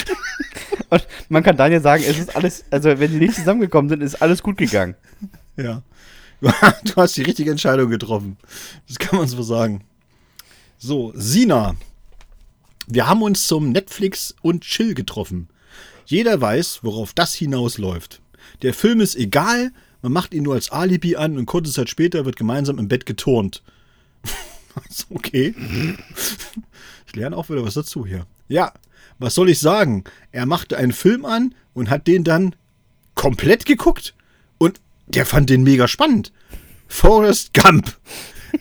Und 0.90 1.08
man 1.30 1.44
kann 1.44 1.58
Daniel 1.58 1.82
sagen, 1.82 2.04
es 2.08 2.18
ist 2.18 2.36
alles, 2.36 2.66
also 2.72 3.00
wenn 3.00 3.12
sie 3.12 3.18
nicht 3.18 3.36
zusammengekommen 3.36 3.90
sind, 3.90 4.02
ist 4.02 4.22
alles 4.22 4.42
gut 4.42 4.58
gegangen. 4.58 4.96
Ja. 5.58 5.84
Du 6.42 6.96
hast 6.98 7.16
die 7.18 7.24
richtige 7.24 7.50
Entscheidung 7.50 7.90
getroffen. 7.90 8.38
Das 8.88 9.00
kann 9.00 9.18
man 9.18 9.28
so 9.28 9.42
sagen. 9.42 9.84
So, 10.78 11.12
Sina. 11.16 11.76
Wir 12.88 13.08
haben 13.08 13.24
uns 13.24 13.48
zum 13.48 13.72
Netflix 13.72 14.36
und 14.42 14.62
Chill 14.62 14.94
getroffen. 14.94 15.50
Jeder 16.06 16.40
weiß, 16.40 16.82
worauf 16.84 17.14
das 17.14 17.34
hinausläuft. 17.34 18.22
Der 18.62 18.76
Film 18.76 19.02
ist 19.02 19.16
egal, 19.16 19.72
man 20.06 20.14
macht 20.14 20.36
ihn 20.36 20.44
nur 20.44 20.54
als 20.54 20.70
Alibi 20.70 21.16
an 21.16 21.36
und 21.36 21.48
kurze 21.48 21.74
Zeit 21.74 21.90
später 21.90 22.26
wird 22.26 22.36
gemeinsam 22.36 22.78
im 22.78 22.88
Bett 22.88 23.08
geturnt. 23.08 23.64
Okay. 25.10 25.56
Ich 27.08 27.16
lerne 27.16 27.38
auch 27.38 27.50
wieder 27.50 27.64
was 27.64 27.76
dazu 27.76 28.06
hier. 28.06 28.28
Ja, 28.50 28.74
was 29.20 29.34
soll 29.34 29.50
ich 29.50 29.60
sagen? 29.60 30.04
Er 30.34 30.46
machte 30.46 30.76
einen 30.76 30.92
Film 30.92 31.24
an 31.24 31.56
und 31.74 31.90
hat 31.90 32.08
den 32.08 32.26
dann 32.26 32.56
komplett 33.16 33.66
geguckt 33.66 34.14
und 34.58 34.82
der 35.08 35.26
fand 35.26 35.50
den 35.50 35.64
mega 35.64 35.88
spannend. 35.88 36.34
Forrest 36.90 37.54
Gump. 37.54 37.98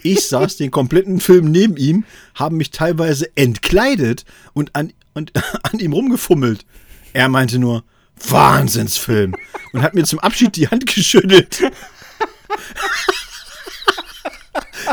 Ich 0.05 0.25
saß 0.29 0.57
den 0.57 0.71
kompletten 0.71 1.19
Film 1.19 1.51
neben 1.51 1.77
ihm, 1.77 2.05
haben 2.37 2.57
mich 2.59 2.71
teilweise 2.71 3.37
entkleidet 3.37 4.25
und 4.53 4.77
an, 4.77 4.93
und 5.15 5.33
an 5.65 5.81
ihm 5.81 5.93
rumgefummelt. 5.93 6.65
Er 7.13 7.29
meinte 7.29 7.59
nur, 7.59 7.83
Wahnsinnsfilm. 8.17 9.37
Und 9.73 9.83
hat 9.83 9.95
mir 9.95 10.05
zum 10.05 10.21
Abschied 10.21 10.57
die 10.57 10.69
Hand 10.69 10.87
geschüttelt. 10.87 11.61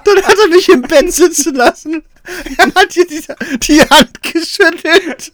Dann 0.04 0.24
hat 0.24 0.38
er 0.38 0.48
mich 0.48 0.70
im 0.70 0.82
Bett 0.82 1.14
sitzen 1.14 1.56
lassen. 1.56 2.04
Er 2.58 2.66
hat 2.74 2.96
dir 2.96 3.06
die, 3.08 3.24
die 3.60 3.82
Hand 3.82 4.22
geschüttelt. 4.24 5.32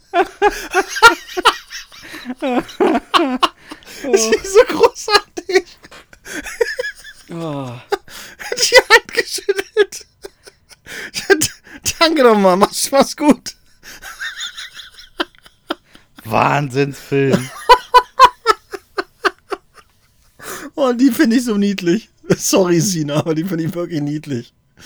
Das 4.02 4.26
ist 4.26 4.52
so 4.54 4.60
großartig. 4.68 5.64
Oh. 7.30 7.72
Die 8.52 8.76
Hand 8.92 9.08
geschüttelt. 9.08 10.06
Danke 11.98 12.22
nochmal, 12.22 12.56
mach's, 12.56 12.90
mach's 12.90 13.16
gut. 13.16 13.56
Wahnsinnsfilm. 16.24 17.50
Oh, 20.80 20.92
die 20.92 21.10
finde 21.10 21.34
ich 21.34 21.44
so 21.44 21.56
niedlich. 21.56 22.08
Sorry, 22.36 22.80
Sina, 22.80 23.16
aber 23.16 23.34
die 23.34 23.42
finde 23.42 23.64
ich 23.64 23.74
wirklich 23.74 24.00
niedlich. 24.00 24.54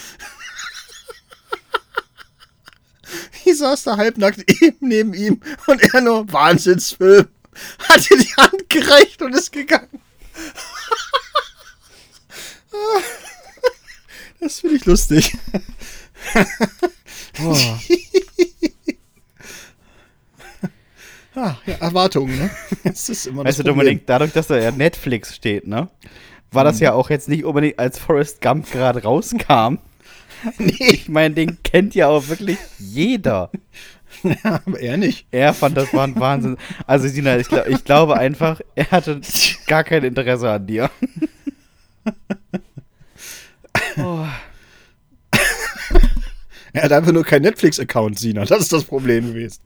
Ich 3.44 3.58
saß 3.58 3.82
da 3.82 3.96
halbnackt 3.96 4.48
eben 4.62 4.76
neben 4.88 5.12
ihm 5.12 5.42
und 5.66 5.82
er 5.82 6.00
nur 6.00 6.32
Wahnsinnsfilm. 6.32 7.26
Hat 7.80 8.10
ihr 8.10 8.16
die 8.16 8.32
Hand 8.36 8.68
gereicht 8.68 9.20
und 9.20 9.34
ist 9.34 9.52
gegangen. 9.52 9.88
Das 14.40 14.60
finde 14.60 14.76
ich 14.76 14.86
lustig. 14.86 15.36
Oh. 17.44 17.78
Ah, 21.34 21.56
ja, 21.66 21.74
Erwartungen, 21.80 22.36
ne? 22.38 22.50
Das 22.84 23.08
ist 23.08 23.26
immer 23.26 23.44
das 23.44 23.52
Weißt 23.52 23.60
du, 23.60 23.64
Problem. 23.64 23.86
Dominik, 23.86 24.06
dadurch, 24.06 24.32
dass 24.32 24.48
da 24.48 24.56
ja 24.58 24.70
Netflix 24.70 25.34
steht, 25.34 25.66
ne? 25.66 25.88
War 26.50 26.64
das 26.64 26.80
ja 26.80 26.92
auch 26.92 27.08
jetzt 27.08 27.28
nicht 27.28 27.44
unbedingt, 27.44 27.78
als 27.78 27.98
Forrest 27.98 28.42
Gump 28.42 28.70
gerade 28.70 29.02
rauskam. 29.02 29.78
Nee, 30.58 30.74
Ich 30.90 31.08
meine, 31.08 31.36
den 31.36 31.62
kennt 31.62 31.94
ja 31.94 32.08
auch 32.08 32.26
wirklich 32.26 32.58
jeder. 32.78 33.50
aber 34.42 34.80
er 34.80 34.96
nicht. 34.96 35.26
Er 35.30 35.54
fand 35.54 35.76
das 35.76 35.94
war 35.94 36.04
ein 36.04 36.18
Wahnsinn. 36.18 36.56
Also, 36.84 37.06
Sina, 37.06 37.38
ich, 37.38 37.46
glaub, 37.46 37.68
ich 37.68 37.84
glaube 37.84 38.16
einfach, 38.16 38.60
er 38.74 38.90
hatte 38.90 39.20
gar 39.68 39.84
kein 39.84 40.02
Interesse 40.02 40.50
an 40.50 40.66
dir. 40.66 40.90
Oh. 43.98 44.26
Er 46.72 46.82
hat 46.82 46.92
einfach 46.92 47.12
nur 47.12 47.24
keinen 47.24 47.42
Netflix-Account, 47.42 48.18
Sina. 48.18 48.44
Das 48.44 48.60
ist 48.62 48.72
das 48.72 48.84
Problem 48.84 49.28
gewesen. 49.28 49.60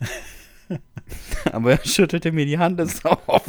Aber 1.52 1.72
er 1.72 1.86
schüttelte 1.86 2.32
mir 2.32 2.46
die 2.46 2.58
Hand 2.58 2.80
ins 2.80 3.04
auf. 3.04 3.44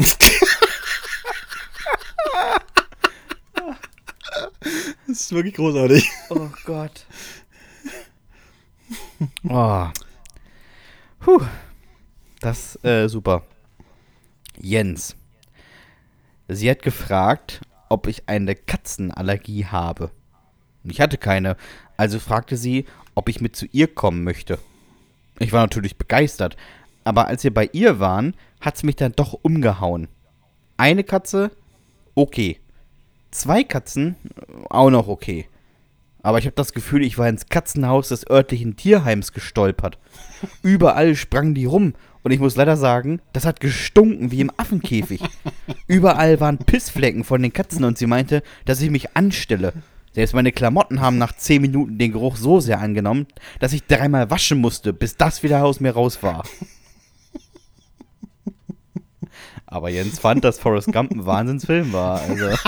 Das 5.07 5.21
ist 5.21 5.31
wirklich 5.31 5.55
großartig. 5.55 6.09
Oh 6.29 6.49
Gott. 6.65 7.05
Oh. 9.47 9.87
Puh. 11.19 11.41
Das 12.39 12.81
äh, 12.83 13.07
super. 13.07 13.43
Jens. 14.57 15.15
Sie 16.47 16.69
hat 16.69 16.81
gefragt, 16.81 17.61
ob 17.89 18.07
ich 18.07 18.29
eine 18.29 18.55
Katzenallergie 18.55 19.65
habe. 19.65 20.11
Und 20.83 20.91
Ich 20.91 21.01
hatte 21.01 21.17
keine, 21.17 21.57
also 21.97 22.19
fragte 22.19 22.55
sie, 22.55 22.85
ob 23.15 23.29
ich 23.29 23.41
mit 23.41 23.55
zu 23.55 23.65
ihr 23.71 23.93
kommen 23.93 24.23
möchte. 24.23 24.59
Ich 25.39 25.53
war 25.53 25.61
natürlich 25.61 25.97
begeistert, 25.97 26.57
aber 27.03 27.27
als 27.27 27.43
wir 27.43 27.53
bei 27.53 27.69
ihr 27.71 27.99
waren, 27.99 28.35
hat's 28.61 28.83
mich 28.83 28.97
dann 28.97 29.13
doch 29.13 29.33
umgehauen. 29.33 30.07
Eine 30.77 31.03
Katze, 31.03 31.51
okay. 32.15 32.59
Zwei 33.31 33.63
Katzen, 33.63 34.15
auch 34.69 34.89
noch 34.89 35.07
okay. 35.07 35.47
Aber 36.21 36.39
ich 36.39 36.45
habe 36.45 36.55
das 36.55 36.73
Gefühl, 36.73 37.03
ich 37.03 37.17
war 37.17 37.29
ins 37.29 37.47
Katzenhaus 37.47 38.09
des 38.09 38.29
örtlichen 38.29 38.75
Tierheims 38.75 39.31
gestolpert. 39.31 39.97
Überall 40.61 41.15
sprangen 41.15 41.55
die 41.55 41.65
rum. 41.65 41.93
Und 42.21 42.31
ich 42.31 42.39
muss 42.39 42.57
leider 42.57 42.75
sagen, 42.75 43.21
das 43.31 43.45
hat 43.45 43.61
gestunken 43.61 44.29
wie 44.31 44.41
im 44.41 44.51
Affenkäfig. 44.57 45.21
Überall 45.87 46.41
waren 46.41 46.57
Pissflecken 46.57 47.23
von 47.23 47.41
den 47.41 47.53
Katzen 47.53 47.85
und 47.85 47.97
sie 47.97 48.07
meinte, 48.07 48.43
dass 48.65 48.81
ich 48.81 48.89
mich 48.89 49.15
anstelle. 49.15 49.71
Selbst 50.19 50.33
meine 50.33 50.51
Klamotten 50.51 50.99
haben 50.99 51.17
nach 51.17 51.31
10 51.31 51.61
Minuten 51.61 51.97
den 51.97 52.11
Geruch 52.11 52.35
so 52.35 52.59
sehr 52.59 52.81
angenommen, 52.81 53.25
dass 53.61 53.71
ich 53.71 53.85
dreimal 53.85 54.29
waschen 54.29 54.59
musste, 54.59 54.91
bis 54.91 55.15
das 55.15 55.43
wieder 55.43 55.63
aus 55.63 55.79
mir 55.79 55.91
raus 55.91 56.21
war. 56.21 56.43
Aber 59.65 59.87
Jens 59.87 60.19
fand, 60.19 60.43
dass 60.43 60.59
Forrest 60.59 60.91
Gump 60.91 61.11
ein 61.11 61.25
Wahnsinnsfilm 61.25 61.93
war. 61.93 62.19
Also. 62.19 62.49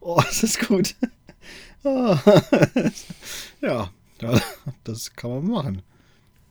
Oh, 0.00 0.20
das 0.20 0.42
ist 0.42 0.68
gut. 0.68 0.96
Ja, 1.82 2.20
ja, 3.62 3.90
das 4.82 5.14
kann 5.14 5.30
man 5.30 5.46
machen. 5.46 5.82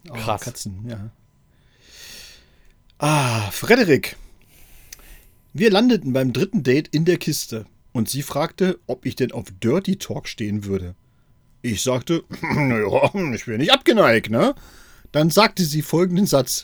Oh, 0.10 0.14
Krass. 0.14 0.42
Katzen, 0.42 0.90
ja. 0.90 1.12
Ah, 3.06 3.52
Frederik. 3.52 4.16
Wir 5.52 5.70
landeten 5.72 6.14
beim 6.14 6.32
dritten 6.32 6.64
Date 6.64 6.88
in 6.88 7.04
der 7.04 7.18
Kiste 7.18 7.66
und 7.92 8.08
sie 8.08 8.22
fragte, 8.22 8.80
ob 8.88 9.06
ich 9.06 9.18
denn 9.18 9.34
auf 9.34 9.44
Dirty 9.62 9.98
Talk 9.98 10.26
stehen 10.30 10.64
würde. 10.64 10.96
Ich 11.62 11.84
sagte, 11.84 12.24
naja, 12.42 13.12
ich 13.34 13.44
bin 13.44 13.58
nicht 13.58 13.74
abgeneigt, 13.74 14.30
ne? 14.30 14.56
Dann 15.12 15.30
sagte 15.30 15.66
sie 15.66 15.82
folgenden 15.82 16.28
Satz. 16.28 16.64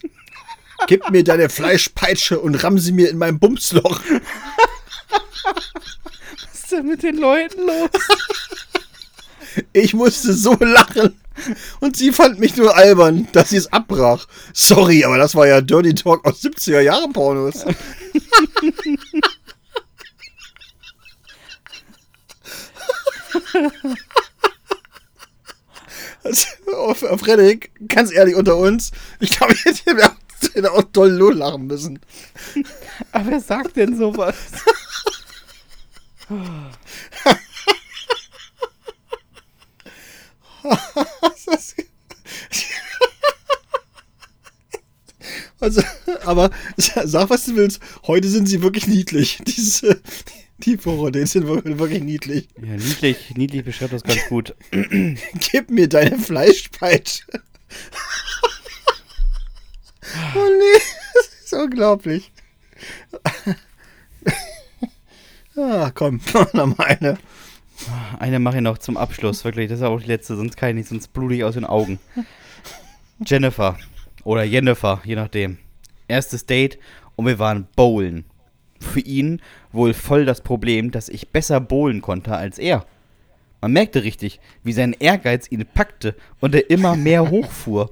Gib 0.88 1.10
mir 1.10 1.26
deine 1.26 1.50
Fleischpeitsche 1.50 2.40
und 2.40 2.64
ramm 2.64 2.80
sie 2.80 2.94
mir 2.94 3.10
in 3.10 3.18
mein 3.18 3.38
Bumsloch. 3.38 4.00
Was 6.46 6.54
ist 6.54 6.72
denn 6.72 6.88
mit 6.88 7.04
den 7.04 7.18
Leuten 7.18 7.68
los? 7.68 7.90
Ich 9.74 9.94
musste 9.94 10.34
so 10.34 10.54
lachen. 10.60 11.20
Und 11.80 11.96
sie 11.96 12.12
fand 12.12 12.40
mich 12.40 12.58
nur 12.58 12.76
albern, 12.76 13.28
dass 13.32 13.50
sie 13.50 13.58
es 13.58 13.72
abbrach. 13.72 14.28
Sorry, 14.54 15.06
aber 15.06 15.18
das 15.18 15.36
war 15.36 15.48
ja 15.48 15.62
Dirty 15.62 15.96
Talk 15.96 16.26
aus 16.26 16.42
70er 16.44 16.82
Jahren 16.82 17.14
Pornos. 17.14 17.66
Oh, 26.74 26.94
Frederik, 26.94 27.72
ganz 27.88 28.12
ehrlich 28.12 28.36
unter 28.36 28.58
uns, 28.58 28.92
ich 29.20 29.32
glaube, 29.32 29.54
ich 29.54 29.66
hätte 29.66 30.72
auch 30.72 30.84
toll 30.94 31.12
lachen 31.34 31.68
müssen. 31.68 32.00
Aber 33.12 33.32
wer 33.32 33.40
sagt 33.40 33.78
denn 33.78 33.98
sowas? 33.98 34.36
also, 45.60 45.82
aber 46.24 46.52
sag, 46.78 47.30
was 47.30 47.46
du 47.46 47.56
willst. 47.56 47.80
Heute 48.08 48.30
sind 48.30 48.48
sie 48.48 48.62
wirklich 48.62 48.88
niedlich. 48.88 49.40
Diese, 49.46 50.02
die 50.60 50.78
Vorräte 50.78 51.26
sind 51.26 51.48
wirklich 51.48 52.04
niedlich. 52.04 52.50
Ja, 52.62 52.76
niedlich, 52.76 53.34
niedlich 53.36 53.66
beschreibt 53.66 53.94
das 53.94 54.04
ganz 54.04 54.28
gut. 54.28 54.56
Gib 54.72 55.70
mir 55.70 55.88
deine 55.88 56.20
Fleischpeitsche. 56.20 57.24
oh 60.36 60.50
nee, 60.60 60.82
das 61.14 61.30
ist 61.46 61.54
unglaublich. 61.54 62.34
ah, 65.56 65.92
komm, 65.94 66.20
noch 66.54 66.78
mal 66.78 66.86
eine. 66.86 67.18
Eine 68.20 68.40
mache 68.40 68.58
ich 68.58 68.62
noch 68.62 68.78
zum 68.78 68.98
Abschluss, 68.98 69.46
wirklich. 69.46 69.70
Das 69.70 69.80
ist 69.80 69.86
auch 69.86 70.02
die 70.02 70.08
letzte, 70.08 70.36
sonst 70.36 70.58
kann 70.58 70.70
ich 70.70 70.76
nicht, 70.76 70.90
sonst 70.90 71.14
blutig 71.14 71.46
aus 71.46 71.54
den 71.54 71.64
Augen. 71.64 72.00
Jennifer. 73.26 73.78
Oder 74.26 74.44
Jennifer, 74.44 75.02
je 75.06 75.16
nachdem. 75.16 75.58
Erstes 76.10 76.46
Date 76.46 76.78
und 77.16 77.26
wir 77.26 77.40
waren 77.40 77.68
bowlen. 77.78 78.26
Für 78.82 79.00
ihn 79.00 79.42
wohl 79.72 79.94
voll 79.94 80.26
das 80.26 80.42
Problem, 80.42 80.92
dass 80.92 81.08
ich 81.08 81.30
besser 81.30 81.62
bowlen 81.62 82.02
konnte 82.02 82.36
als 82.36 82.60
er. 82.60 82.86
Man 83.62 83.72
merkte 83.72 84.04
richtig, 84.04 84.42
wie 84.64 84.74
sein 84.74 84.94
Ehrgeiz 85.00 85.50
ihn 85.50 85.66
packte 85.66 86.14
und 86.42 86.54
er 86.54 86.70
immer 86.70 86.98
mehr 86.98 87.30
hochfuhr. 87.32 87.90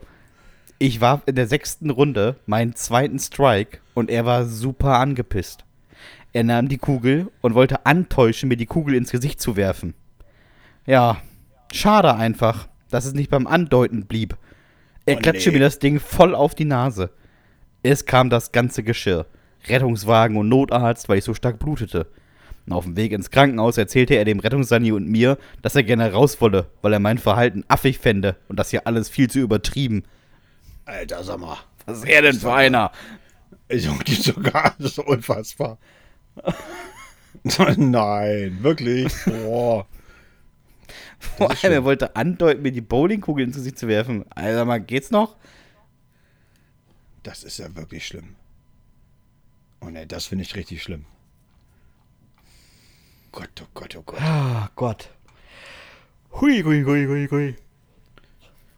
Ich 0.77 0.99
war 0.99 1.21
in 1.25 1.35
der 1.35 1.47
sechsten 1.47 1.89
Runde, 1.89 2.35
meinen 2.45 2.75
zweiten 2.75 3.19
Strike, 3.19 3.79
und 3.93 4.09
er 4.09 4.25
war 4.25 4.45
super 4.45 4.99
angepisst. 4.99 5.63
Er 6.33 6.43
nahm 6.43 6.67
die 6.67 6.77
Kugel 6.77 7.31
und 7.41 7.55
wollte 7.55 7.85
antäuschen, 7.85 8.49
mir 8.49 8.57
die 8.57 8.65
Kugel 8.65 8.93
ins 8.93 9.11
Gesicht 9.11 9.39
zu 9.39 9.55
werfen. 9.55 9.93
Ja, 10.87 11.21
schade 11.71 12.15
einfach, 12.15 12.69
dass 12.89 13.05
es 13.05 13.13
nicht 13.13 13.29
beim 13.29 13.45
Andeuten 13.45 14.05
blieb. 14.05 14.37
Er 15.05 15.17
oh, 15.17 15.19
klatschte 15.19 15.49
nee. 15.49 15.57
mir 15.57 15.63
das 15.65 15.79
Ding 15.79 15.99
voll 15.99 16.33
auf 16.33 16.55
die 16.55 16.65
Nase. 16.65 17.11
Es 17.83 18.05
kam 18.05 18.29
das 18.29 18.53
ganze 18.53 18.83
Geschirr. 18.83 19.25
Rettungswagen 19.67 20.37
und 20.37 20.47
Notarzt, 20.47 21.09
weil 21.09 21.17
ich 21.17 21.25
so 21.25 21.33
stark 21.33 21.59
blutete. 21.59 22.07
Und 22.65 22.73
auf 22.73 22.85
dem 22.85 22.95
Weg 22.95 23.11
ins 23.11 23.31
Krankenhaus 23.31 23.77
erzählte 23.77 24.15
er 24.15 24.23
dem 24.23 24.39
Rettungssani 24.39 24.93
und 24.93 25.07
mir, 25.07 25.37
dass 25.61 25.75
er 25.75 25.83
gerne 25.83 26.11
raus 26.11 26.39
wolle, 26.39 26.67
weil 26.81 26.93
er 26.93 26.99
mein 26.99 27.17
Verhalten 27.17 27.65
affig 27.67 27.99
fände 27.99 28.37
und 28.47 28.57
das 28.57 28.69
hier 28.69 28.87
alles 28.87 29.09
viel 29.09 29.29
zu 29.29 29.39
übertrieben. 29.39 30.03
Alter, 30.85 31.23
sag 31.23 31.39
mal. 31.39 31.57
Was 31.85 31.99
ist 31.99 32.07
er 32.07 32.21
denn 32.21 32.35
für 32.39 32.53
einer? 32.53 32.91
Ich 33.67 33.89
die 34.03 34.15
sogar, 34.15 34.73
das 34.79 34.91
ist 34.91 34.99
unfassbar. 34.99 35.77
Nein, 37.77 38.57
wirklich. 38.61 39.13
Boah. 39.25 39.85
Vor 41.19 41.49
allem, 41.49 41.73
er 41.73 41.83
wollte 41.83 42.15
andeuten, 42.15 42.61
mir 42.61 42.71
die 42.71 42.81
Bowlingkugel 42.81 43.45
ins 43.45 43.55
Gesicht 43.55 43.79
zu 43.79 43.87
werfen. 43.87 44.25
Alter, 44.31 44.65
mal, 44.65 44.79
geht's 44.79 45.11
noch? 45.11 45.35
Das 47.23 47.43
ist 47.43 47.57
ja 47.57 47.75
wirklich 47.75 48.05
schlimm. 48.05 48.35
Oh 49.81 49.89
ne, 49.89 50.07
das 50.07 50.25
finde 50.27 50.43
ich 50.43 50.55
richtig 50.55 50.81
schlimm. 50.81 51.05
Gott, 53.31 53.49
oh 53.61 53.67
Gott, 53.73 53.95
oh 53.95 54.01
Gott. 54.03 54.21
Ah, 54.21 54.69
Gott. 54.75 55.09
Hui, 56.31 56.61
hui, 56.63 56.83
hui, 56.83 57.05
hui, 57.05 57.27
hui. 57.29 57.55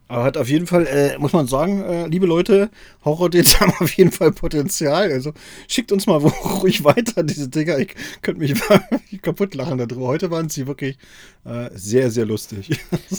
Aber 0.09 0.23
hat 0.23 0.35
auf 0.37 0.49
jeden 0.49 0.65
Fall, 0.65 0.87
äh, 0.87 1.19
muss 1.19 1.33
man 1.33 1.45
sagen, 1.45 1.83
äh, 1.83 2.07
liebe 2.07 2.25
Leute, 2.25 2.71
Horror-Dates 3.05 3.59
haben 3.61 3.73
auf 3.79 3.93
jeden 3.93 4.11
Fall 4.11 4.31
Potenzial. 4.31 5.11
Also 5.11 5.33
schickt 5.67 5.91
uns 5.91 6.07
mal 6.07 6.17
ruhig 6.61 6.83
weiter, 6.83 7.21
diese 7.21 7.47
Dinger. 7.47 7.77
Ich 7.77 7.93
könnte 8.23 8.41
mich 8.41 8.55
kaputt 9.21 9.53
lachen 9.53 9.77
darüber. 9.77 10.07
Heute 10.07 10.31
waren 10.31 10.49
sie 10.49 10.65
wirklich 10.65 10.97
äh, 11.45 11.69
sehr, 11.75 12.09
sehr 12.09 12.25
lustig. 12.25 12.71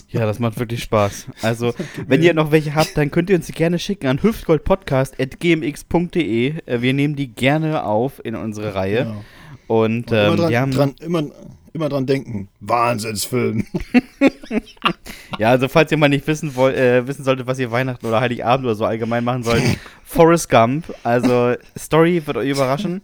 Ja, 0.08 0.26
das 0.26 0.40
macht 0.40 0.58
wirklich 0.58 0.82
Spaß. 0.82 1.26
Also, 1.42 1.72
wenn 2.08 2.24
ihr 2.24 2.34
noch 2.34 2.50
welche 2.50 2.74
habt, 2.74 2.96
dann 2.96 3.12
könnt 3.12 3.30
ihr 3.30 3.36
uns 3.36 3.46
die 3.46 3.52
gerne 3.52 3.78
schicken 3.78 4.08
an 4.08 4.24
hüftgoldpodcast.gmx.de. 4.24 6.54
Äh, 6.66 6.82
wir 6.82 6.92
nehmen 6.92 7.14
die 7.14 7.28
gerne 7.28 7.84
auf 7.84 8.20
in 8.24 8.34
unsere 8.34 8.74
Reihe. 8.74 9.04
Genau. 9.04 9.24
Und, 9.68 10.10
ähm, 10.10 10.32
immer, 10.32 10.36
dran, 10.36 10.54
haben, 10.56 10.72
dran, 10.72 10.96
immer, 10.98 11.30
immer 11.72 11.88
dran 11.88 12.06
denken. 12.06 12.48
Wahnsinnsfilm. 12.60 13.64
ja, 15.38 15.50
also 15.50 15.68
falls 15.68 15.90
ihr 15.92 15.98
mal 15.98 16.08
nicht 16.08 16.26
wissen, 16.26 16.54
wollt, 16.54 16.76
äh, 16.76 17.06
wissen 17.06 17.24
solltet, 17.24 17.46
was 17.46 17.58
ihr 17.58 17.70
Weihnachten 17.70 18.06
oder 18.06 18.20
Heiligabend 18.20 18.66
oder 18.66 18.74
so 18.74 18.84
allgemein 18.84 19.24
machen 19.24 19.42
sollt, 19.42 19.62
Forrest 20.04 20.48
Gump. 20.48 20.94
Also 21.02 21.54
Story 21.78 22.22
wird 22.26 22.36
euch 22.36 22.50
überraschen. 22.50 23.02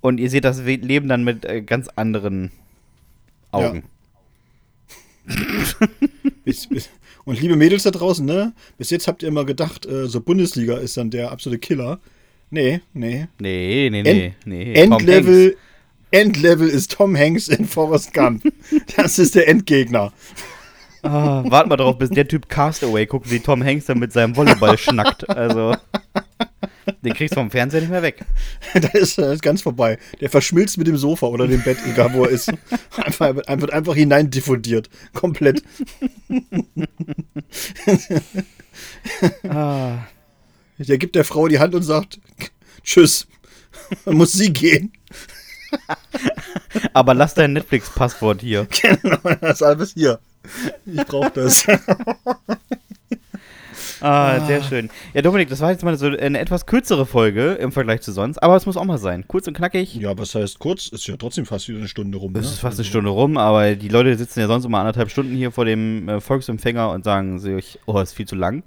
Und 0.00 0.18
ihr 0.18 0.30
seht 0.30 0.44
das 0.44 0.62
Leben 0.62 1.08
dann 1.08 1.24
mit 1.24 1.44
äh, 1.44 1.62
ganz 1.62 1.88
anderen 1.96 2.52
Augen. 3.50 3.84
Ja. 5.28 5.86
bis, 6.44 6.68
bis, 6.68 6.88
und 7.24 7.40
liebe 7.40 7.56
Mädels 7.56 7.82
da 7.82 7.90
draußen, 7.90 8.24
ne? 8.24 8.52
Bis 8.78 8.90
jetzt 8.90 9.08
habt 9.08 9.22
ihr 9.24 9.28
immer 9.28 9.44
gedacht, 9.44 9.84
äh, 9.84 10.06
so 10.06 10.20
Bundesliga 10.20 10.76
ist 10.76 10.96
dann 10.96 11.10
der 11.10 11.32
absolute 11.32 11.58
Killer. 11.58 11.98
Nee, 12.50 12.80
nee. 12.92 13.26
Nee, 13.40 13.88
nee, 13.90 14.02
nee. 14.02 14.26
End, 14.26 14.34
nee. 14.46 14.74
Endlevel, 14.74 15.56
Endlevel 16.10 16.68
ist 16.68 16.92
Tom 16.92 17.16
Hanks 17.16 17.48
in 17.48 17.66
Forrest 17.66 18.14
Gump. 18.14 18.44
das 18.96 19.18
ist 19.18 19.34
der 19.34 19.48
Endgegner. 19.48 20.12
Ah, 21.02 21.44
wart 21.46 21.68
mal 21.68 21.76
drauf, 21.76 21.98
bis 21.98 22.10
der 22.10 22.26
Typ 22.26 22.48
Castaway 22.48 23.06
guckt, 23.06 23.30
wie 23.30 23.38
Tom 23.38 23.62
Hanks 23.62 23.86
dann 23.86 23.98
mit 23.98 24.12
seinem 24.12 24.34
Volleyball 24.34 24.76
schnackt. 24.76 25.28
Also, 25.28 25.76
den 27.02 27.14
kriegst 27.14 27.34
du 27.34 27.40
vom 27.40 27.50
Fernseher 27.50 27.80
nicht 27.80 27.90
mehr 27.90 28.02
weg. 28.02 28.24
das, 28.74 28.94
ist, 28.94 29.18
das 29.18 29.34
ist 29.34 29.42
ganz 29.42 29.62
vorbei. 29.62 29.98
Der 30.20 30.30
verschmilzt 30.30 30.78
mit 30.78 30.86
dem 30.86 30.96
Sofa 30.96 31.26
oder 31.26 31.46
dem 31.46 31.62
Bett, 31.62 31.78
egal 31.88 32.12
wo 32.12 32.24
er 32.24 32.30
ist. 32.30 32.52
Einfach, 32.96 33.36
wird 33.36 33.72
einfach 33.72 33.94
hinein 33.94 34.30
diffundiert. 34.30 34.90
Komplett. 35.12 35.62
ah. 39.48 39.98
Der 40.78 40.98
gibt 40.98 41.14
der 41.14 41.24
Frau 41.24 41.48
die 41.48 41.58
Hand 41.58 41.74
und 41.74 41.82
sagt: 41.82 42.20
Tschüss. 42.82 43.26
Dann 44.04 44.16
muss 44.16 44.32
sie 44.32 44.52
gehen. 44.52 44.92
Aber 46.92 47.14
lass 47.14 47.34
dein 47.34 47.52
Netflix-Passwort 47.52 48.40
hier. 48.40 48.66
Genau, 48.82 49.18
das 49.40 49.56
ist 49.56 49.62
alles 49.62 49.92
hier. 49.94 50.18
Ich 50.84 51.04
brauche 51.06 51.30
das. 51.30 51.66
Ah, 54.00 54.46
sehr 54.46 54.62
schön. 54.62 54.90
Ja, 55.14 55.22
Dominik, 55.22 55.48
das 55.48 55.60
war 55.60 55.70
jetzt 55.70 55.82
mal 55.82 55.96
so 55.96 56.06
eine 56.06 56.38
etwas 56.38 56.66
kürzere 56.66 57.06
Folge 57.06 57.52
im 57.54 57.72
Vergleich 57.72 58.02
zu 58.02 58.12
sonst, 58.12 58.38
aber 58.42 58.54
es 58.54 58.66
muss 58.66 58.76
auch 58.76 58.84
mal 58.84 58.98
sein. 58.98 59.26
Kurz 59.26 59.48
und 59.48 59.56
knackig. 59.56 59.94
Ja, 59.94 60.16
was 60.18 60.34
heißt 60.34 60.58
kurz? 60.58 60.88
Ist 60.88 61.06
ja 61.06 61.16
trotzdem 61.16 61.46
fast 61.46 61.68
wieder 61.68 61.78
eine 61.78 61.88
Stunde 61.88 62.18
rum. 62.18 62.34
Es 62.36 62.42
ne? 62.42 62.46
ist 62.48 62.58
fast 62.58 62.74
eine 62.74 62.80
also 62.80 62.84
Stunde 62.84 63.10
rum, 63.10 63.38
aber 63.38 63.74
die 63.74 63.88
Leute 63.88 64.16
sitzen 64.16 64.40
ja 64.40 64.48
sonst 64.48 64.64
immer 64.64 64.80
anderthalb 64.80 65.10
Stunden 65.10 65.34
hier 65.34 65.50
vor 65.50 65.64
dem 65.64 66.08
äh, 66.08 66.20
Volksempfänger 66.20 66.90
und 66.90 67.04
sagen 67.04 67.38
sich, 67.38 67.78
oh, 67.86 67.98
ist 67.98 68.12
viel 68.12 68.26
zu 68.26 68.36
lang. 68.36 68.64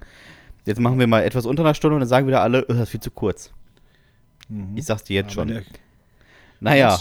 Jetzt 0.66 0.80
machen 0.80 1.00
wir 1.00 1.08
mal 1.08 1.24
etwas 1.24 1.46
unter 1.46 1.64
einer 1.64 1.76
Stunde 1.76 1.96
und 1.96 2.02
dann 2.02 2.10
sagen 2.10 2.28
wieder 2.28 2.42
alle, 2.42 2.66
oh, 2.68 2.74
das 2.74 2.84
ist 2.84 2.90
viel 2.90 3.00
zu 3.00 3.12
kurz. 3.12 3.52
Mhm. 4.50 4.76
Ich 4.76 4.86
sag's 4.86 5.04
dir 5.04 5.16
jetzt 5.16 5.38
aber 5.38 5.48
schon. 5.48 5.48
Der, 5.50 5.64
naja. 6.62 6.98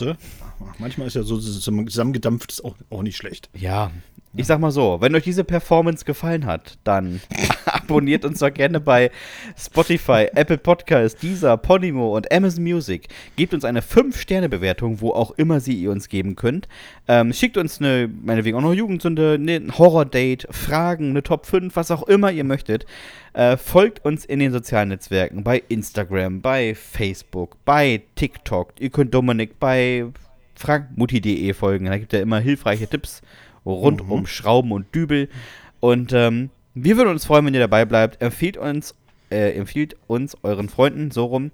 Manchmal 0.78 1.06
ist 1.06 1.14
ja 1.14 1.22
so 1.22 1.38
zusammengedampft 1.38 2.52
ist 2.52 2.64
auch, 2.64 2.76
auch 2.90 3.02
nicht 3.02 3.16
schlecht. 3.16 3.48
Ja, 3.54 3.90
ich 4.36 4.46
sag 4.46 4.61
mal 4.61 4.70
so, 4.70 4.98
wenn 5.00 5.14
euch 5.14 5.24
diese 5.24 5.42
Performance 5.42 6.04
gefallen 6.04 6.44
hat, 6.44 6.78
dann 6.84 7.20
abonniert 7.64 8.24
uns 8.24 8.40
doch 8.40 8.52
gerne 8.52 8.78
bei 8.78 9.11
Spotify, 9.56 10.28
Apple 10.34 10.59
Podcasts, 10.59 11.18
Deezer, 11.18 11.56
Podimo 11.56 12.14
und 12.14 12.30
Amazon 12.30 12.62
Music. 12.62 13.09
Gebt 13.36 13.54
uns 13.54 13.64
eine 13.64 13.80
5-Sterne-Bewertung, 13.80 15.00
wo 15.00 15.11
auch 15.11 15.32
immer 15.32 15.61
sie 15.61 15.74
ihr 15.74 15.90
uns 15.90 16.09
geben 16.09 16.36
könnt. 16.36 16.68
Ähm, 17.09 17.32
schickt 17.32 17.56
uns 17.56 17.80
eine, 17.80 18.09
meinetwegen 18.22 18.56
auch 18.56 18.62
noch 18.62 18.74
Jugendsünde, 18.74 19.34
ein 19.34 19.76
Horror-Date, 19.76 20.46
Fragen, 20.50 21.11
eine 21.11 21.22
Top 21.22 21.46
5, 21.46 21.74
was 21.74 21.90
auch 21.90 22.02
immer 22.02 22.30
ihr 22.30 22.44
möchtet. 22.44 22.84
Äh, 23.32 23.56
folgt 23.56 24.04
uns 24.04 24.24
in 24.24 24.40
den 24.40 24.52
sozialen 24.52 24.90
Netzwerken, 24.90 25.42
bei 25.42 25.62
Instagram, 25.68 26.42
bei 26.42 26.74
Facebook, 26.74 27.56
bei 27.64 28.02
TikTok. 28.14 28.74
Ihr 28.78 28.90
könnt 28.90 29.14
Dominik 29.14 29.59
bei 29.59 30.06
frankmutti.de 30.59 31.54
folgen. 31.54 31.86
Da 31.86 31.96
gibt 31.98 32.12
er 32.12 32.20
immer 32.20 32.40
hilfreiche 32.40 32.88
Tipps 32.88 33.22
rund 33.64 34.04
mhm. 34.04 34.12
um 34.12 34.26
Schrauben 34.26 34.72
und 34.72 34.92
Dübel. 34.94 35.28
Und 35.80 36.12
ähm, 36.12 36.50
wir 36.74 36.96
würden 36.96 37.11
uns 37.11 37.24
freuen, 37.24 37.46
wenn 37.46 37.54
ihr 37.54 37.61
dabei 37.61 37.84
bleibt. 37.84 38.20
Empfiehlt 38.20 38.56
uns, 38.56 38.96
äh, 39.30 39.56
empfiehlt 39.56 39.96
uns 40.06 40.36
euren 40.42 40.68
Freunden 40.68 41.11
so 41.11 41.24
rum. 41.26 41.50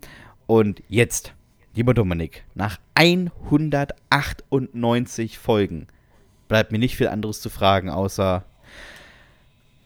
Und 0.47 0.83
jetzt, 0.89 1.33
lieber 1.75 1.95
Dominik, 1.95 2.45
nach 2.55 2.79
198 2.95 5.39
Folgen 5.39 5.87
bleibt 6.49 6.73
mir 6.73 6.79
nicht 6.79 6.97
viel 6.97 7.09
anderes 7.09 7.41
zu 7.41 7.51
fragen, 7.51 7.91
außer 7.91 8.45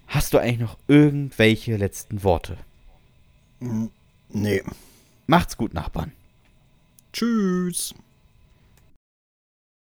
hast 0.09 0.35
du 0.35 0.39
eigentlich 0.39 0.59
noch 0.59 0.77
irgendwelche 0.89 1.77
letzten 1.77 2.25
Worte? 2.25 2.57
Nee. 4.31 4.63
Macht's 5.27 5.57
gut, 5.57 5.73
Nachbarn. 5.75 6.13
Tschüss. 7.13 7.95